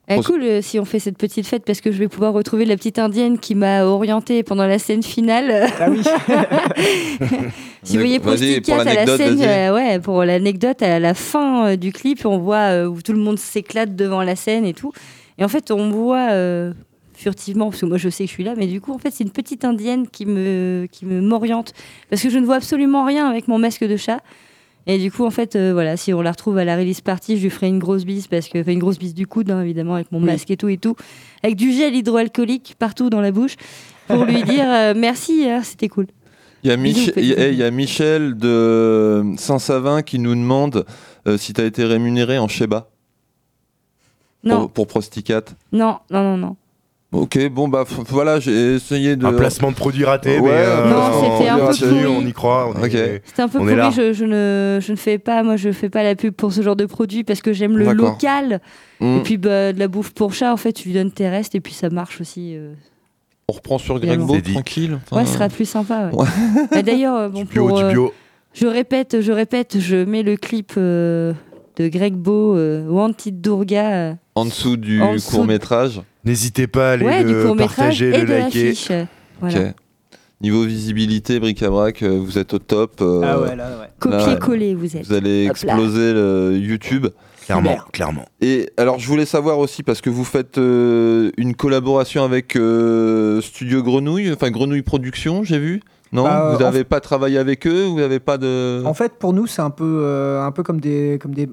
[0.08, 2.64] Eh, cool euh, si on fait cette petite fête parce que je vais pouvoir retrouver
[2.64, 5.68] la petite indienne qui m'a orientée pendant la scène finale.
[5.80, 6.02] Ah oui.
[7.86, 11.68] Si vous voyez pour à la l'anecdote, scène, euh, ouais, pour l'anecdote, à la fin
[11.68, 14.74] euh, du clip, on voit euh, où tout le monde s'éclate devant la scène et
[14.74, 14.90] tout.
[15.38, 16.72] Et en fait, on voit euh,
[17.14, 19.10] furtivement, parce que moi je sais que je suis là, mais du coup, en fait,
[19.10, 21.72] c'est une petite indienne qui me, qui me m'oriente
[22.10, 24.20] parce que je ne vois absolument rien avec mon masque de chat.
[24.88, 27.36] Et du coup, en fait, euh, voilà, si on la retrouve à la release party,
[27.38, 29.60] je lui ferai une grosse bise parce que, enfin, une grosse bise du coude, hein,
[29.62, 30.26] évidemment, avec mon Oui.
[30.26, 30.94] masque et tout et tout,
[31.42, 33.56] avec du gel hydroalcoolique partout dans la bouche
[34.06, 36.06] pour lui dire euh, merci, hein, c'était cool.
[36.62, 37.48] Il y, a Bisous, Mich- petit il y a- bisou.
[37.52, 40.84] il y a Michel de Saint-Savin qui nous demande
[41.26, 42.88] euh, si tu as été rémunéré en Sheba
[44.44, 45.54] Non, pour, pour Prosticate.
[45.72, 46.56] non, non, non, non.
[47.12, 49.24] Ok, bon bah voilà, j'ai essayé de.
[49.24, 52.06] Un placement de produit raté, Ouais, mais euh, Non, on- c'était un peu pourri.
[52.06, 52.68] on y croit.
[52.74, 52.94] On Ok.
[52.94, 55.88] est- C'était un peu pourri, je, je ne, je ne fais pas, moi je fais
[55.88, 58.60] pas la pub pour ce genre de produit parce que j'aime le local.
[59.00, 59.18] Hmm.
[59.18, 61.54] Et puis bah, de la bouffe pour chat, en fait, tu lui donnes tes restes
[61.54, 62.54] et puis ça marche aussi.
[62.56, 62.74] euh.
[63.48, 64.26] On reprend sur Évidemment.
[64.26, 64.52] Greg Beau, C'est dit.
[64.54, 64.98] tranquille.
[65.06, 66.10] Enfin, Ouais, ce sera plus sympa.
[66.12, 66.18] ouais.
[66.18, 66.78] Ouais.
[66.80, 68.08] Et D'ailleurs, euh, bon, Du bio, pour, du euh,
[68.52, 71.32] je répète, je répète, je mets le clip euh,
[71.76, 76.00] de Greg Beau, euh, Wanted Durga, euh, En dessous du En dessous court métrage.
[76.24, 78.74] N'hésitez pas à aller ouais, le court métrage partager, et le de liker.
[78.90, 79.04] euh,
[79.40, 79.72] Voilà.
[80.42, 83.00] Niveau visibilité, bric-à-brac, euh, vous êtes au top.
[83.00, 83.86] euh, Ah ouais, là, ouais.
[83.98, 85.06] Copier-coller, vous êtes.
[85.06, 87.06] Vous allez exploser le YouTube.
[87.46, 87.88] Clairement, Super.
[87.92, 88.24] clairement.
[88.40, 93.40] Et alors, je voulais savoir aussi, parce que vous faites euh, une collaboration avec euh,
[93.40, 95.80] Studio Grenouille, enfin Grenouille Production, j'ai vu.
[96.12, 98.82] Non Bah, Vous en n'avez pas travaillé avec eux Vous n'avez pas de.
[98.86, 101.48] En fait, pour nous, c'est un peu, euh, un peu comme des, comme des,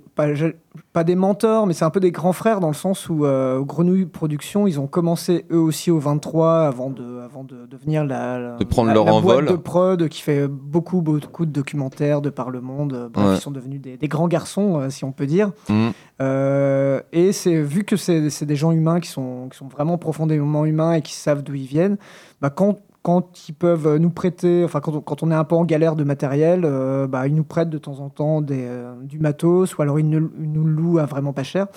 [0.94, 3.62] pas, des mentors, mais c'est un peu des grands frères dans le sens où euh,
[3.62, 8.40] Grenouille Productions, ils ont commencé eux aussi au 23 avant de, avant de devenir la,
[8.40, 9.46] la- De prendre la- leur la boîte envol.
[9.48, 13.10] de prod qui fait beaucoup, beaucoup de documentaires de par le monde.
[13.12, 13.36] Bref, Ouais.
[13.36, 15.52] ils sont devenus des, des grands garçons, euh, si on peut dire.
[15.70, 15.90] Hmm.
[16.22, 19.98] Euh, et c'est vu que c'est c'est des gens humains qui sont, qui sont vraiment
[19.98, 21.98] profondément humains et qui savent d'où ils viennent,
[22.42, 25.56] bah quand, quand ils peuvent nous prêter, enfin quand on, quand on est un peu
[25.56, 29.20] en galère de matériel, euh, bah, ils nous prêtent de temps en temps euh, du
[29.20, 31.68] matos ou alors ils nous, louent à vraiment pas cher.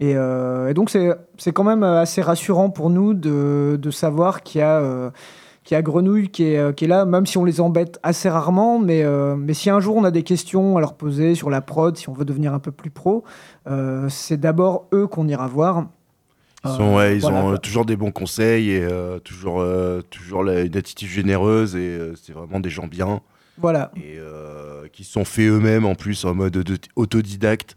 [0.00, 4.64] Et, euh, donc c'est quand même assez rassurant pour nous de, de savoir qu'il y
[4.64, 5.12] a...
[5.62, 8.30] qu'il y a Grenouille qui est, qui est là, même si on les embête assez
[8.30, 9.04] rarement, mais,
[9.36, 12.08] mais si un jour on a des questions à leur poser sur la prod, si
[12.08, 13.24] on veut devenir un peu plus pro,
[14.08, 15.84] c'est d'abord eux qu'on ira voir.
[16.64, 19.60] Ils, Euh, sont, ouais, ils voilà, ont euh, toujours des bons conseils et euh, toujours,
[19.60, 23.20] euh, toujours la- une attitude généreuse et euh, c'est vraiment des gens bien
[23.58, 23.90] Voilà.
[23.96, 27.76] et euh, qui se sont faits eux-mêmes en plus en mode de- autodidacte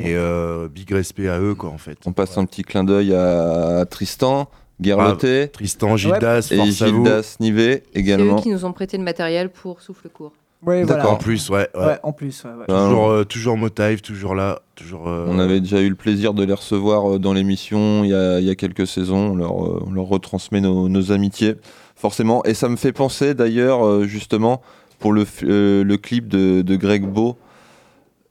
[0.00, 1.98] et euh, big respect à eux quoi en fait.
[2.06, 4.48] On passe un petit clin d'œil à Tristan,
[4.80, 6.70] Guerloté Tristan, Gildas, et.
[6.70, 8.36] Gildas Nivet C'est eux également.
[8.40, 10.32] qui nous ont prêté le matériel pour souffle court.
[10.62, 11.08] Voilà.
[11.08, 11.84] En plus, ouais, ouais.
[11.86, 12.44] Ouais, en plus.
[12.44, 12.64] ouais, ouais.
[12.68, 15.08] Ben, Toujours, euh, toujours Motive, toujours là, toujours.
[15.08, 18.14] euh, On avait déjà eu le plaisir de les recevoir euh, dans l'émission il y
[18.14, 19.32] a, il y a quelques saisons.
[19.32, 21.56] On leur, euh, on leur retransmet nos, nos amitiés,
[21.96, 22.44] forcément.
[22.44, 24.62] Et ça me fait penser d'ailleurs, euh, justement,
[25.00, 27.36] pour le, euh, clip de, de Greg Beau,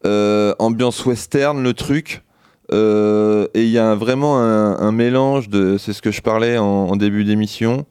[0.06, 2.24] euh, ambiance western, le truc.
[2.72, 5.78] Euh, et il y a vraiment un, un mélange de.
[5.78, 7.86] C'est ce que je parlais en, en début d'émission.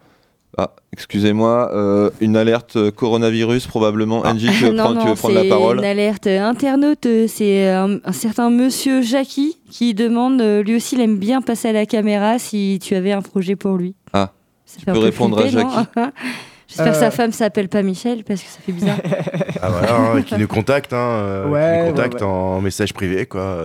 [0.59, 4.21] Ah, excusez-moi, euh, une alerte euh, coronavirus probablement.
[4.27, 7.07] Angie, tu veux, non, prendre, tu non, veux prendre la c'est parole une alerte internaute.
[7.07, 11.69] euh, C'est un, un certain monsieur Jackie qui demande, lui aussi, il aime bien passer
[11.69, 13.95] à la caméra si tu avais un projet pour lui.
[14.13, 14.33] Ah,
[14.67, 15.87] Ça tu peux peu répondre à non
[16.69, 18.99] J'espère que sa femme s'appelle pas Michel parce que ça fait bizarre.
[19.63, 22.23] Ah voilà, hein, qui nous contacte, hein, Ouais, qui nous contacte ouais.
[22.23, 23.59] en message privé quoi.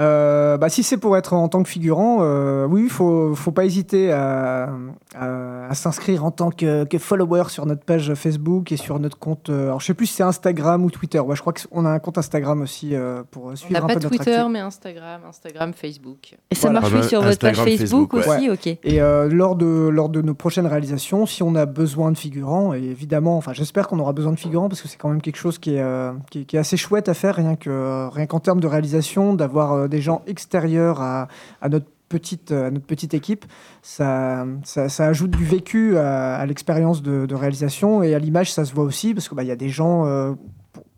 [0.00, 0.56] Euh.
[0.58, 3.64] Bah, si c'est pour être en tant que figurant, euh, oui, il faut, faut pas
[3.64, 4.70] hésiter à,
[5.14, 9.18] à- à s'inscrire en tant que, que follower sur notre page Facebook et sur notre
[9.18, 9.50] compte.
[9.50, 11.18] euh, alors, je sais plus si c'est Instagram ou Twitter.
[11.18, 13.88] Ouais, je crois qu'on a un compte Instagram aussi euh, pour On suivre n'a un
[13.88, 16.36] pas peu notre Twitter, mais Instagram, Instagram, Facebook.
[16.50, 16.80] Et ça Voilà.
[16.80, 18.66] marche Ah oui bah, sur votre page Facebook, Facebook, aussi, ok.
[18.84, 22.74] Et euh, lors, de, lors de nos prochaines réalisations, si on a besoin de figurants,
[22.74, 25.36] et évidemment, enfin, j'espère qu'on aura besoin de figurants parce que c'est quand même quelque
[25.36, 28.26] chose qui est, euh, qui, est- qui est assez chouette à faire, rien que rien
[28.26, 31.28] qu'en termes de réalisation, d'avoir euh, des gens extérieurs à,
[31.68, 33.44] notre petite à notre petite équipe,
[33.82, 38.84] ça, ça, ajoute du vécu à, l'expérience de, réalisation et à l'image, ça se voit
[38.84, 40.32] aussi parce que bah, y a des gens euh,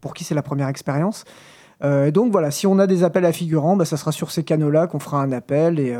[0.00, 1.24] pour, qui c'est la première expérience.
[1.84, 4.30] Euh, et donc voilà, si on a des appels à figurants, bah, ça sera sur
[4.30, 5.96] ces canaux-là qu'on fera un appel et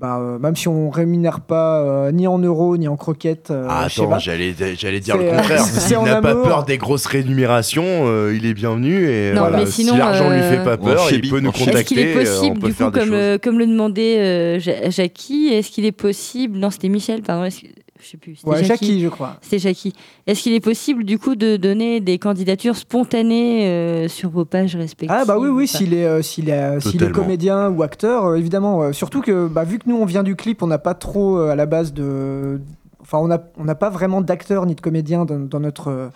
[0.00, 3.50] bah, euh, même si on rémunère pas euh, ni en euros ni en croquettes.
[3.50, 5.60] euh, Ah, attends, j'allais j'allais dire le euh, contraire.
[5.64, 9.66] S'il n'a pas peur des grosses rémunérations, euh, il est bienvenu et Non, voilà, mais
[9.66, 11.78] sinon, si l'argent lui euh, fait pas En peur, il peut nous contacter.
[11.78, 14.18] Est-ce qu'il est euh, on possible, peut du faire coup, comme, euh, comme le demandait
[14.18, 17.66] euh, Ja- Jackie, est-ce qu'il est possible, non c'était Michel, pardon, est-ce que-
[18.00, 18.86] je sais plus, Ouais, Jackie.
[18.86, 19.36] Jackie, je crois.
[19.40, 19.92] C'était Jackie.
[20.26, 24.74] Est-ce qu'il est possible du coup de donner des candidatures spontanées euh, sur vos pages
[24.76, 27.82] respectives Ah bah oui, oui, s'il est, euh, s'il est, euh, s'il est comédien ou
[27.82, 28.82] acteur, euh, évidemment.
[28.82, 31.38] euh, surtout que bah, vu que nous on vient du clip, on n'a pas trop
[31.38, 32.60] euh, à la base de...
[33.00, 35.88] Enfin, on n'a on n'a pas vraiment d'acteur ni de comédien dans, dans notre...
[35.88, 36.08] euh,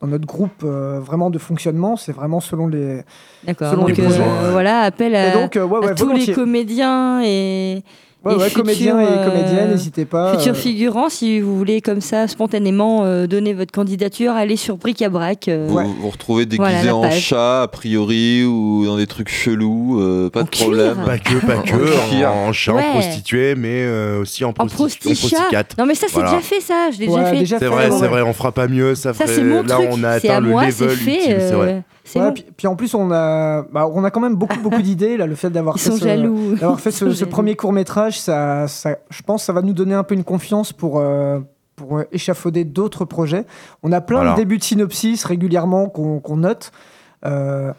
[0.00, 3.00] dans notre groupe euh, vraiment de fonctionnement, c'est vraiment selon les.
[3.44, 3.70] D'accord.
[3.70, 6.34] selon Donc les euh, voilà, appel à, Et donc, euh, ouais, à ouais, tous les
[6.34, 7.82] comédiens et
[8.26, 10.36] Ouais, Et ouais, futur, comédiens et euh, comédiennes, n'hésitez pas.
[10.36, 14.76] Futur euh, figurant, si vous voulez comme ça spontanément euh, donner votre candidature, allez sur
[14.76, 15.48] Bric à Brac.
[15.48, 20.00] euh, Vous vous retrouvez déguisé Voilà, en chat, a priori, ou dans des trucs chelous,
[20.00, 20.96] euh, pas En de problème.
[21.06, 22.30] Pas que, pas que, En cuir.
[22.30, 22.82] en, en chat, Ouais.
[22.88, 25.14] en prostituée, mais euh, aussi en, En prosti- en prostichat.
[25.36, 25.78] prosticate.
[25.78, 26.30] Non mais ça c'est Voilà.
[26.30, 27.46] déjà fait ça, je l'ai Ouais, déjà fait.
[27.46, 27.96] C'est fait, vrai, ouais.
[27.98, 28.94] c'est vrai, on fera pas mieux.
[28.94, 29.88] Ça, Ça ferait- c'est mon Là, truc.
[29.92, 31.82] on a c'est atteint à le level c'est vrai.
[32.06, 32.32] C'est Ouais, bon.
[32.34, 35.16] puis, puis en plus, on a, bah, on a quand même beaucoup, beaucoup d'idées.
[35.16, 36.04] Là, le fait d'avoir fait ce,
[36.60, 40.04] d'avoir fait premier court métrage, ça, ça, je pense, que ça va nous donner un
[40.04, 40.98] peu une confiance pour.
[41.00, 41.40] euh,
[41.76, 43.44] pour euh, échafauder d'autres projets.
[43.82, 44.30] On a plein Voilà.
[44.32, 46.72] de débuts de synopsis régulièrement qu'on qu'on note.
[47.26, 47.70] Euh,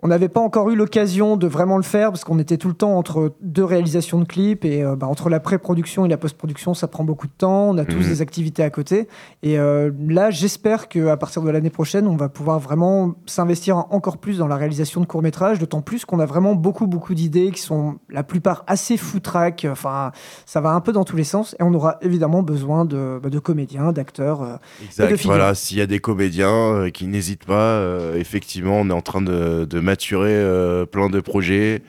[0.00, 2.74] on n'avait pas encore eu l'occasion de vraiment le faire parce qu'on était tout le
[2.74, 6.72] temps entre deux réalisations de clips et euh, bah, entre la pré-production et la post-production,
[6.72, 7.70] ça prend beaucoup de temps.
[7.70, 8.08] On a tous Mhm.
[8.08, 9.08] des activités à côté.
[9.42, 14.18] Et euh, là, j'espère qu'à partir de l'année prochaine, on va pouvoir vraiment s'investir encore
[14.18, 17.60] plus dans la réalisation de courts-métrages, d'autant plus qu'on a vraiment beaucoup, beaucoup d'idées qui
[17.60, 19.66] sont la plupart assez foutraques.
[19.68, 20.12] Enfin,
[20.46, 21.56] ça va un peu dans tous les sens.
[21.58, 24.42] Et on aura évidemment besoin de, bah, de comédiens, d'acteurs.
[24.42, 24.56] euh.
[24.84, 25.10] Exact.
[25.10, 25.16] de.
[25.24, 27.82] Voilà, s'il y a des comédiens euh, qui n'hésitent pas,
[28.14, 31.82] effectivement, on est en train de, de maturer euh, plein de projets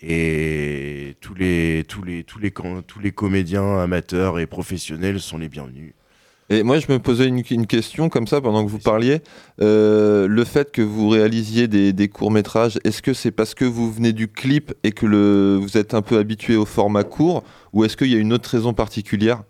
[0.00, 2.52] et tous les tous les tous les
[2.86, 5.92] tous les comédiens amateurs et professionnels sont les bienvenus.
[6.50, 9.22] Et moi, je me posais une, une question comme ça pendant que vous parliez.
[9.62, 13.90] Euh, le fait que vous réalisiez des, des courts-métrages, est-ce que c'est parce que vous
[13.90, 17.84] venez du clip et que le, vous êtes un peu habitué au format court Ou
[17.84, 19.42] est-ce qu'il y a une autre raison particulière?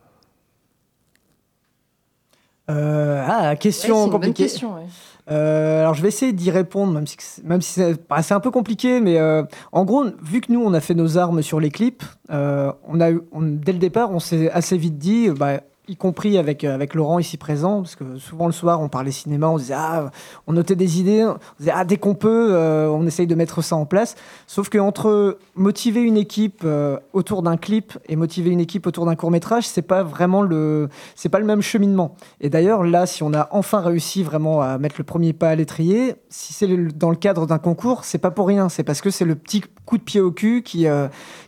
[2.70, 4.44] Euh, ah, Ouais, question bonne compliquée.
[4.44, 4.74] question.
[4.76, 4.86] ouais.
[5.30, 9.18] Euh, alors je vais essayer d'y répondre, même si, bah, c'est un peu compliqué, mais
[9.18, 12.72] euh, en gros, vu que nous on a fait nos armes sur les clips, euh,
[12.88, 16.74] on a dès le départ, on s'est assez vite dit, bah, y compris avec, euh,
[16.74, 20.10] avec Laurent ici présent, parce que souvent le soir on parlait cinéma, on disait ah,
[20.46, 23.62] on notait des idées, on disait ah dès qu'on peut, euh, on essaye de mettre
[23.62, 24.14] ça en place.
[24.46, 29.06] Sauf que entre motiver une équipe euh, autour d'un clip et motiver une équipe autour
[29.06, 32.14] d'un court métrage, c'est pas vraiment le, c'est pas le même cheminement.
[32.40, 35.54] Et d'ailleurs, là, si on a enfin réussi vraiment à mettre le premier pas à
[35.56, 38.68] l'étrier, si c'est dans le cadre d'un concours, c'est pas pour rien.
[38.68, 40.86] C'est parce que c'est le petit coup de pied au cul qui,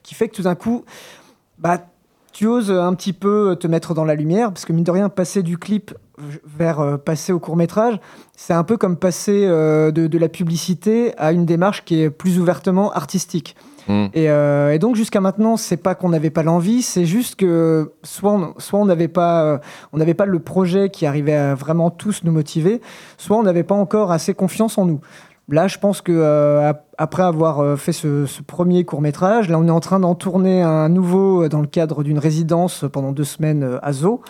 [0.02, 0.84] qui fait que tout d'un coup,
[1.58, 1.78] bah,
[2.34, 4.52] tu oses un petit peu te mettre dans la lumière.
[4.52, 5.94] Parce que mine de rien, passer du clip
[6.44, 7.98] vers euh, passer au court métrage,
[8.36, 12.10] c'est un peu comme passer euh, de, de la publicité à une démarche qui est
[12.10, 13.56] plus ouvertement artistique.
[13.86, 14.06] Hmm.
[14.14, 17.92] Et, euh, et donc jusqu'à maintenant, c'est pas qu'on n'avait pas l'envie, c'est juste que
[18.02, 19.58] soit on soit on n'avait pas, euh,
[19.92, 22.80] on n'avait pas le projet qui arrivait à vraiment tous nous motiver,
[23.18, 25.00] soit on n'avait pas encore assez confiance en nous.
[25.50, 29.48] Là, je pense que euh, ap- après avoir euh, fait ce, ce premier court métrage,
[29.48, 32.84] là, on est en train d'en tourner un nouveau euh, dans le cadre d'une résidence
[32.92, 34.20] pendant deux semaines euh, à Zo.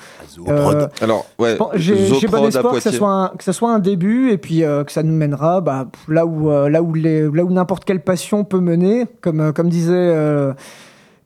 [0.49, 2.93] Euh, Alors, ouais, J'ai j'ai bon espoir que ça, Poitiers.
[2.93, 5.87] soit un, que ça soit un début et puis euh, que ça nous mènera bah,
[6.09, 9.53] là où, euh, là où, les- là où n'importe quelle passion peut mener, comme, euh,
[9.53, 9.93] comme disait.
[9.95, 10.53] euh,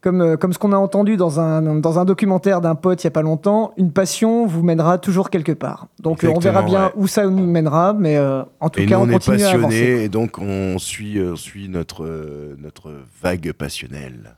[0.01, 3.07] comme, euh, comme ce qu'on a entendu dans un, dans un documentaire d'un pote il
[3.07, 5.86] n'y a pas longtemps, une passion vous mènera toujours quelque part.
[6.01, 6.92] Donc euh, on verra bien ouais.
[6.96, 9.42] où ça nous mènera, mais euh, en tout Et cas nous, on, on est continue
[9.42, 9.62] à avancer.
[9.80, 12.92] passionnés et donc on suit, suit notre, euh, notre
[13.22, 14.36] vague passionnelle.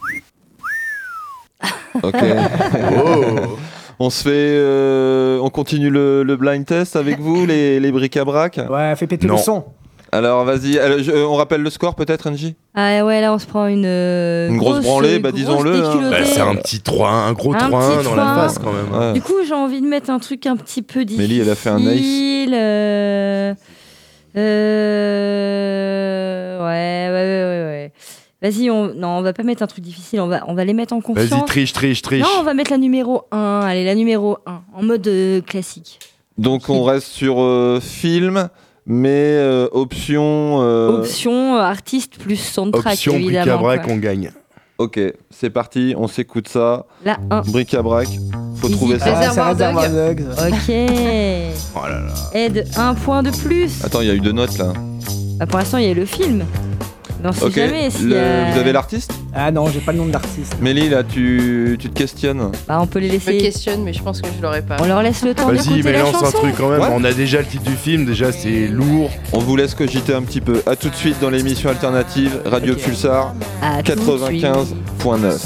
[2.02, 2.14] Ok.
[2.94, 3.56] Oh
[3.98, 8.60] on se fait, euh, on continue le, le blind test avec vous, les, les bric-à-brac?
[8.68, 9.36] Ouais, fais péter Non.
[9.36, 9.64] le son.
[10.12, 13.66] Alors vas-y, je- on rappelle le score peut-être, Angie Ah ouais, là on se prend
[13.66, 13.84] une.
[13.86, 16.10] euh, Une grosse branlée, bah, grosse disons-le, hein.
[16.10, 18.34] Bah, c'est un petit 3 un gros Un 3 petit dans la 3-1.
[18.36, 18.86] face quand même.
[18.94, 19.08] hein.
[19.08, 19.12] Ouais.
[19.14, 21.28] Du coup, j'ai envie de mettre un truc un petit peu difficile.
[21.28, 22.48] Mélie, elle a fait un ace.
[22.52, 23.54] euh,
[24.86, 27.64] euh, ouais, ouais, ouais, ouais.
[27.72, 27.92] ouais.
[28.42, 28.94] Vas-y, on...
[28.94, 31.00] non, on va pas mettre un truc difficile, on va, on va les mettre en
[31.00, 31.28] confiance.
[31.30, 32.22] Vas-y, triche, triche, triche.
[32.22, 33.60] Non, on va mettre la numéro 1.
[33.66, 35.98] Allez, la numéro 1, en mode euh, classique.
[36.38, 38.48] Donc on reste sur euh, film,
[38.86, 40.62] mais euh, option.
[40.62, 43.62] euh, Option euh, artiste plus soundtrack, Option évidemment.
[43.62, 44.30] bric-à-brac, on gagne.
[44.78, 46.84] Ok, c'est parti, on s'écoute ça.
[47.04, 47.40] La 1.
[47.42, 48.08] Bric-à-brac,
[48.56, 49.32] faut Easy trouver ça.
[49.36, 50.24] Ah, Dogs.
[50.38, 50.74] Ok.
[51.74, 52.14] Oh là là.
[52.34, 53.84] Aide, un point de plus.
[53.84, 54.72] Attends, il y a eu deux notes là.
[55.38, 56.44] Bah, pour l'instant, il y a le film.
[57.22, 59.12] Mais on sait Ok, jamais le- vous avez l'artiste?
[59.34, 60.56] Ah non, j'ai pas le nom de l'artiste.
[60.60, 62.50] Mélie, là, tu, tu te questionnes?
[62.68, 63.38] Bah, on peut les Je me laisser.
[63.38, 64.76] questionne, mais je pense que je l'aurai pas.
[64.80, 66.38] On leur laisse le temps Vas-y, mais la lance un chanson.
[66.38, 66.80] truc quand même.
[66.80, 66.88] Ouais.
[66.92, 69.10] On a déjà le titre du film, déjà c'est lourd.
[69.32, 70.62] On vous laisse cogiter un petit peu.
[70.66, 72.74] A tout de suite dans l'émission alternative Radio.
[72.74, 74.42] Pulsar À tout de suite.
[74.44, 75.38] 95.9.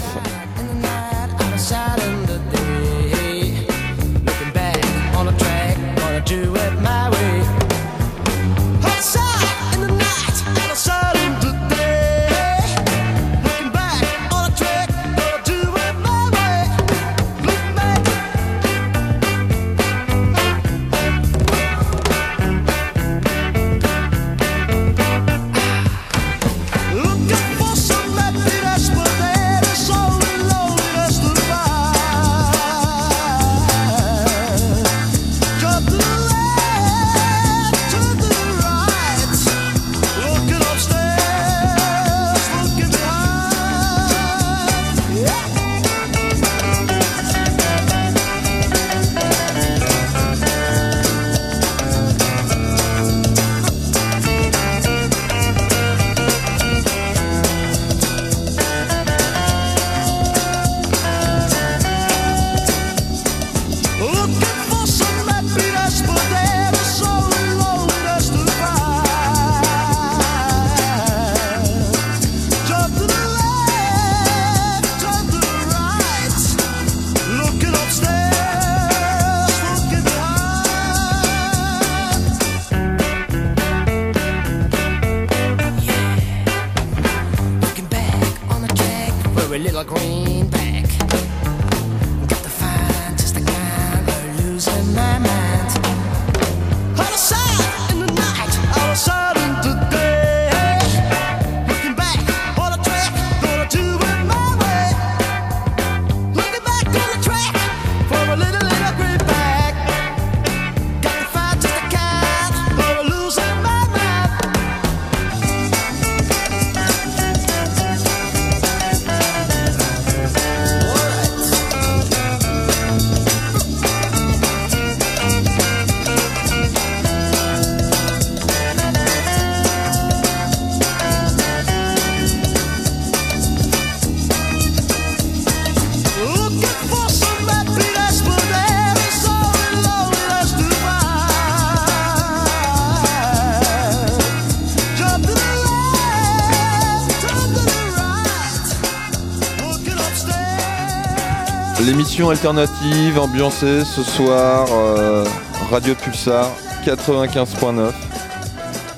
[152.28, 155.24] alternative ambiancée ce soir, euh,
[155.70, 156.48] Radio Pulsar
[156.84, 157.92] 95.9,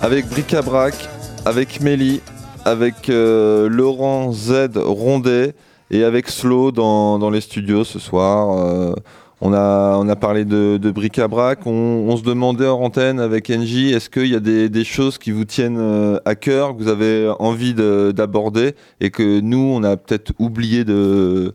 [0.02, 1.08] avec Bric-à-Brac,
[1.44, 2.20] avec Mélie,
[2.64, 5.54] avec euh, Laurent Z Rondet
[5.90, 8.58] et avec Slow dans, les studios ce soir.
[8.58, 8.94] Euh,
[9.40, 11.70] on, a, on a parlé de, de Bric-à-Brac, on,
[12.08, 15.30] on se demandait hors antenne avec NJ, est-ce qu'il y a des, des choses qui
[15.30, 19.96] vous tiennent à cœur, que vous avez envie de- d'aborder et que nous, on a
[19.96, 21.54] peut-être oublié de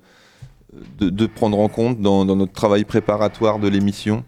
[0.99, 4.23] de, de prendre en compte dans, dans notre travail préparatoire de l'émission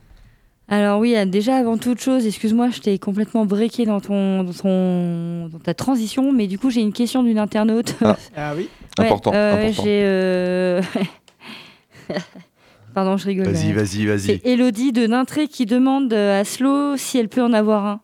[0.68, 4.54] Alors oui, euh, déjà avant toute chose, excuse-moi, je t'ai complètement breaké dans, ton, dans,
[4.54, 7.96] ton, dans ta transition, mais du coup j'ai une question d'une internaute.
[8.04, 8.18] Ah.
[8.36, 9.84] Ah oui Ouais, Important, euh, important.
[9.84, 10.02] J'ai...
[10.04, 10.82] euh,
[12.94, 13.48] Pardon, je rigole.
[13.48, 13.76] Vas-y, euh.
[13.76, 14.20] vas-y, vas-y.
[14.20, 18.02] C'est Elodie de Nintré qui demande à Slow si elle peut en avoir un.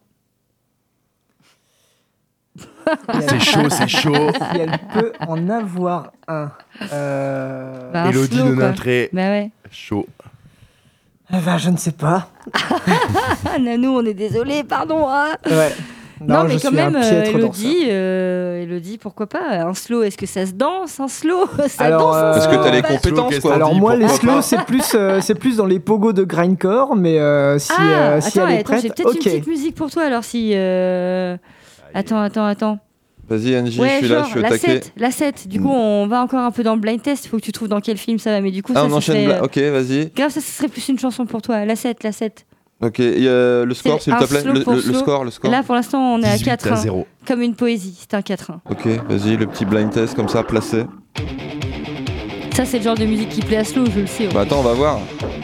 [3.22, 4.14] C'est chaud, c'est chaud.
[4.54, 6.50] Si elle peut en avoir un.
[6.94, 7.92] Euh...
[7.92, 8.56] Bah, un Elodie slow, de.
[8.56, 9.52] Nintré, Bah ouais.
[9.72, 10.06] chaud.
[11.34, 12.28] eh ben, je ne sais pas.
[12.54, 15.08] Ah, Nanou, on est désolé, pardon.
[15.10, 15.34] hein.
[15.50, 15.74] Ouais.
[16.26, 17.24] Non, mais je quand même, euh.
[17.26, 19.42] Elodie, euh, Elodie, pourquoi pas?
[19.52, 21.44] Un slow, est-ce que ça se danse Un slow?
[21.68, 24.08] Ça Alors, danse euh, Est-ce que tu as les compétences quoi Alors dit, moi les
[24.08, 27.82] slow c'est plus euh, c'est plus dans les pogos de grindcore mais euh, si Ah,
[27.82, 30.24] euh, si attends, elle est attends, j'ai prête peut-être une petite musique pour toi alors
[30.24, 30.54] si.
[31.96, 32.80] Euh, Attends, attends, attends.
[33.28, 34.68] Vas-y Angie, ouais, je suis là, je suis au la taquet.
[34.82, 35.48] 7, la 7.
[35.48, 37.26] Du coup, on va encore un peu dans le blind test.
[37.26, 38.40] Il faut que tu trouves dans quel film ça va.
[38.42, 39.16] Mais du coup, Ah, ça, on enchaîne.
[39.16, 39.38] serait, là.
[39.42, 40.12] euh, Ok, vas-y.
[40.16, 41.66] Grave, ça, ce serait plus une chanson pour toi.
[41.66, 42.46] La 7, la 7.
[42.84, 44.44] Ok, et, euh, le score, C'est s'il te plaît.
[44.44, 45.50] Le, score, le score.
[45.50, 46.68] Là, pour l'instant, on est à 18 4.
[46.68, 46.76] à hein.
[46.76, 47.08] 0.
[47.26, 47.96] Comme une poésie.
[48.00, 48.52] C'est un 4.
[48.70, 50.84] Ok, vas-y, le petit blind test comme ça, placé.
[52.54, 54.28] Ça, c'est le genre de musique qui plaît à Slow, je le sais.
[54.34, 55.00] Bah attends, on va voir.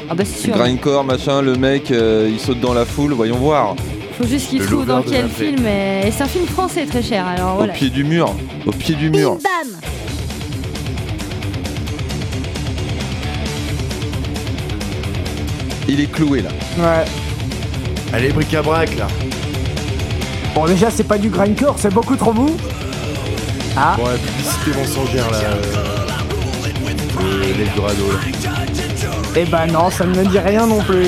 [0.10, 0.54] Ah, bah, c'est sûr.
[0.54, 3.76] Grindcore, machin, le mec, euh, il saute dans la foule, voyons voir.
[4.22, 5.66] Faut juste qu'il trouve dans quel film.
[5.66, 7.26] Et, et c'est un film français très cher.
[7.26, 7.74] Alors voilà.
[7.74, 8.36] Au pied du mur.
[8.68, 9.36] Au pied du mur.
[9.36, 9.80] Bam
[15.88, 16.50] Il est cloué là.
[16.78, 17.06] ouais
[18.14, 19.08] Allez, bric-à-brac là.
[20.54, 22.56] bon déjà c'est pas du grindcore c'est beaucoup trop mou
[23.78, 25.38] ah Bon, la publicité mensongère là.
[25.38, 25.62] Euh,
[27.58, 28.20] L'Eldorado là.
[29.36, 31.08] eh ben non ça ne me dit rien non plus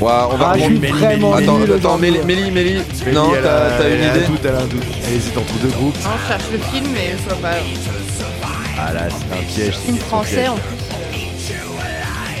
[0.00, 1.98] Ouah, on va ah je suis Mélie, vraiment Attends, attends.
[1.98, 2.82] Mélie, Mélie, Mélie.
[3.12, 4.82] Non, t'as une elle a un idée doute, elle a un doute.
[5.06, 5.96] Elle hésite entre deux groupes.
[6.04, 7.56] Non, je cherche le film, mais je vois pas.
[8.78, 9.74] Ah là, c'est un piège.
[9.74, 10.48] c'est Film français piège.
[10.48, 10.90] en plus.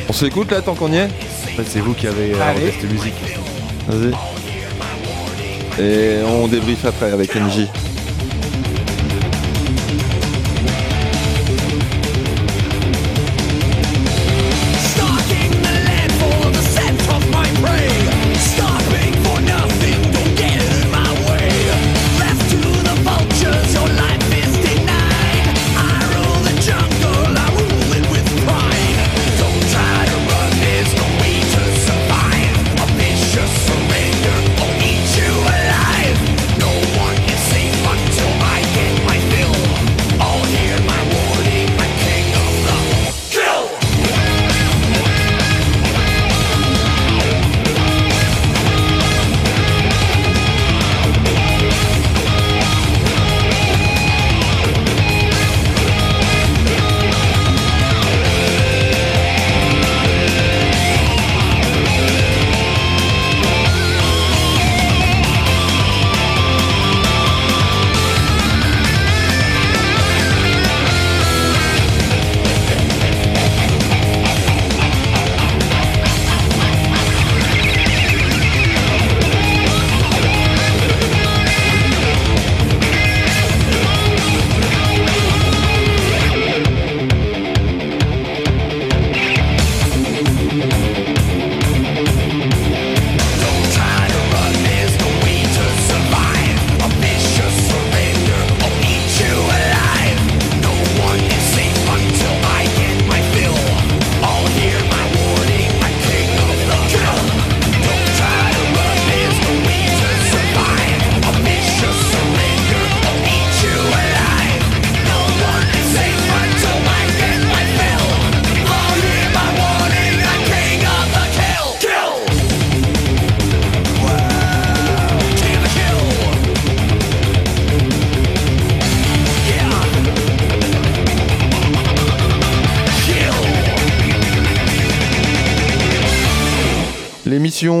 [0.08, 2.90] On s'écoute là tant qu'on y est En fait, c'est vous qui avez euh, cette
[2.90, 3.14] musique.
[3.86, 4.14] Vas-y.
[5.82, 7.66] Et on débriefe après avec NJ.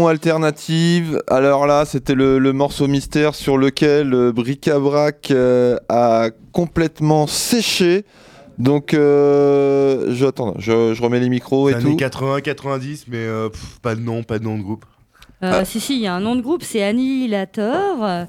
[0.08, 7.26] Alternative, alors là, c'était le, le morceau mystère sur lequel euh, Bric-à-Brac euh, a complètement
[7.26, 8.04] séché.
[8.58, 11.96] Donc, euh, je, attends, je, je remets les micros et Années tout.
[11.96, 14.84] 80, 90, mais euh, pff, pas de nom, pas de nom de groupe.
[15.42, 18.26] Euh, Si, si, il y a un nom de groupe, c'est Annihilator.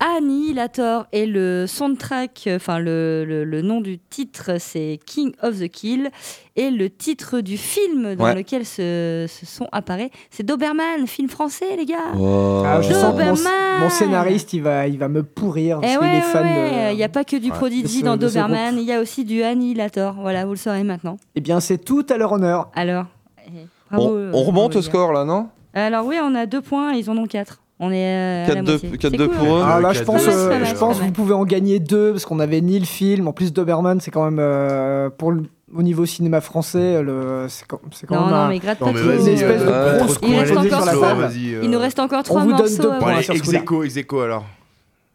[0.00, 5.68] Annihilator et le soundtrack, enfin le, le- le nom du titre, c'est King of the
[5.68, 6.10] Kill.
[6.56, 8.34] Et le titre du film dans Ouais.
[8.34, 12.12] lequel ce, ce son apparaît, c'est Doberman, film français, les gars.
[12.18, 12.62] Oh.
[12.66, 13.80] Ah, je sens que mon, Doberman.
[13.80, 16.92] mon scénariste, il va, il va me pourrir parce Eh qu'il ouais, ouais, de.
[16.92, 17.56] il n'y a pas que du Ouais.
[17.56, 20.16] Prodigy ce- dans Doberman, il y a aussi du Annihilator.
[20.20, 21.16] Voilà, vous le saurez maintenant.
[21.34, 22.70] Eh bien, c'est tout à leur honneur.
[22.74, 23.06] Alors,
[23.46, 23.50] eh,
[23.90, 25.48] bravo, on, euh, on remonte bravo, au score là, non?
[25.72, 27.60] Alors oui, on a deux points, ils en ont quatre.
[27.82, 28.90] On est euh, à la 4-2 moitié.
[28.90, 29.60] 4-2 C'est cool, pour hein.
[29.60, 29.64] eux.
[29.66, 32.26] Ah là, je pense, deux, euh, je pense que vous pouvez en gagner deux parce
[32.26, 33.26] qu'on avait ni le film.
[33.26, 37.66] En plus, Doberman, c'est quand même euh, pour le, au niveau cinéma français, le, c'est
[37.66, 39.10] quand, c'est quand Non, même non, mais gratte Non, pas mais trop.
[39.12, 41.08] une vas-y, espèce de euh, grosse Il reste posée encore sur la trois.
[41.08, 41.20] table.
[41.22, 41.60] vas-y, euh.
[41.62, 42.82] Il nous reste encore trois vous donne morceaux.
[42.82, 43.14] deux points.
[43.42, 44.44] vous- aequo, ex aequo, alors.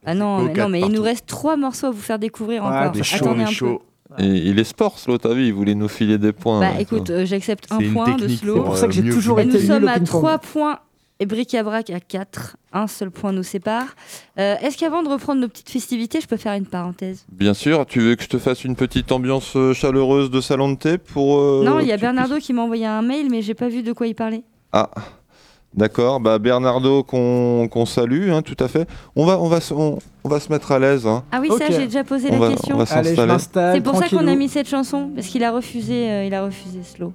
[0.08, 2.92] Ah non, mais, non, mais il nous reste trois morceaux à vous faire découvrir encore.
[2.96, 3.82] On chaud, Attendez on un est chaud.
[4.20, 6.62] Et il est sport, l'autre, t'as vu, il voulait nous filer des points.
[6.62, 6.66] peu.
[6.76, 8.54] Bah écoute, euh, j'accepte un point de slow.
[8.56, 10.06] C'est pour ça que j'ai mieux toujours que- Et nous été sommes à ping-pong.
[10.08, 10.80] 3 points
[11.20, 12.58] et bric-à-brac à 4.
[12.74, 13.96] Un seul point nous sépare.
[14.38, 17.26] Euh, Est-ce qu'avant de reprendre nos petites festivités, je peux faire une parenthèse?
[17.32, 20.72] Bien sûr, tu veux que je te fasse une petite ambiance euh, chaleureuse de salon
[20.74, 21.38] de thé pour.
[21.40, 23.82] euh, Non, il y a Bernardo qui m'a envoyé un mail, mais j'ai pas vu
[23.84, 24.44] de quoi il parlait.
[24.74, 24.90] Ah,
[25.74, 26.20] d'accord.
[26.20, 28.88] Bah Bernardo qu'on qu'on salue, hein, tout à fait.
[29.16, 31.08] On va, on va, se- on, on va se mettre à l'aise.
[31.08, 31.24] hein.
[31.32, 32.78] Ah oui, ça, j'ai déjà posé On la va, question.
[32.86, 36.44] C'est pour ça qu'on a mis cette chanson, parce qu'il a refusé, euh, il a
[36.44, 37.14] refusé Slow.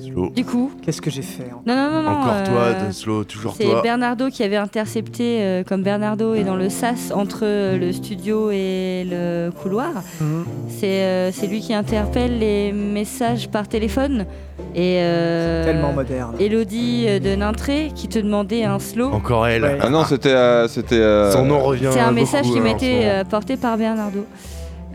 [0.00, 0.30] Slow.
[0.30, 2.10] Du coup, Qu'est-ce que j'ai fait hein non, non, non, non.
[2.10, 3.82] Encore toi, euh, de slow, toujours C'est toi.
[3.82, 8.50] Bernardo qui avait intercepté, euh, comme Bernardo est dans le sas entre euh, le studio
[8.50, 9.90] et le couloir.
[10.20, 10.44] Mhm.
[10.68, 14.26] C'est euh, c'est lui qui interpelle les messages par téléphone.
[14.74, 16.34] Et euh, Tellement moderne.
[16.38, 19.10] Elodie de Nintré qui te demandait un slow.
[19.12, 19.62] Encore elle.
[19.62, 19.78] Ouais.
[19.80, 20.96] Ah non, c'était, euh, c'était.
[20.96, 21.88] euh, Son nom revient.
[21.92, 24.24] C'est un message qui m'était porté par Bernardo.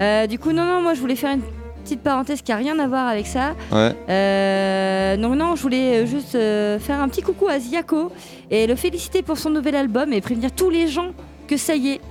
[0.02, 1.42] Euh, du coup, non, non, moi je voulais faire une
[1.84, 3.56] petite parenthèse qui a rien à voir avec ça.
[3.72, 3.92] Ouais.
[4.10, 8.12] Euh, donc non, je voulais euh, juste euh, faire un petit coucou à Ziako
[8.50, 11.12] et le féliciter pour son nouvel album et prévenir tous les gens
[11.48, 12.02] que ça y est,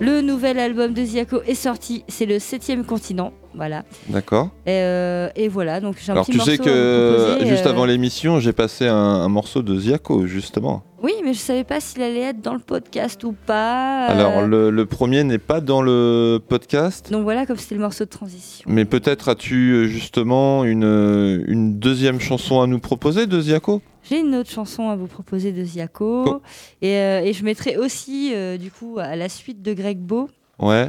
[0.00, 2.04] le nouvel album de Ziako est sorti.
[2.08, 3.84] C'est le septième continent, voilà.
[4.08, 4.50] D'accord.
[4.66, 7.84] Et, euh, et voilà, donc j'ai un Alors petit tu sais que juste euh, avant
[7.84, 10.82] l'émission, j'ai passé un, un morceau de Ziako justement.
[11.00, 14.08] Oui, mais je savais pas s'il allait être dans le podcast ou pas.
[14.08, 17.10] euh, Alors le, le premier n'est pas dans le podcast.
[17.12, 18.64] Donc voilà, comme c'était le morceau de transition.
[18.68, 23.80] Mais peut-être as-tu justement une, une deuxième chanson à nous proposer de Ziako?
[24.10, 26.24] J'ai une autre chanson à vous proposer de Ziako.
[26.26, 26.42] Oh.
[26.82, 30.28] Et, euh, et je mettrai aussi, euh, du coup, à la suite de Greg Beau.
[30.58, 30.88] Ouais.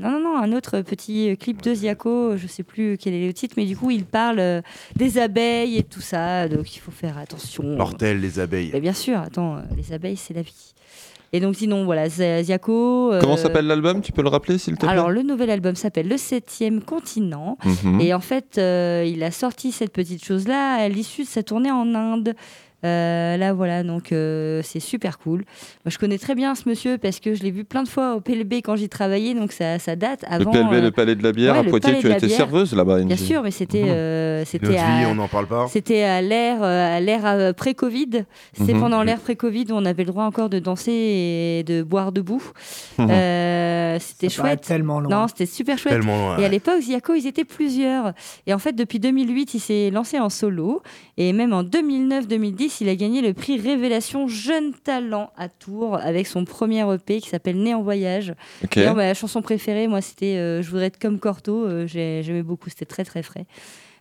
[0.00, 3.32] Non, non, non, un autre petit clip de Ziako, je sais plus quel est le
[3.32, 4.62] titre, mais du coup, il parle euh,
[4.96, 7.62] des abeilles et tout ça, donc il faut faire attention.
[7.62, 8.70] Mortel, les abeilles.
[8.72, 10.72] Mais bien sûr, attends, euh, les abeilles, c'est la vie.
[11.32, 13.12] Et donc, sinon, voilà, Z- Ziako.
[13.12, 14.00] euh, Comment s'appelle l'album?
[14.00, 14.88] Tu peux le rappeler s'il te plaît?
[14.88, 17.56] Alors, le nouvel album s'appelle Le Septième Continent.
[17.64, 18.00] Mhm.
[18.00, 21.70] Et en fait, euh, il a sorti cette petite chose-là à l'issue de sa tournée
[21.70, 22.34] en Inde.
[22.84, 25.40] Euh, là, voilà, donc euh, c'est super cool.
[25.84, 28.14] Moi, je connais très bien ce monsieur parce que je l'ai vu plein de fois
[28.14, 30.50] au PLB quand j'y travaillais, donc ça, ça date Le avant.
[30.50, 32.74] PLB, euh, le Palais de la Bière ouais, à le Poitiers, tu as été serveuse
[32.74, 33.02] là-bas.
[33.02, 35.66] Bien sûr, mais c'était euh, c'était Notre vie, à, on n'en parle pas.
[35.68, 38.24] c'était à l'ère à l'ère pré-Covid.
[38.56, 38.80] C'était Mhm.
[38.80, 42.42] pendant l'ère pré-Covid où on avait le droit encore de danser et de boire debout.
[42.98, 44.60] C'était Ça chouette.
[44.62, 45.10] tellement loin.
[45.22, 45.92] Non, c'était super chouette.
[45.94, 46.38] Tellement loin.
[46.38, 48.12] Et à l'époque, Ziako, ils étaient plusieurs.
[48.46, 50.82] Et en fait, depuis 2008, il s'est lancé en solo.
[51.16, 56.26] Et même en 2009-2010, il a gagné le prix Révélation Jeune Talent à Tours avec
[56.26, 58.34] son premier EP qui s'appelle Né en voyage.
[58.64, 58.76] Ok.
[58.76, 61.64] D'ailleurs, ma chanson préférée, moi, c'était euh, Je voudrais être comme Corto.
[61.66, 63.46] Euh, j'ai- J'aimais beaucoup, c'était très très frais.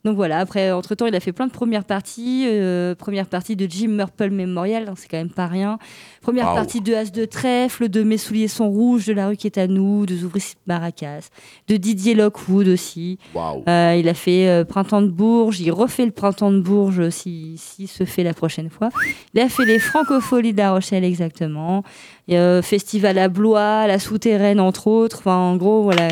[0.06, 2.46] Donc voilà, après, entre-temps, il a fait plein de premières parties.
[2.48, 5.78] euh, première partie de Jim Murple Memorial, hein, c'est quand même pas rien.
[6.22, 9.48] Première partie de As de Trèfle, de Mes souliers sont rouges, de La rue qui
[9.48, 11.30] est à nous, de Zoubris Maracas,
[11.68, 13.20] de Didier Lockwood aussi.
[13.34, 13.64] Waouh.
[13.68, 17.56] Euh, il a fait euh, Printemps de Bourges, il refait le Printemps de Bourges si,
[17.58, 18.90] si se fait la prochaine fois.
[19.34, 21.84] Il a fait les Francopholies de La Rochelle exactement.
[22.28, 25.20] Et, Festival à Blois, La Souterraine entre autres.
[25.20, 26.08] Enfin, en gros, voilà.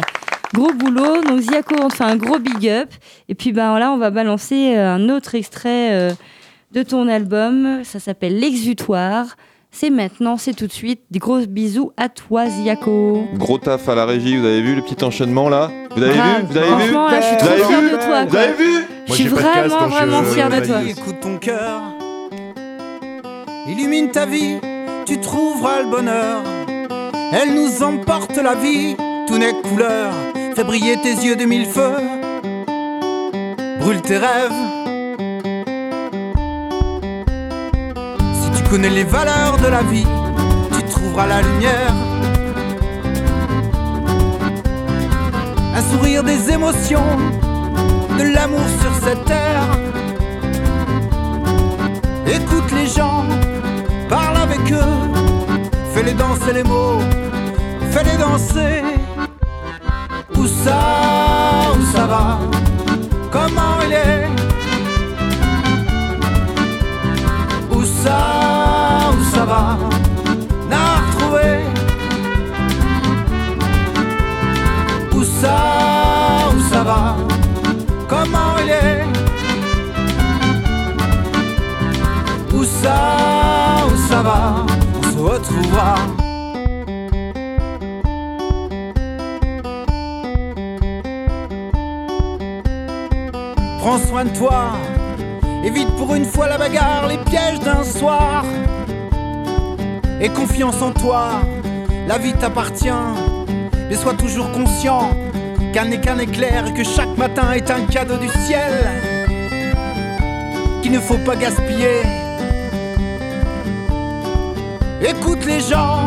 [0.53, 1.21] Gros boulot.
[1.23, 2.89] Donc Ziako, on te fait un gros big up.
[3.29, 6.11] Et puis ben là, on va balancer euh, un autre extrait euh,
[6.71, 7.81] de ton album.
[7.83, 9.35] Ça s'appelle L'Exutoire.
[9.69, 11.01] C'est maintenant, c'est tout de suite.
[11.11, 13.25] Des gros bisous à toi, Ziako.
[13.35, 15.69] Gros taf à la régie, vous avez vu le petit enchaînement là?
[15.95, 16.41] Vous avez Grave.
[16.41, 16.47] vu?
[16.51, 16.93] Vous avez vu?
[16.93, 18.25] Là, je suis Vous trop avez fière vu de toi?
[18.25, 18.85] Vous avez vu?
[19.07, 20.77] Je suis vraiment, vraiment fière de toi.
[20.87, 21.81] Écoute ton cœur,
[23.67, 24.57] illumine ta vie,
[25.05, 26.41] tu trouveras le bonheur.
[27.33, 28.95] Elle nous emporte la vie,
[29.27, 30.11] tout n'est couleur.
[30.57, 31.97] Fais briller tes yeux de mille feux.
[33.79, 34.59] Brûle tes rêves.
[38.41, 40.07] Si tu connais les valeurs de la vie,
[40.75, 41.93] tu trouveras la lumière.
[45.75, 47.05] Un sourire des émotions,
[48.17, 49.67] de l'amour sur cette terre.
[52.25, 53.25] Écoute les gens,
[54.09, 55.61] parle avec eux,
[55.93, 56.99] fais-les danser les mots,
[57.91, 59.06] fais-les danser.
[60.39, 60.79] Où ça,
[61.73, 62.39] où ça va,
[63.31, 64.29] comment il est?
[67.71, 68.19] Où ça,
[69.13, 69.77] où ça va,
[70.69, 71.49] n'a retrouvé.
[75.15, 75.57] Où ça,
[76.55, 77.15] où ça va,
[78.07, 79.05] comment il est?
[82.53, 82.99] Où ça,
[83.87, 84.65] où ça va,
[84.97, 86.26] on se retrouvera.
[93.87, 94.73] Prends soin de toi,
[95.63, 98.43] évite pour une fois la bagarre, les pièges d'un soir.
[100.19, 101.39] Et confiance en toi,
[102.05, 102.89] la vie t'appartient.
[103.87, 105.11] Mais sois toujours conscient
[105.71, 108.91] qu'un n'est qu'un éclair et que chaque matin est un cadeau du ciel
[110.81, 112.01] qu'il ne faut pas gaspiller.
[115.01, 116.05] Écoute les gens,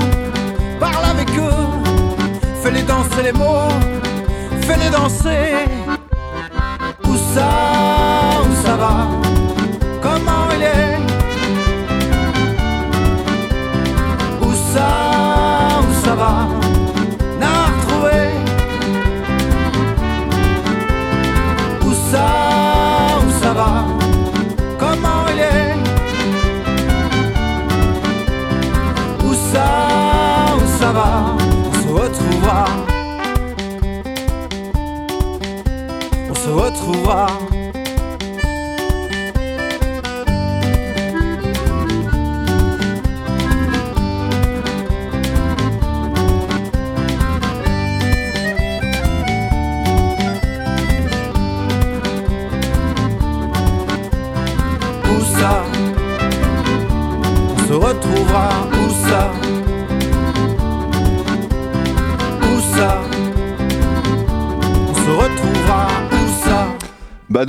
[0.79, 1.67] parle avec eux,
[2.63, 3.73] fais-les danser les mots,
[4.67, 5.80] fais-les danser.
[7.35, 9.30] sauls savā.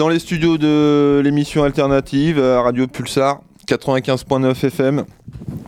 [0.02, 5.06] Dans les studios de l'émission alternative à Radio Pulsar 95.9 FM,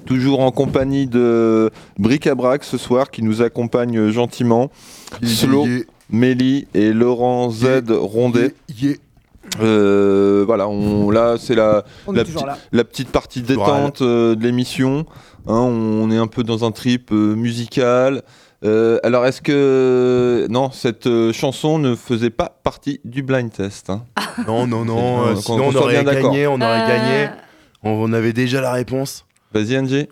[0.08, 1.70] toujours en compagnie de
[2.00, 4.72] Bric à Brac ce soir qui nous accompagne gentiment.
[5.22, 5.68] Slow,
[6.10, 8.56] Mélie et Laurent Z Rondet.
[9.62, 11.84] Euh, voilà, on, là c'est la,
[12.34, 12.34] p'ti-
[12.84, 15.06] petite partie détente euh, de l'émission.
[15.46, 18.24] Hein, on est un peu dans un trip euh, musical.
[18.66, 23.90] Euh, alors est-ce que non cette euh, chanson ne faisait pas partie du blind test
[23.90, 24.06] hein?
[24.48, 24.96] Non, non, non.
[24.96, 26.32] Qu'on- euh, qu'on sinon, on soit aurait bien d'accord.
[26.32, 26.48] gagné.
[26.48, 27.30] On aurait Euh, gagné.
[27.84, 29.26] On, on avait déjà la réponse.
[29.54, 30.08] Vas-y Angie.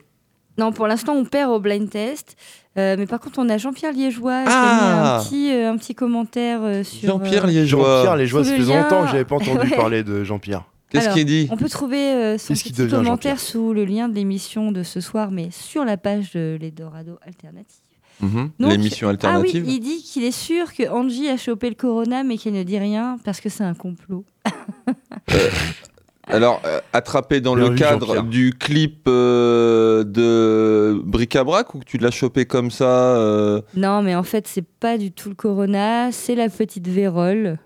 [0.57, 2.35] Non, pour l'instant, on perd au blind test.
[2.77, 5.71] Euh, mais par contre, on a Jean-Pierre Liégeois qui Ah a mis un petit, euh,
[5.71, 7.07] un petit commentaire euh, sur.
[7.09, 7.95] Jean-Pierre euh, Liégeois.
[7.97, 9.75] Jean-Pierre, les joies, Sous ça le faisait lien- longtemps que j'avais pas entendu Ouais.
[9.77, 10.63] parler de Jean-Pierre.
[10.89, 11.47] Qu'est-ce Alors, qu'il dit?
[11.51, 14.71] On peut trouver euh, son Qu'est-ce qu'il petit devient, commentaire sous le lien de l'émission
[14.73, 17.80] de ce soir, mais sur la page de l'Eldorado Alternative.
[18.21, 18.51] Mhm.
[18.59, 19.63] L'émission alternative.
[19.65, 22.53] Ah oui, il dit qu'il est sûr que Angie a chopé le corona, mais qu'elle
[22.53, 24.25] ne dit rien parce que c'est un complot.
[26.27, 31.97] Alors, euh, attrapé dans Bien le cadre du clip euh, de Bric-à-Brac ou que tu
[31.97, 36.11] l'as chopé comme ça euh, Non, mais en fait, c'est pas du tout le corona,
[36.11, 37.57] c'est la petite vérole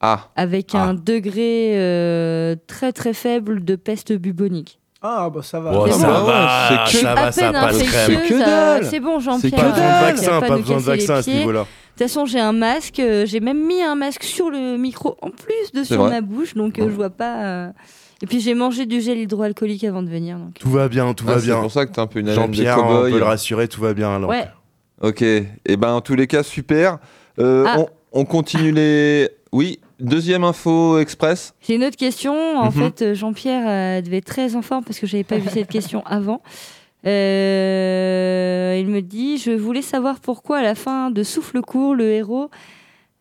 [0.00, 0.84] Ah, avec Ah.
[0.84, 4.78] un degré euh, très très faible de peste bubonique.
[5.06, 5.70] Ah, bah ça va.
[5.74, 6.24] Oh, C'est ça bon.
[6.24, 8.16] va, C'est que- ça va, ça passe crème.
[8.16, 8.84] infectieuse, C'est que dalle.
[8.86, 9.50] c'est bon, C'est Jean-Pierre.
[9.50, 11.60] que Pas besoin de vaccin, pas besoin de vaccin à ce niveau-là.
[11.60, 12.98] De toute façon, j'ai un masque.
[13.00, 16.20] euh, j'ai même mis un masque sur le micro en plus de C'est sur ma
[16.22, 17.44] bouche, donc euh, je vois pas.
[17.44, 17.68] euh,
[18.22, 20.38] Et puis j'ai mangé du gel hydroalcoolique avant de venir.
[20.38, 20.54] Donc...
[20.58, 21.60] Tout va bien, tout Ah, va c'est bien.
[21.60, 23.10] pour ça que t'as un peu une haleine de Jean-Pierre, on cow-boy.
[23.12, 24.16] peut le rassurer, tout va bien.
[24.16, 24.30] alors.
[24.30, 24.46] Ouais.
[25.02, 26.96] Ok, et ben en tous les cas, super.
[27.38, 27.76] Euh, Ah.
[27.78, 29.28] on, on continue les.
[29.52, 31.54] Oui, deuxième info express.
[31.66, 32.34] J'ai une autre question.
[32.58, 32.72] En Mhm.
[32.72, 35.68] fait, euh, Jean-Pierre euh, devait être très en forme parce que j'avais pas vu cette
[35.68, 36.40] question avant.
[37.06, 42.10] Euh, il me dit Je voulais savoir pourquoi, à la fin de Souffle court, le
[42.10, 42.50] héros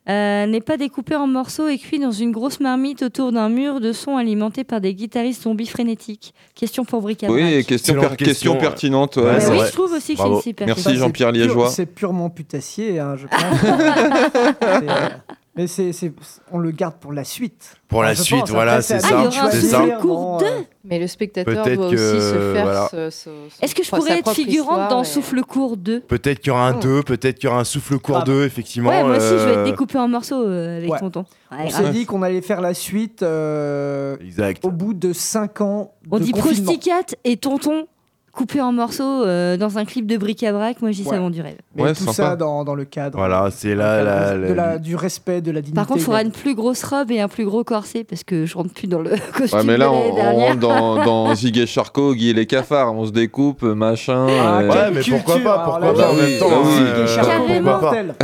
[0.09, 3.79] euh, n'est pas découpé en morceaux et cuit dans une grosse marmite autour d'un mur
[3.79, 6.34] de son alimenté par des guitaristes zombies frénétiques.
[6.55, 9.15] Question pour Bric Oui, question, Excellente per- question question, pertinente.
[9.15, 9.23] ouais.
[9.23, 9.67] Ouais, c'est oui, vrai.
[9.67, 11.69] je trouve aussi que c'est une super Merci, Jean-Pierre Liégeois.
[11.69, 13.39] C'est purement putassier, hein, je pense.
[15.56, 16.12] Mais c'est, c'est-
[16.51, 17.76] on le garde pour la suite.
[17.88, 18.49] Pour la Ah, suite, pense.
[18.49, 19.20] voilà, c'est c'est ça.
[19.20, 19.51] Ah, un ça.
[19.51, 20.45] choisir, cours bon, 2
[20.84, 22.88] Mais le spectateur Peut-être doit aussi se faire voilà.
[22.89, 23.30] ce-
[23.62, 26.70] Est-ce que je pourrais être figurante dans et- Souffle court 2 Peut-être qu'il y aura
[26.70, 26.82] un Oh.
[26.82, 28.26] 2, peut-être qu'il y aura un souffle court Grave.
[28.26, 28.89] 2, effectivement.
[28.89, 30.99] Ouais, moi aussi, je vais être euh, découpée en morceaux euh, avec Ouais.
[30.99, 31.24] tonton.
[31.51, 31.86] Ouais, On grave.
[31.86, 34.66] s'est dit qu'on allait faire la suite euh, Exact.
[34.66, 36.64] au bout de 5 ans On de dit confinement.
[36.74, 37.86] Prosticat et tonton
[38.34, 40.81] coupé en morceaux euh, dans un clip de bric-à-brac.
[40.81, 41.11] Moi, je dis Ouais.
[41.15, 41.57] ça vend du rêve.
[41.75, 42.13] Mais Ouais, tout sympa.
[42.13, 43.17] ça dans, dans le cadre.
[43.17, 45.75] Voilà, c'est là la, du respect, de la dignité.
[45.75, 48.45] Par contre, il faudra une plus grosse robe et un plus gros corset parce que
[48.47, 51.63] je rentre plus dans le costume Ouais, mais là, de on, rentre dans, dans Zig
[51.67, 52.93] Charcot, Guy et les cafards.
[52.95, 54.25] On se découpe, machin.
[54.29, 56.49] Ah, euh, Ouais, mais pourquoi culture, pas, pourquoi pas en même temps.
[56.49, 58.15] bah hein, Zig et Charcot, mortel.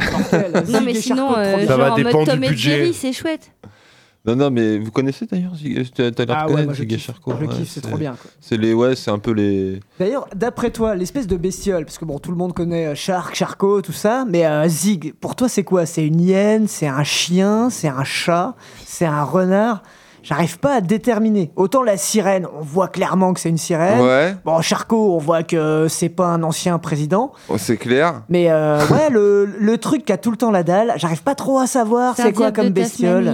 [0.70, 1.68] Non, mais sinon, euh.
[1.68, 2.70] Ça va genre en mode dépendre Tom du et budget.
[2.78, 3.52] Jerry, c'est chouette.
[4.26, 7.06] Non, non, mais vous connaissez d'ailleurs Zig T'as l'air Ah de ouais, moi je kiffe,
[7.06, 7.34] Charcot.
[7.40, 8.16] je ouais, kiffe, c'est trop bien.
[8.42, 9.80] C'est les, ouais, c'est un peu les.
[9.98, 13.34] D'ailleurs, d'après toi, l'espèce de bestiole, parce que bon, tout le monde connaît euh, Shark,
[13.34, 15.86] Charcot, tout ça, mais euh, Zig, pour toi, c'est quoi?
[15.86, 18.56] C'est une hyène, c'est un chien, c'est un chat,
[18.86, 19.84] c'est un renard?
[20.24, 21.52] J'arrive pas à déterminer.
[21.56, 24.00] Autant la sirène, on voit clairement que c'est une sirène.
[24.02, 27.32] Ouais, Bon, Charcot, on voit que c'est pas un ancien président.
[27.50, 28.24] oh, c'est clair.
[28.30, 31.36] Mais euh, ouais, le, le truc qui a tout le temps la dalle, j'arrive pas
[31.36, 33.28] trop à savoir c'est quoi comme bestiole.
[33.30, 33.34] Euh,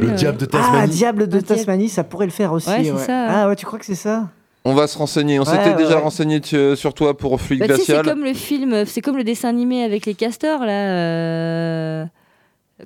[0.00, 0.14] Le euh.
[0.14, 0.92] diable de Ah, Tasmanie.
[0.92, 1.40] diable de.
[1.40, 2.68] Tasmanie, ça pourrait le faire aussi.
[2.68, 3.26] Ouais, c'est ça.
[3.28, 4.28] Ah ouais, tu crois que c'est ça?
[4.64, 5.40] On va se renseigner.
[5.40, 6.02] On Ouais, s'était ouais, déjà ouais.
[6.02, 6.40] renseigné
[6.76, 10.06] sur toi pour Fluide Bah, c'est comme le film, c'est comme le dessin animé avec
[10.06, 10.72] les castors là.
[10.90, 12.04] euh,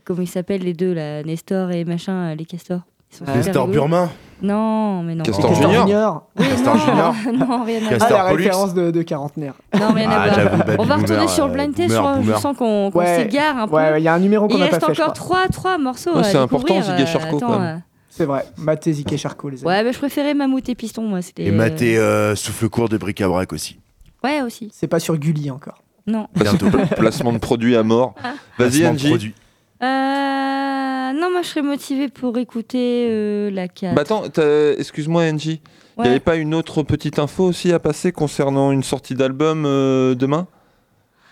[0.05, 2.81] Comment ils s'appellent les deux là, Nestor et machin, les castors?
[3.18, 3.68] Super Nestor.
[3.68, 4.08] Burma.
[4.42, 5.24] Non, mais non.
[5.24, 5.86] Castor Castor Junior.
[5.86, 6.22] Junior.
[6.38, 7.14] Oui, Castor non, Junior.
[7.48, 9.54] non, rien à Ah, Castor la référence de, de quarantenaire.
[9.72, 9.88] voir.
[9.88, 10.34] Non, rien Ah, à voir.
[10.34, 12.38] j'avoue, Baby On va retourner Boomer, sur le euh, blind test, boomer, je, boomer.
[12.40, 13.16] sens qu'on Ouais.
[13.16, 13.74] s'égare un peu.
[13.76, 15.14] Ouais, il y a un numéro qu'on Il n'a reste pas fait, je encore.
[15.14, 17.82] 3, 3 morceaux Ouais, à c'est important, découvrir, Zig et Charcot, euh, quand attends, même.
[18.10, 18.44] C'est vrai.
[18.58, 19.66] Mathé, Zik et Charcot, les amis.
[19.66, 21.22] Ouais, bah, je préférais Mammouth et Piston, moi.
[21.22, 23.78] C'était, Et euh, mater euh, souffle court de bric-à-brac aussi.
[24.22, 24.70] Ouais, aussi.
[24.74, 25.82] C'est pas sur Gulli encore.
[26.06, 26.28] Non.
[26.96, 28.14] Placement de produit à mort.
[28.58, 29.08] Vas-y, Placement de Angie.
[29.08, 29.34] produit.
[31.14, 33.94] Non, moi, je serais motivée pour écouter euh, la 4.
[33.94, 34.24] Bah attends,
[34.78, 35.60] excuse-moi Angie.
[35.98, 39.64] Il n'y avait pas une autre petite info aussi à passer concernant une sortie d'album
[39.64, 40.47] euh, demain?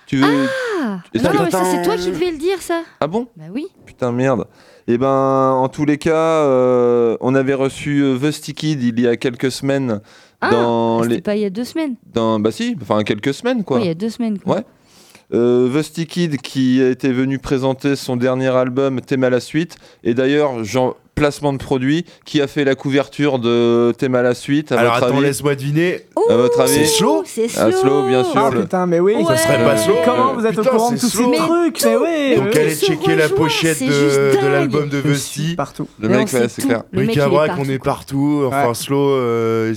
[0.07, 0.49] Tu veux
[0.83, 2.83] Ah Est-ce non, non, mais ça, c'est toi qui devais le dire, ça.
[3.01, 3.27] Ah bon?
[3.37, 3.67] Bah oui.
[3.85, 4.47] Putain merde.
[4.87, 9.17] Et ben en tous les cas, euh, on avait reçu The Sticky il y a
[9.17, 10.01] quelques semaines
[10.43, 11.97] Ah, dans C'était les pas il y a deux semaines.
[12.13, 13.79] dans bah si, enfin quelques semaines quoi.
[13.79, 14.39] Oui, il y a deux semaines.
[14.39, 14.57] Quoi.
[14.57, 14.65] Ouais.
[15.33, 19.77] Euh, The Sticky qui été venu présenter son dernier album Thème à la suite.
[20.03, 24.35] Et d'ailleurs Jean placement de produit qui a fait la couverture de Thème à la
[24.35, 25.27] suite à Alors votre attends, avis?
[25.27, 26.01] laisse-moi deviner.
[26.31, 26.73] À votre avis?
[26.73, 27.81] C'est slow C'est Ah, slow.
[27.81, 28.33] slow, bien sûr.
[28.37, 29.15] Ah le- putain, mais oui.
[29.15, 29.25] Ouais.
[29.25, 29.95] Ça serait pas slow.
[30.05, 31.33] Comment vous êtes Putain, au courant de tous slow.
[31.33, 31.85] ces trucs?
[31.85, 32.37] Mais oui.
[32.37, 35.55] Donc allez checker la pochette de, l'album de Vesti.
[35.57, 35.87] partout.
[36.01, 36.83] Le mec, ouais, c'est clair.
[36.93, 38.43] Le mec, il est Bric-à-brac, on partout, est partout.
[38.47, 38.75] Enfin, Ouais.
[38.75, 39.11] slow.
[39.11, 39.75] euh,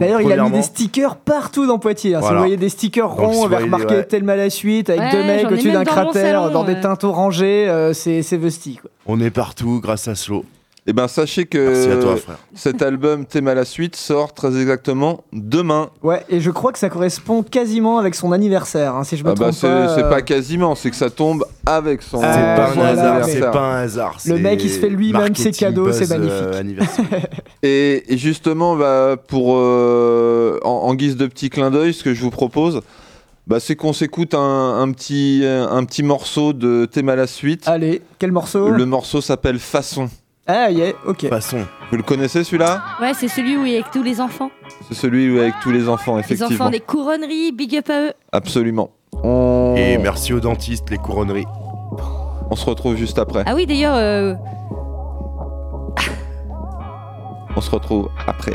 [0.00, 2.14] D'ailleurs, il a mis des stickers partout dans Poitiers.
[2.14, 2.20] hein.
[2.22, 5.46] Si vous voyez des stickers ronds avec marqué tellement à la suite, avec deux mecs
[5.46, 6.80] au-dessus même d'un cratère, dans des ouais.
[6.80, 8.78] teinteaux rangés, euh, c'est c'est Vesti.
[8.80, 8.90] quoi.
[9.08, 10.44] On est partout grâce à Slow.
[10.88, 12.38] Et ben sachez Merci à toi, que frère.
[12.54, 15.90] cet album Thème à la suite sort très exactement demain.
[16.04, 19.30] Ouais, et je crois que ça correspond quasiment avec son anniversaire, hein, si je me
[19.30, 19.94] Ah bah trompe c'est pas.
[19.96, 22.90] c'est euh, pas quasiment, c'est que ça tombe avec son Euh, C'est pas un voilà,
[22.90, 23.14] hasard.
[23.16, 23.50] mais- C'est anniversaire.
[23.50, 24.18] pas un hasard.
[24.26, 26.54] Le mec, il se fait lui-même ses cadeaux, c'est euh, magnifique.
[26.56, 27.04] anniversaire.
[27.64, 32.14] Et, et justement, bah, pour euh, en, en guise de petit clin d'œil, ce que
[32.14, 32.80] je vous propose,
[33.46, 37.66] bah, c'est qu'on s'écoute un, un petit, un petit morceau de thème à la suite.
[37.68, 38.70] Allez, quel morceau?
[38.70, 40.08] Le morceau s'appelle Façon.
[40.48, 41.28] Ah, yeah, ok.
[41.28, 41.58] Façon.
[41.90, 42.80] Vous le connaissez celui-là?
[43.00, 44.50] Ouais, c'est celui où il y a avec tous les enfants.
[44.88, 46.66] C'est celui où avec tous les enfants, Les effectivement.
[46.66, 48.12] enfants des couronneries, big up à eux.
[48.30, 48.90] Absolument.
[49.24, 49.74] On...
[49.76, 51.46] Et merci aux dentistes, les couronneries.
[52.50, 53.42] on se retrouve juste après.
[53.46, 54.34] Ah oui, d'ailleurs, euh,
[57.56, 58.52] On se retrouve après.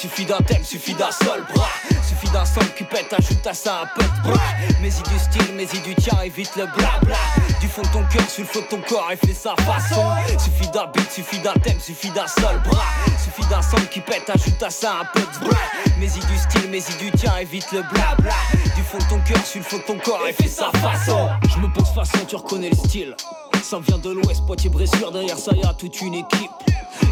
[0.00, 1.68] Suffit d'un thème, suffit d'un seul bras.
[2.08, 4.40] Suffit d'un son qui pète, ajoute à ça un peu de bruit.
[4.80, 7.18] Mais-y du style, mais-y du tien, évite le blabla.
[7.60, 10.02] Du fond de ton cœur, sur le feu de ton corps et fais sa façon.
[10.38, 12.86] Suffit d'un beat, suffit d'un thème, suffit d'un seul bras.
[13.22, 15.58] Suffit d'un son qui pète, ajoute à ça un peu de bruit.
[15.98, 18.34] Mais-y du style, mais-y du tien, évite le blabla.
[18.74, 21.28] Du fond de ton cœur, sur le feu de ton corps et fais sa façon.
[21.46, 23.14] Je me pose façon, tu reconnais le style.
[23.62, 26.50] Ça vient de l'ouest, Poitiers, Bressuire, derrière ça y a toute une équipe.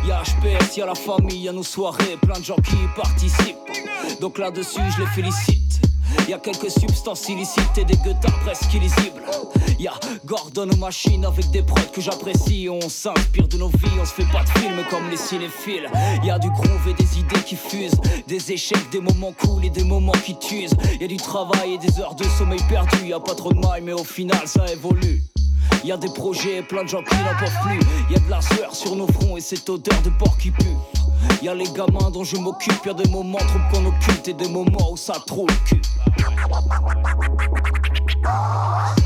[0.07, 3.57] Y'a HPS, y'a la famille, y'a nos soirées, plein de gens qui participent.
[4.21, 5.88] Donc là-dessus, je les félicite.
[6.29, 9.23] Y'a quelques substances illicites et des gueutards presque illisibles.
[9.79, 9.93] Y'a
[10.25, 12.69] Gordon aux machines avec des prods que j'apprécie.
[12.71, 15.89] On s'inspire de nos vies, on se fait pas de films comme les cinéphiles.
[16.23, 18.01] Y'a du groove et des idées qui fusent.
[18.27, 20.77] Des échecs, des moments cool et des moments qui t'usent.
[21.01, 23.07] Y'a du travail et des heures de sommeil perdu.
[23.07, 25.23] Y'a pas trop de mailles, mais au final, ça évolue.
[25.85, 27.81] Y a des projets, plein de gens qui n'en peuvent plus.
[28.13, 30.77] Y a de la sueur sur nos fronts et cette odeur de porc qui pue.
[31.43, 34.35] Y a les gamins dont je m'occupe, y a des moments trop qu'on occulte et
[34.35, 35.81] des moments où ça trouve le cul.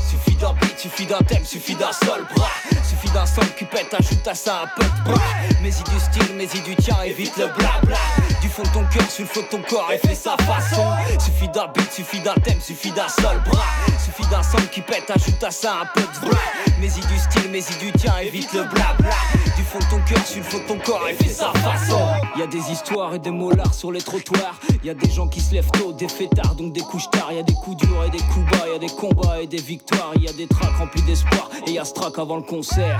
[0.09, 2.49] Suffit d'un beat, suffit d'un thème, suffit d'un seul bras.
[2.83, 5.21] Suffit d'un seul cupette, ajoute à ça un peu de bras.
[5.61, 7.97] Mais-y du style, mais-y du tien, évite le blabla.
[8.41, 10.85] Du fond de ton cœur, sur le feu de ton corps et fais sa façon.
[11.19, 13.65] Suffit d'un beat, suffit d'un thème, suffit d'un seul bras.
[14.03, 16.39] Suffit d'un seul qui pète, ajoute à ça un peu de bras.
[16.79, 19.15] Mais-y du style, mais-y du tien, évite le blabla.
[19.55, 21.99] Du fond de ton cœur, sur le feu de ton corps et fais sa façon.
[22.37, 24.59] Y a des histoires et des mollards sur les trottoirs.
[24.83, 27.31] Y a des gens qui se lèvent tôt, des fêtards, donc des couches tard.
[27.31, 29.61] Y a des coups durs et des coups bas, y a des combats et des
[29.61, 30.13] victoires.
[30.19, 32.99] Y a des tracks remplis d'espoir et y a ce track avant le concert.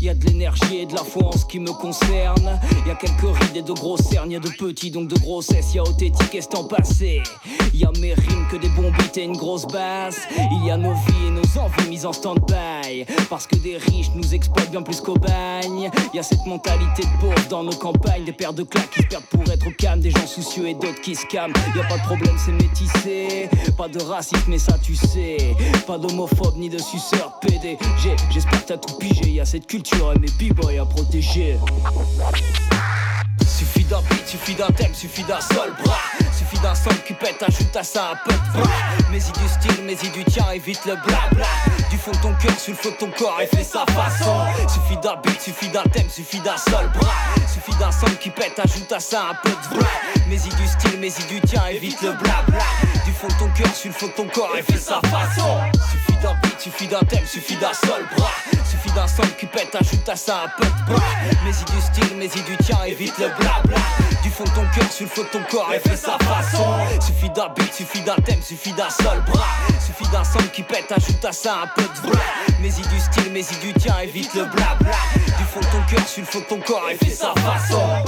[0.00, 2.60] Y a de l'énergie et de la foi en ce qui me concerne.
[2.86, 5.74] Y a quelques rides et de grosses cernes, y a de petits donc de grossesse.
[5.74, 7.22] Y a ce temps passé.
[7.72, 10.20] Y a mes rimes que des bons beats et une grosse basse.
[10.52, 13.06] Il y a nos vies et nos envies mises en stand-by.
[13.30, 15.90] Parce que des riches nous exploitent bien plus qu'au bagne.
[16.12, 18.24] Y a cette mentalité de pauvre dans nos campagnes.
[18.24, 20.00] Des paires de claques qui se perdent pour être au calme.
[20.00, 21.54] Des gens soucieux et d'autres qui se calment.
[21.74, 23.48] Y a pas de problème, c'est métissé.
[23.76, 25.56] Pas de racisme, mais ça tu sais.
[25.86, 27.78] Pas d'homophobe ni de suceur PD.
[28.30, 29.30] J'espère que t'as tout pigé.
[29.30, 31.58] Y a cette culture et mes b-boys à protéger.
[33.46, 35.98] Suffit d'un beat, suffit d'un thème, suffit d'un seul bras.
[36.36, 38.70] Suffit d'un seul cupette, ajoute à ça un peu de bras.
[39.10, 41.46] Mais-y du style, mais-y du tien, évite le blabla.
[41.94, 44.34] Du fond de ton cœur, sur le feu de ton corps et fais sa façon.
[44.66, 47.14] Suffit d'un beat, suffit d'un thème, suffit d'un seul bras.
[47.46, 49.88] Suffit d'un seul qui pète, ajoute à ça un peu de bras.
[50.28, 52.64] Mais-y du style, mais-y du tien, évite le blabla.
[53.04, 55.60] Du fond de ton cœur, sur le feu de ton corps et fais sa façon.
[55.92, 58.32] Suffit d'un beat, suffit d'un thème, suffit d'un seul bras.
[58.74, 61.04] Suffit d'un seul qui pète, ajoute à ça un peu de bras.
[61.44, 63.76] Mais-y du style, mais-y du tien, évite le blabla.
[64.22, 66.66] Du fond de ton cœur, sur le feu de ton corps et fais sa façon.
[67.00, 69.46] Suffit d'un beat, suffit d'un thème, suffit d'un seul bras.
[69.78, 72.20] Suffit d'un seul qui pète, ajoute à ça un peu de bras.
[72.60, 74.96] Mais-y du style, mais-y du tien, évite le blabla.
[75.38, 78.04] Du fond de ton cœur, sur le feu de ton corps et fais sa façon.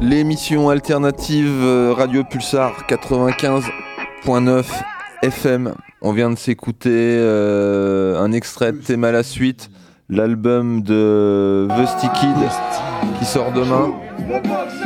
[0.00, 4.64] L'émission alternative euh, Radio Pulsar 95.9
[5.22, 5.74] FM.
[6.02, 9.70] On vient de s'écouter euh, un extrait de Thème à la suite,
[10.08, 12.36] l'album de The Stick Kid
[13.18, 13.92] qui sort demain.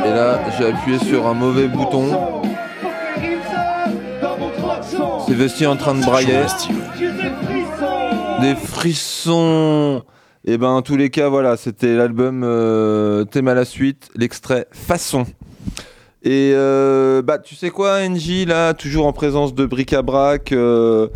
[0.03, 2.41] Et là, j'ai appuyé sur un mauvais bouton.
[5.27, 6.41] C'est Vesti en train de brailler.
[8.41, 10.03] Des frissons.
[10.45, 14.67] Et ben, en tous les cas, voilà, c'était l'album euh, Thème à la suite, l'extrait
[14.71, 15.25] Façon.
[16.23, 21.07] Et euh, bah, tu sais quoi, NJ, là, toujours en présence de Bric-à-Brac, euh,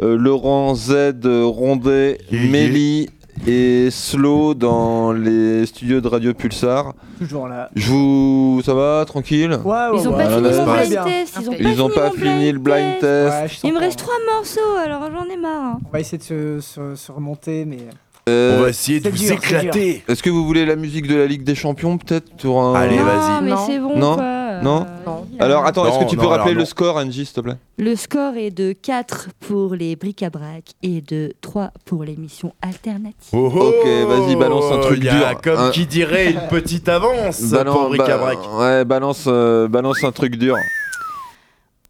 [0.00, 3.10] euh, Laurent Z, Rondet, Mélie
[3.48, 6.94] et Slow dans les studios de Radio Pulsar.
[7.18, 7.68] Toujours là.
[7.76, 8.60] Je vous.
[8.64, 9.50] Ça va, tranquille?
[9.64, 10.24] Ouais, ouais, Ils ont ouais.
[10.24, 11.38] pas Ah, fini mon là, blind test.
[11.40, 13.60] Ils ont Ils ont pas fini le blind test.
[13.64, 15.78] Il me reste trois morceaux, alors j'en ai marre.
[15.86, 17.78] On va essayer de se, se- se remonter, mais.
[18.26, 20.02] Euh, On va essayer de vous éclater.
[20.08, 22.96] Est-ce que vous voulez la musique de la Ligue des Champions, peut-être pour un- Allez,
[22.96, 23.42] non, vas-y.
[23.44, 23.66] mais Non.
[23.66, 24.14] c'est bon Non.
[24.14, 24.24] quoi.
[24.24, 24.86] euh, Non.
[25.06, 25.26] Non.
[25.40, 26.64] Alors attends, est-ce Non, que tu peux non, rappeler le non.
[26.64, 27.56] score, Angie, s'il te plaît?
[27.76, 33.12] Le score est de 4 pour les bric-à-brac et de 3 pour l'émission alternative.
[33.34, 35.40] Oh, oh, Ok, vas-y, balance un truc y a, dur.
[35.42, 38.38] Comme Un- qui dirait une petite avance pour Bric-à-Brac.
[38.38, 40.56] ba- ouais, balance, euh, balance un truc dur.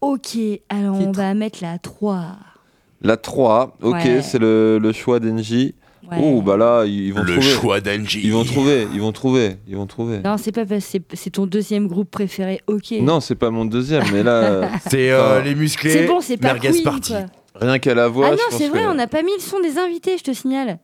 [0.01, 0.37] Ok,
[0.69, 2.25] alors on va mettre la 3.
[3.03, 4.23] La 3, ok, Ouais.
[4.23, 5.75] c'est le, le choix d'Engie.
[6.11, 6.19] Ouais.
[6.23, 7.51] Oh, bah là, ils, vont Le trouver.
[7.51, 8.21] choix d'Angie.
[8.25, 10.19] Ils vont trouver, ils vont trouver, ils vont trouver.
[10.19, 12.93] Non, c'est pas parce que c'est- ton deuxième groupe préféré, ok.
[13.01, 15.91] Non, c'est pas mon deuxième, mais là, C'est euh, les musclés.
[15.91, 17.13] c'est bon, c'est pas Merguez Queen, party.
[17.13, 17.25] quoi.
[17.61, 18.29] rien qu'à la voix.
[18.29, 20.33] Ah non, c'est vrai, que- on n'a pas mis le son des invités, je te
[20.33, 20.79] signale.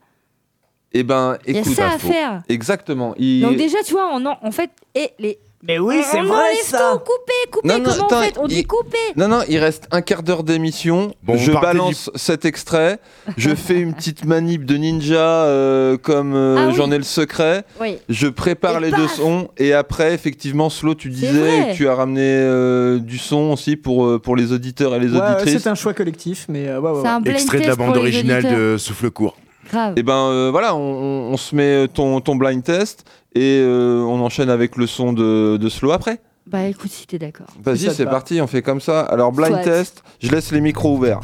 [0.92, 2.42] Eh ben, Il y a écoute, ça à faire.
[2.48, 3.14] exactement.
[3.18, 5.38] il- Donc déjà, tu vois, on en, en fait, et les...
[5.62, 8.22] Mais oui, c'est on vrai enlève ça tout, couper, couper, Non, non, comment attends, on
[8.22, 8.38] fait?
[8.38, 11.12] On dit il- couper Non, non, il reste un quart d'heure d'émission.
[11.22, 12.98] Bon, je balance cet extrait.
[13.36, 16.74] Je fais une petite manip de ninja euh, comme euh, Ah oui.
[16.76, 17.64] j'en ai le secret.
[17.78, 17.98] Oui.
[18.08, 19.48] Je prépare Et les deux sons.
[19.58, 23.76] Et après, effectivement, Slow, tu C'est disais que tu as ramené euh, du son aussi
[23.76, 25.62] pour, euh, pour les auditeurs et les Ouais, ouais, auditrices.
[25.62, 27.08] c'est un choix collectif, mais euh, ouais, ouais, C'est ouais.
[27.08, 29.36] un blind Extrait de la bande originale de Souffle Court.
[29.70, 29.92] Grave.
[29.96, 33.04] Et ben euh, voilà, on, on- on se met ton, ton blind test
[33.34, 36.20] et euh, on enchaîne avec le son de, de Slow après.
[36.46, 37.46] Bah écoute, si t'es d'accord.
[37.62, 38.10] Vas-y, c'est va.
[38.10, 39.00] parti, on fait comme ça.
[39.02, 39.62] Alors, blind Soit.
[39.62, 41.20] test, je laisse les micros ouverts.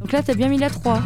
[0.00, 1.00] Donc là, t'as bien mis la 3.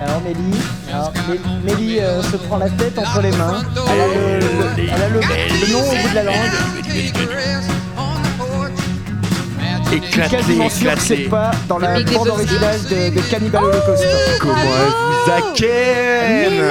[0.00, 0.58] Alors Mélie.
[0.92, 3.62] Alors, Mé- Mélie euh, se prend la tête entre les mains.
[3.92, 6.52] Elle a le, le- elle a le- le nom au bout de la langue.
[10.00, 14.04] Suis quasiment sûr que c'est pas dans la bande originale de, de Cannibal Holocaust.
[14.40, 16.62] Comment elle vous acquaine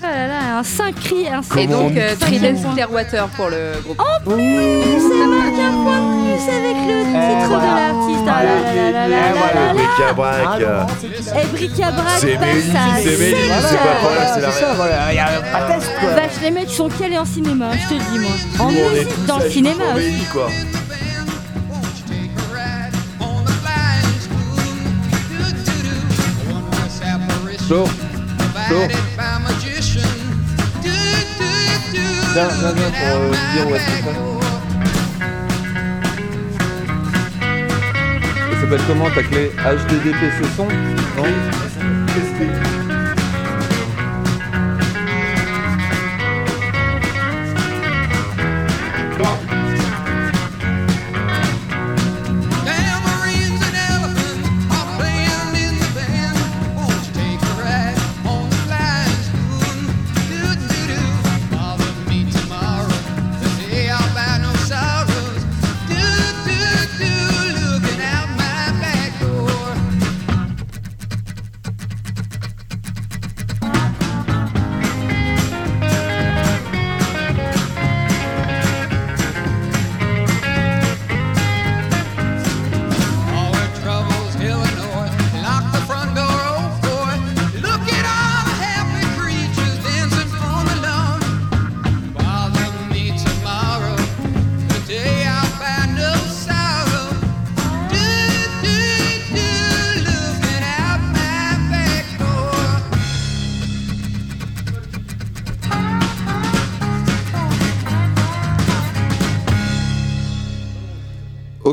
[0.00, 2.74] Oh là là, un 5 cri, un 5 Et Comment donc, on euh, dit Creedence
[2.74, 3.98] Clearwater pour le groupe.
[3.98, 7.60] Ça marque un point de plus avec le titre voilà.
[7.60, 8.26] de l'artiste.
[8.26, 9.54] Ah là là là là Eh, là voilà.
[9.54, 9.74] là là.
[9.74, 10.62] Bric-à-brac.
[10.66, 13.36] Ah, c'est Et bric-à-brac C'est passe Mélie, à c'est Mélie,
[13.68, 15.12] c'est pas pour là, c'est la c'est ça, voilà.
[15.12, 16.10] Il y a pas test quoi.
[16.14, 18.32] Vache, les mecs sont calés en cinéma, je te le dis moi.
[18.66, 20.04] En Nous, on est musique, tous dans le cinéma aussi.
[20.06, 20.48] Mélie, quoi.
[27.68, 27.84] Flo.
[27.84, 28.78] Flo.
[32.32, 34.04] Viens, viens, viens pour euh, dire où est-ce que c'est.
[38.54, 39.52] Ça s'appelle comment ta clé?
[39.58, 40.64] HDDPC son?
[40.64, 41.28] Non?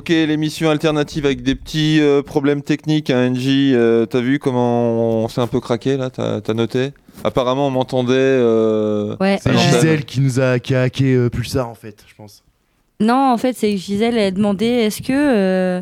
[0.05, 3.47] Ok, l'émission alternative avec des petits euh, problèmes techniques à NJ.
[3.73, 6.91] euh, T'as vu comment on s'est un peu craqué là T'as t'as noté?
[7.23, 8.13] Apparemment, on m'entendait.
[8.13, 9.39] euh, Ouais.
[9.41, 9.51] C'est.
[9.57, 12.43] Gisèle qui nous a, qui a hacké euh, Pulsar en fait, je pense.
[12.99, 15.11] Non, en fait, c'est Gisèle a demandé est-ce que.
[15.11, 15.81] euh,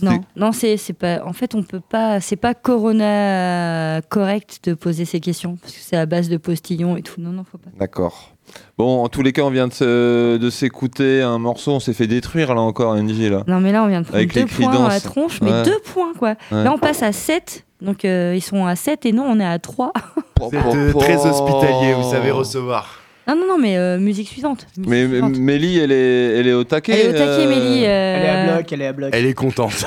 [0.00, 1.20] Non, non, c'est c'est pas.
[1.26, 2.20] En fait, on peut pas.
[2.20, 6.96] C'est pas Corona correct de poser ces questions parce que c'est à base de postillons
[6.96, 7.20] et tout.
[7.20, 7.70] Non, non, faut pas.
[7.76, 8.33] D'accord.
[8.78, 11.72] Bon, en tous les cas, on vient de s'écouter un morceau.
[11.72, 13.42] On s'est fait détruire là encore, NJ là.
[13.46, 15.50] Non, mais là, on vient de prendre Avec les deux points dans la tronche, mais
[15.52, 15.62] Ouais.
[15.64, 16.34] deux points quoi.
[16.52, 16.64] Ouais.
[16.64, 17.64] Là, on passe à 7.
[17.80, 19.92] Donc, euh, ils sont à 7 et non, on est à 3.
[20.40, 23.00] Vous êtes euh, très hospitalier, vous savez recevoir.
[23.26, 24.66] Non, non, non, mais euh, musique suivante.
[24.76, 25.36] Musique Mais suivante.
[25.38, 26.92] Mélie, elle est, elle est au taquet.
[26.92, 27.84] Elle est au taquet, euh, Mélie.
[27.86, 29.10] euh, Elle est à bloc, elle est à bloc.
[29.14, 29.86] Elle est contente.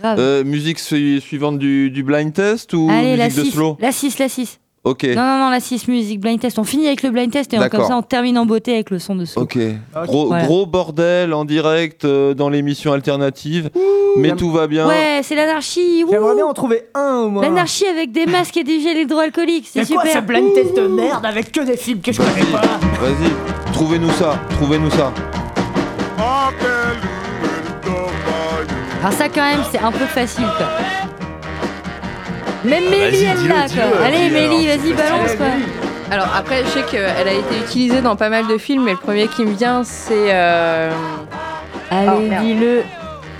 [0.00, 0.18] grave.
[0.20, 3.52] euh, musique su- suivante du, du blind test ou Allez, la musique de 6.
[3.52, 3.76] slow?
[3.80, 4.60] La 6, la 6.
[4.88, 5.04] Ok.
[5.04, 6.58] Non, non, non, la 6, musique blind test.
[6.58, 8.90] On finit avec le blind test et on- comme ça, on termine en beauté avec
[8.90, 9.42] le son de slow.
[9.42, 9.56] Ok.
[9.94, 10.06] Ok.
[10.06, 10.44] Gros, Voilà.
[10.44, 13.70] gros bordel en direct euh, dans l'émission alternative.
[14.16, 14.86] mais tout va bien.
[14.88, 16.02] Ouais, c'est l'anarchie.
[16.04, 16.10] wouh.
[16.10, 17.42] J'aimerais bien en trouver un au moins.
[17.42, 19.68] L'anarchie avec des masques et des gels hydroalcooliques.
[19.70, 20.22] C'est C'est quoi super.
[20.22, 22.60] ce blind test de merde avec que des films que je connais pas
[23.00, 24.40] Vas-y, trouvez-nous ça.
[24.50, 25.12] Trouvez-nous ça.
[29.00, 30.66] Alors, ça, quand même, c'est un peu facile, quoi.
[32.64, 34.04] Même Vas-y, Mélie, elle l'a.
[34.04, 35.46] Allez, Mélie, vas-y, balance, quoi.
[36.10, 38.96] Alors après, je sais qu'elle a été utilisée dans pas mal de films, mais le
[38.96, 40.32] premier qui me vient, c'est.
[40.32, 40.90] euh,
[41.90, 42.82] Allez, Oh, dis-le.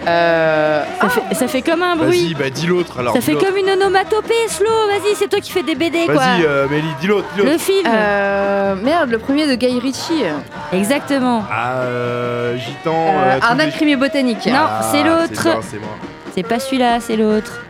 [0.06, 2.36] euh, Ça, fait, ça fait comme un Vas-y, bruit.
[2.38, 3.14] bah dis l'autre alors.
[3.14, 4.66] Ça fait comme une onomatopée, Slow.
[4.88, 6.14] Vas-y, c'est toi qui fais des BD, quoi.
[6.14, 7.52] Vas-y, euh, Mélie, dis l'autre, dis l'autre.
[7.52, 7.86] Le film.
[7.86, 10.24] euh, merde, le premier de Guy Ritchie.
[10.72, 11.44] Exactement.
[11.50, 12.92] Ah, euh, Gitan.
[12.94, 14.46] Euh, euh, Arnaque les- Crime et Botanique.
[14.46, 15.42] Non, Ah, c'est l'autre.
[15.42, 15.88] bien, C'est moi.
[16.34, 17.60] C'est pas celui-là, c'est l'autre.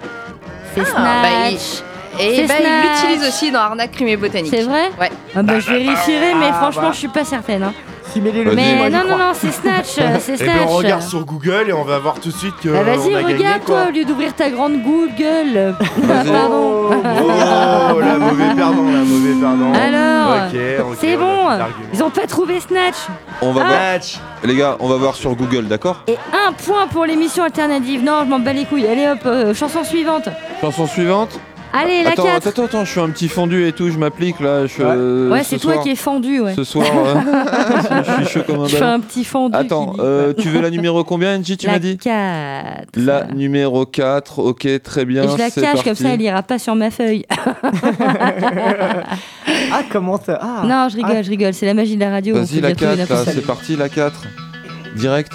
[0.84, 1.82] C'est Ah, bah, Snatch.
[2.20, 4.52] Et C'est bah, il l'utilise aussi dans Arnaque Crime et Botanique.
[4.54, 5.10] C'est vrai Ouais.
[5.36, 6.90] ah bah, Je vérifierai, mais Ah, franchement, bah.
[6.92, 7.62] je suis pas certaine.
[7.62, 7.72] hein.
[8.12, 9.98] Si le moi, Mais non, non, non, c'est Snatch.
[9.98, 10.68] euh, C'est Eh ben, Snatch.
[10.68, 12.68] on regarde sur Google et on va voir tout de suite que.
[12.68, 13.82] Bah, vas-y, gagné, regarde, quoi.
[13.82, 15.74] toi, au lieu d'ouvrir ta grande Google.
[15.98, 16.28] Vas-y.
[16.32, 16.90] Pardon.
[16.90, 19.72] Oh, la mauvais perdant, la mauvais perdant.
[19.74, 20.50] Alors,
[21.00, 21.48] c'est bon.
[21.92, 22.96] Ils ont pas trouvé Snatch.
[23.42, 23.66] On va Ah.
[23.68, 23.78] voir.
[23.80, 24.18] Match.
[24.44, 28.02] Les gars, on va voir sur Google, d'accord Et un point pour l'émission alternative.
[28.04, 28.86] Non, je m'en bats les couilles.
[28.86, 30.28] Allez hop, euh, chanson suivante.
[30.60, 31.38] Chanson suivante.
[31.72, 32.46] Allez, la attends, 4.
[32.48, 34.66] attends, attends, je suis un petit fondu et tout, je m'applique là.
[34.66, 34.88] Je, Ouais.
[34.88, 36.54] euh, Ouais, ce c'est toi soir- qui es fendu, ouais.
[36.54, 37.14] Ce soir, euh,
[38.20, 39.54] je suis chaud comme un Je un petit fendu.
[39.54, 42.86] Attends, euh, tu veux la numéro combien, NJ, tu la m'as dit 4.
[42.96, 45.24] La numéro 4, ok, très bien.
[45.24, 45.84] Et je la c'est cache parti.
[45.90, 47.24] comme ça, elle ira pas sur ma feuille.
[49.70, 51.52] Ah, comment ça Ah non, je rigole, je rigole.
[51.54, 52.34] C'est la magie de la radio.
[52.34, 54.22] Vas-y, la dire tout et 4, là, n'importe c'est parti, la 4.
[54.96, 55.32] Direct.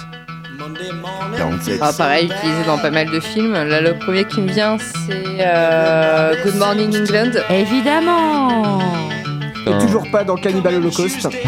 [0.74, 1.38] Monday morning.
[1.38, 1.78] 47.
[1.80, 3.52] Ah, pareil, utilisé dans pas mal de films.
[3.52, 7.30] Là, le premier qui me vient, c'est euh, Good Morning England.
[7.50, 8.80] Évidemment
[9.66, 11.28] Et toujours pas dans Cannibal Holocaust.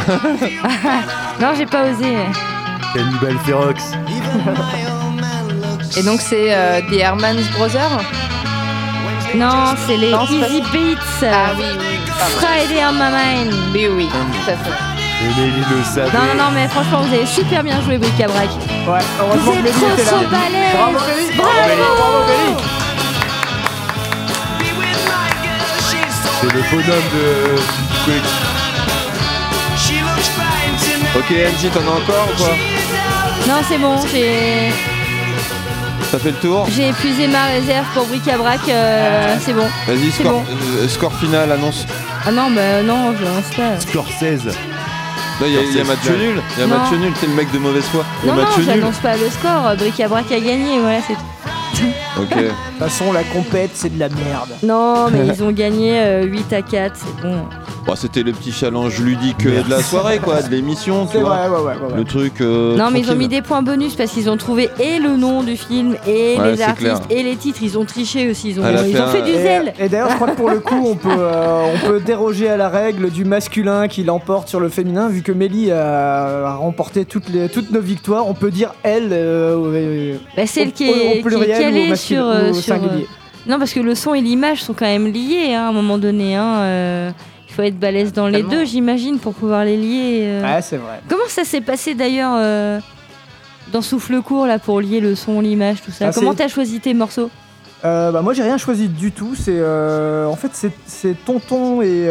[1.41, 2.17] Non, j'ai pas osé.
[2.95, 3.93] Cannibal Ferox.
[5.99, 8.01] Et donc, c'est euh, The Hermans Brothers?
[9.35, 11.27] Non, c'est les Non, Easy Beats.
[11.31, 11.65] Ah oui.
[12.39, 13.55] Friday on my mind.
[13.75, 14.96] Oui, oui, tout à fait.
[15.23, 16.11] Le savait.
[16.13, 18.49] Non, non, non, mais franchement, vous avez super bien joué, Bric-à-Brac.
[18.87, 20.75] Ouais, heureusement Vous que êtes Mélie trop balèze.
[20.75, 21.53] Bravo Mélie Bravo.
[21.97, 22.63] Bravo Mélie
[26.41, 28.43] C'est le bonhomme de du collectif.
[31.17, 32.53] Ok, NJ, t'en as encore ou quoi
[33.49, 34.71] Non, c'est bon, j'ai
[36.11, 36.67] Ça fait le tour?
[36.71, 38.61] j'ai épuisé ma réserve pour Bric-à-Brac.
[38.69, 39.67] euh, c'est bon.
[39.87, 40.45] Vas-y, C'est score, bon.
[40.79, 41.87] euh, score final, annonce.
[42.27, 43.81] Ah non, bah non, je lance pas.
[43.81, 44.51] Score 16.
[45.41, 46.41] Là, il y a, y a match nul.
[46.57, 46.79] Il y a Non.
[46.79, 48.05] match nul, t'es le mec de mauvaise foi.
[48.23, 49.77] Il y a Non, non, j'annonce pas le score.
[49.77, 51.21] Bric-à-Brac a gagné, voilà, c'est tout.
[52.19, 52.37] Ok.
[52.37, 54.51] De toute façon, la compète, c'est de la merde.
[54.63, 57.37] Non, mais ils ont gagné euh, 8 à 4, c'est bon.
[57.87, 61.21] Bon, c'était le petit challenge ludique euh, de la soirée, quoi, de l'émission, tu C'est
[61.21, 61.37] vois.
[61.37, 61.93] vrai, ouais, ouais, ouais.
[61.93, 61.97] ouais.
[61.99, 62.41] Le truc.
[62.41, 63.19] euh, non, mais ils ont tranquille.
[63.19, 66.51] mis des points bonus parce qu'ils ont trouvé et le nom du film et Ouais,
[66.51, 67.01] les c'est artistes clair.
[67.11, 67.61] et les titres.
[67.63, 68.51] Ils ont triché aussi.
[68.51, 69.73] Ils ont, Elle a ils fait ont fait du Et, zèle.
[69.79, 72.57] et d'ailleurs, je crois que pour le coup, on peut, euh, on peut déroger à
[72.57, 77.05] la règle du masculin qui l'emporte sur le féminin, vu que Mélie a, a remporté
[77.05, 78.27] toutes, les, toutes nos victoires.
[78.27, 81.23] On peut dire elle euh, euh, Bah, celle au- qui au- est, au qui est
[81.23, 81.66] pluriel calée
[81.97, 83.01] sur, euh, sur, euh.
[83.47, 85.99] Non, parce que le son et l'image sont quand même liés hein, à un moment
[85.99, 86.35] donné.
[86.37, 87.11] hein, euh,
[87.49, 90.21] Il faut être balèze dans les deux, j'imagine, pour pouvoir les lier.
[90.25, 90.43] euh.
[90.43, 91.01] Ouais, c'est vrai.
[91.09, 92.81] Comment ça s'est passé d'ailleurs euh,
[93.73, 96.07] dans Souffle Court là pour lier le son, l'image, tout ça?
[96.09, 97.31] Ah, Comment t'as choisi tes morceaux?
[97.85, 99.35] Euh, bah, moi, j'ai rien choisi du tout.
[99.37, 100.51] C'est euh, en fait
[100.87, 102.09] c'est- Tonton et,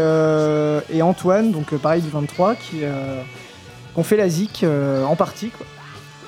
[0.94, 2.82] et Antoine, donc pareil du 23, qui
[3.98, 5.50] ont fait la zik euh, en partie.
[5.50, 5.66] Quoi.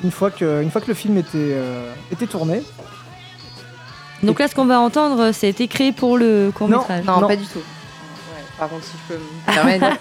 [0.03, 1.55] Une fois que une fois que le film était
[2.11, 2.61] était tourné.
[4.23, 7.05] Donc là, ce qu'on va entendre, ça a été créé pour le court métrage.
[7.05, 7.27] Non, Non.
[7.27, 7.59] pas du tout.
[7.59, 9.97] Ouais, par contre, si je peux me permettre.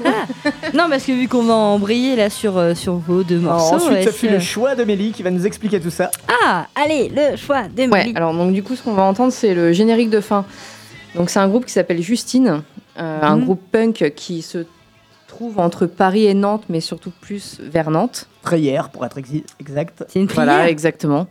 [0.74, 3.74] Non, parce que vu qu'on va embrayer là sur, euh, sur vos deux Alors, morceaux.
[3.76, 6.10] ensuite, ça est-ce fut que- le choix de Mélie qui va nous expliquer tout ça.
[6.44, 8.12] Ah, allez, le choix de Ouais, Mélie.
[8.16, 10.44] alors donc du coup, ce qu'on va entendre, c'est le générique de fin.
[11.14, 12.62] Donc c'est un groupe qui s'appelle Justine,
[12.98, 13.44] euh, un Mhm.
[13.44, 14.64] groupe punk qui se
[15.28, 18.26] trouve entre Paris et Nantes, mais surtout plus vers Nantes.
[18.42, 19.18] Prière, pour être
[19.60, 20.04] exact.
[20.08, 20.44] C'est une prière.
[20.46, 21.26] Voilà, exactement.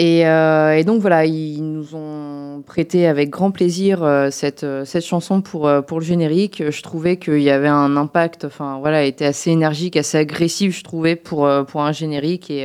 [0.00, 4.84] Et, euh, et donc voilà, ils nous ont prêté avec grand plaisir euh, cette, euh,
[4.84, 6.62] cette chanson pour, pour le générique.
[6.70, 10.84] Je trouvais qu'il y avait un impact, enfin voilà, était assez énergique, assez agressif, je
[10.84, 12.50] trouvais, pour, pour un générique.
[12.50, 12.64] Et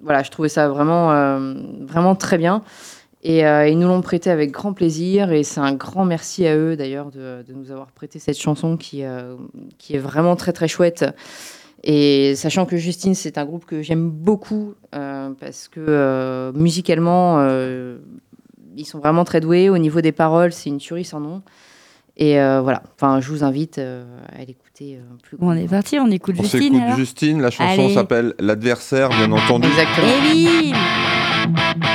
[0.00, 1.38] voilà, je trouvais ça vraiment,
[1.86, 2.62] vraiment très bien.
[3.22, 5.32] Et euh, ils nous l'ont prêté avec grand plaisir.
[5.32, 8.76] Et c'est un grand merci à eux d'ailleurs de, de nous avoir prêté cette chanson
[8.76, 9.36] qui, euh,
[9.78, 11.04] qui est vraiment très très chouette.
[11.84, 17.38] Et sachant que Justine, c'est un groupe que j'aime beaucoup euh, parce que euh, musicalement,
[17.40, 17.98] euh,
[18.76, 19.68] ils sont vraiment très doués.
[19.68, 21.42] Au niveau des paroles, c'est une tuerie sans nom.
[22.16, 24.04] Et euh, voilà, enfin, je vous invite euh,
[24.38, 25.38] à l'écouter euh, plus.
[25.38, 26.60] Bon, on est parti, on écoute On Justine.
[26.60, 29.66] s'écoute alors Justine, la chanson s'appelle L'adversaire, bien entendu.
[29.66, 30.08] Exactement.
[30.34, 30.72] Et
[31.48, 31.91] bim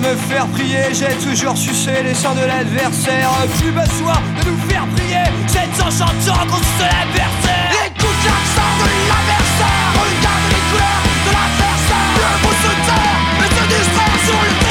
[0.00, 3.30] me faire prier, j'ai toujours sucé les seins de l'adversaire.
[3.58, 7.70] Plus besoin de nous faire prier, c'est en chantant suce l'adversaire.
[7.86, 12.10] Écoute l'accent de l'adversaire, regarde les couleurs de l'adversaire.
[12.16, 14.69] Le mot se taire et se distraire sur le territoire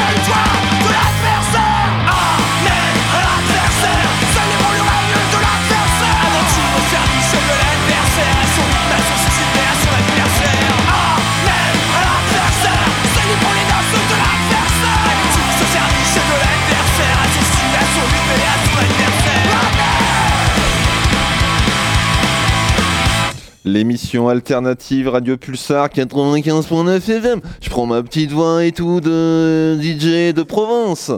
[23.70, 27.40] L'émission alternative Radio Pulsar 95.9 FM.
[27.62, 31.12] Je prends ma petite voix et tout de DJ de Provence.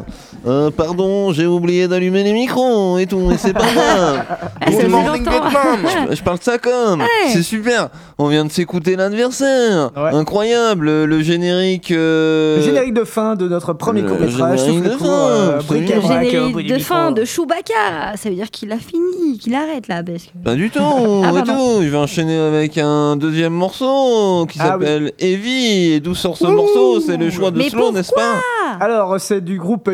[0.48, 4.26] Euh, pardon, j'ai oublié d'allumer les micros et tout, mais c'est pas grave.
[4.60, 5.22] Ah, Good morning.
[5.22, 6.08] Vietnam.
[6.10, 7.02] Je, je parle ça comme.
[7.02, 7.08] Ouais.
[7.32, 7.90] C'est super.
[8.18, 9.92] On vient de s'écouter l'adversaire.
[9.96, 10.10] Ouais.
[10.14, 10.86] Incroyable.
[10.86, 11.92] Le, le générique.
[11.92, 14.60] euh, Le générique de fin de notre premier le court-métrage.
[14.66, 15.62] générique de fin, euh, Le au
[16.02, 19.88] bout générique du de fin de Chewbacca, ça veut dire qu'il a fini, qu'il arrête
[19.88, 20.02] là.
[20.04, 20.30] Parce que...
[20.44, 20.80] Pas du tout,
[21.24, 21.54] Ah, pardon.
[21.78, 21.84] tout.
[21.84, 24.86] Je vais enchaîner avec un deuxième morceau qui Ah oui.
[24.86, 25.92] s'appelle Heavy.
[25.94, 27.00] Et d'où sort ce morceau?
[27.00, 28.42] C'est le choix de Mais Slow, n'est-ce pas?
[28.80, 29.90] Alors, c'est du groupe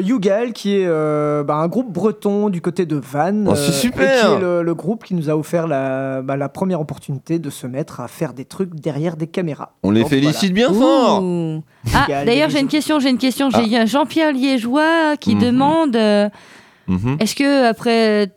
[0.53, 3.47] Qui est euh, bah, un groupe breton du côté de Vannes.
[3.49, 4.03] Oh, c'est euh, super.
[4.26, 7.39] Et qui est le, le groupe qui nous a offert la, bah, la première opportunité
[7.39, 9.73] de se mettre à faire des trucs derrière des caméras.
[9.84, 11.22] On les félicite bien fort.
[11.23, 11.61] Ouh.
[11.93, 12.99] Ah, d'ailleurs, j'ai une question.
[12.99, 13.49] J'ai une question.
[13.53, 13.61] Ah.
[13.68, 15.41] J'ai un Jean-Pierre Liégeois qui Mhm.
[15.41, 16.30] demande euh,
[16.88, 17.18] Mhm.
[17.19, 18.31] est-ce que après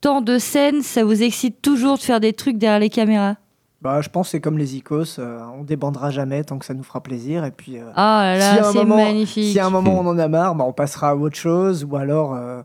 [0.00, 3.36] tant de scènes, ça vous excite toujours de faire des trucs derrière les caméras?
[3.80, 6.74] Bah, je pense que c'est comme les icos, euh, on débandera jamais tant que ça
[6.74, 7.44] nous fera plaisir.
[7.44, 9.52] Et puis, euh, Ah là si à là, un c'est moment- magnifique.
[9.52, 11.84] si à un moment on en a marre, bah, on passera à autre chose.
[11.88, 12.62] Ou alors, euh,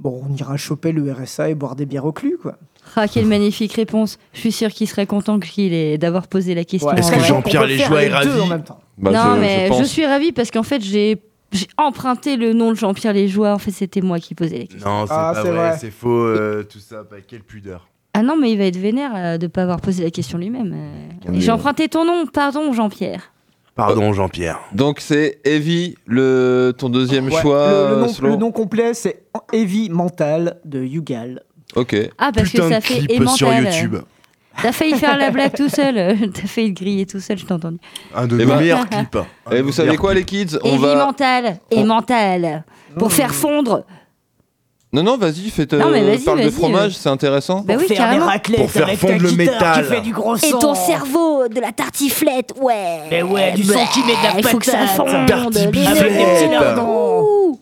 [0.00, 2.56] bon, on ira choper le RSA et boire des bières au cul, quoi.
[2.96, 4.18] Ah, quelle magnifique réponse.
[4.32, 6.90] Je suis sûr qu'il serait content qu'il ait d'avoir posé la question.
[6.90, 6.98] Ouais.
[6.98, 7.20] Est-ce que.
[7.20, 8.80] Jean-Pierre Léjoie est les ravi en même temps.
[8.98, 12.70] Bah, non, je- mais je suis ravie parce qu'en fait, j'ai j'ai emprunté le nom
[12.70, 13.52] de Jean-Pierre Léjoie.
[13.52, 14.88] En fait, c'était moi qui posais la question.
[14.90, 15.78] Non, c'est Ah, pas c'est vrai, vrai.
[15.78, 17.04] c'est faux, euh, tout ça.
[17.08, 17.86] Bah, quelle pudeur.
[18.14, 20.36] Ah non, mais il va être vénère euh, de ne pas avoir posé la question
[20.38, 20.74] lui-même.
[20.74, 21.32] euh.
[21.38, 23.32] J'ai emprunté ton nom, pardon Jean-Pierre.
[23.74, 24.60] Pardon, Jean-Pierre.
[24.74, 27.70] Donc c'est Heavy, le, ton deuxième Ouais, choix.
[27.70, 28.28] le, le nom, Slow.
[28.28, 31.42] le nom complet, c'est Heavy Mental de Yugal.
[31.74, 31.96] Ok.
[32.18, 33.50] Ah, parce Putain que ça de fait clip sur.
[33.50, 33.96] YouTube.
[34.60, 35.96] T'as failli faire la blague tout seul.
[35.96, 37.78] euh, T'as failli te griller tout seul, je t'ai entendu.
[38.14, 39.16] Un de Eh nos ben- meilleurs clips.
[39.50, 41.06] Et de vous savez quoi les kids On Et va.
[41.06, 41.56] mental.
[41.70, 42.64] Et on- mental.
[42.98, 43.86] Pour faire fondre.
[44.94, 46.96] Non non, vas-y, fais Non, mais vas-y, parle de vas-y, fromage, euh.
[47.00, 47.62] c'est intéressant.
[47.66, 48.26] Bah oui, faire des carrément.
[48.26, 50.02] raclettes Pour faire avec fondre ta le guitare métal.
[50.02, 52.98] du gros Et ton cerveau, de la tartiflette, ouais.
[53.10, 55.06] Mais ouais, du Bah, sang qui met de la Il faut que ça fonde.
[55.26, 55.74] Tartiflette.
[55.74, 56.60] les Avec des petits nerfs.
[56.60, 57.22] lardons.
[57.22, 57.60] Ouh.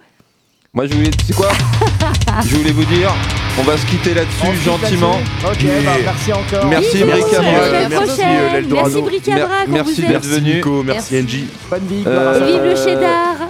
[0.73, 1.49] Moi je voulais, c'est quoi
[2.47, 3.13] Je voulais vous dire,
[3.59, 5.17] on va se quitter On là-dessus se quitte gentiment.
[5.45, 5.67] là-dessus.
[5.67, 6.67] Ok, bah, merci encore.
[6.69, 8.27] Merci à la Merci, prochaine.
[8.41, 9.03] euh, l'Eldorado.
[9.03, 10.31] Merci Mer- merci d'être aime.
[10.31, 10.55] venu.
[10.57, 11.47] Nico, merci Angie.
[11.71, 12.03] Bonne vie.
[12.07, 13.50] Euh, Vive le cheddar.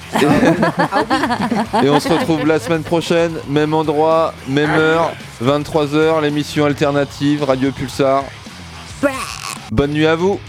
[1.82, 5.12] Et on se retrouve la semaine prochaine, même endroit, même heure,
[5.42, 8.24] 23h, l'émission alternative Radio Pulsar.
[9.70, 10.40] Bonne nuit à vous.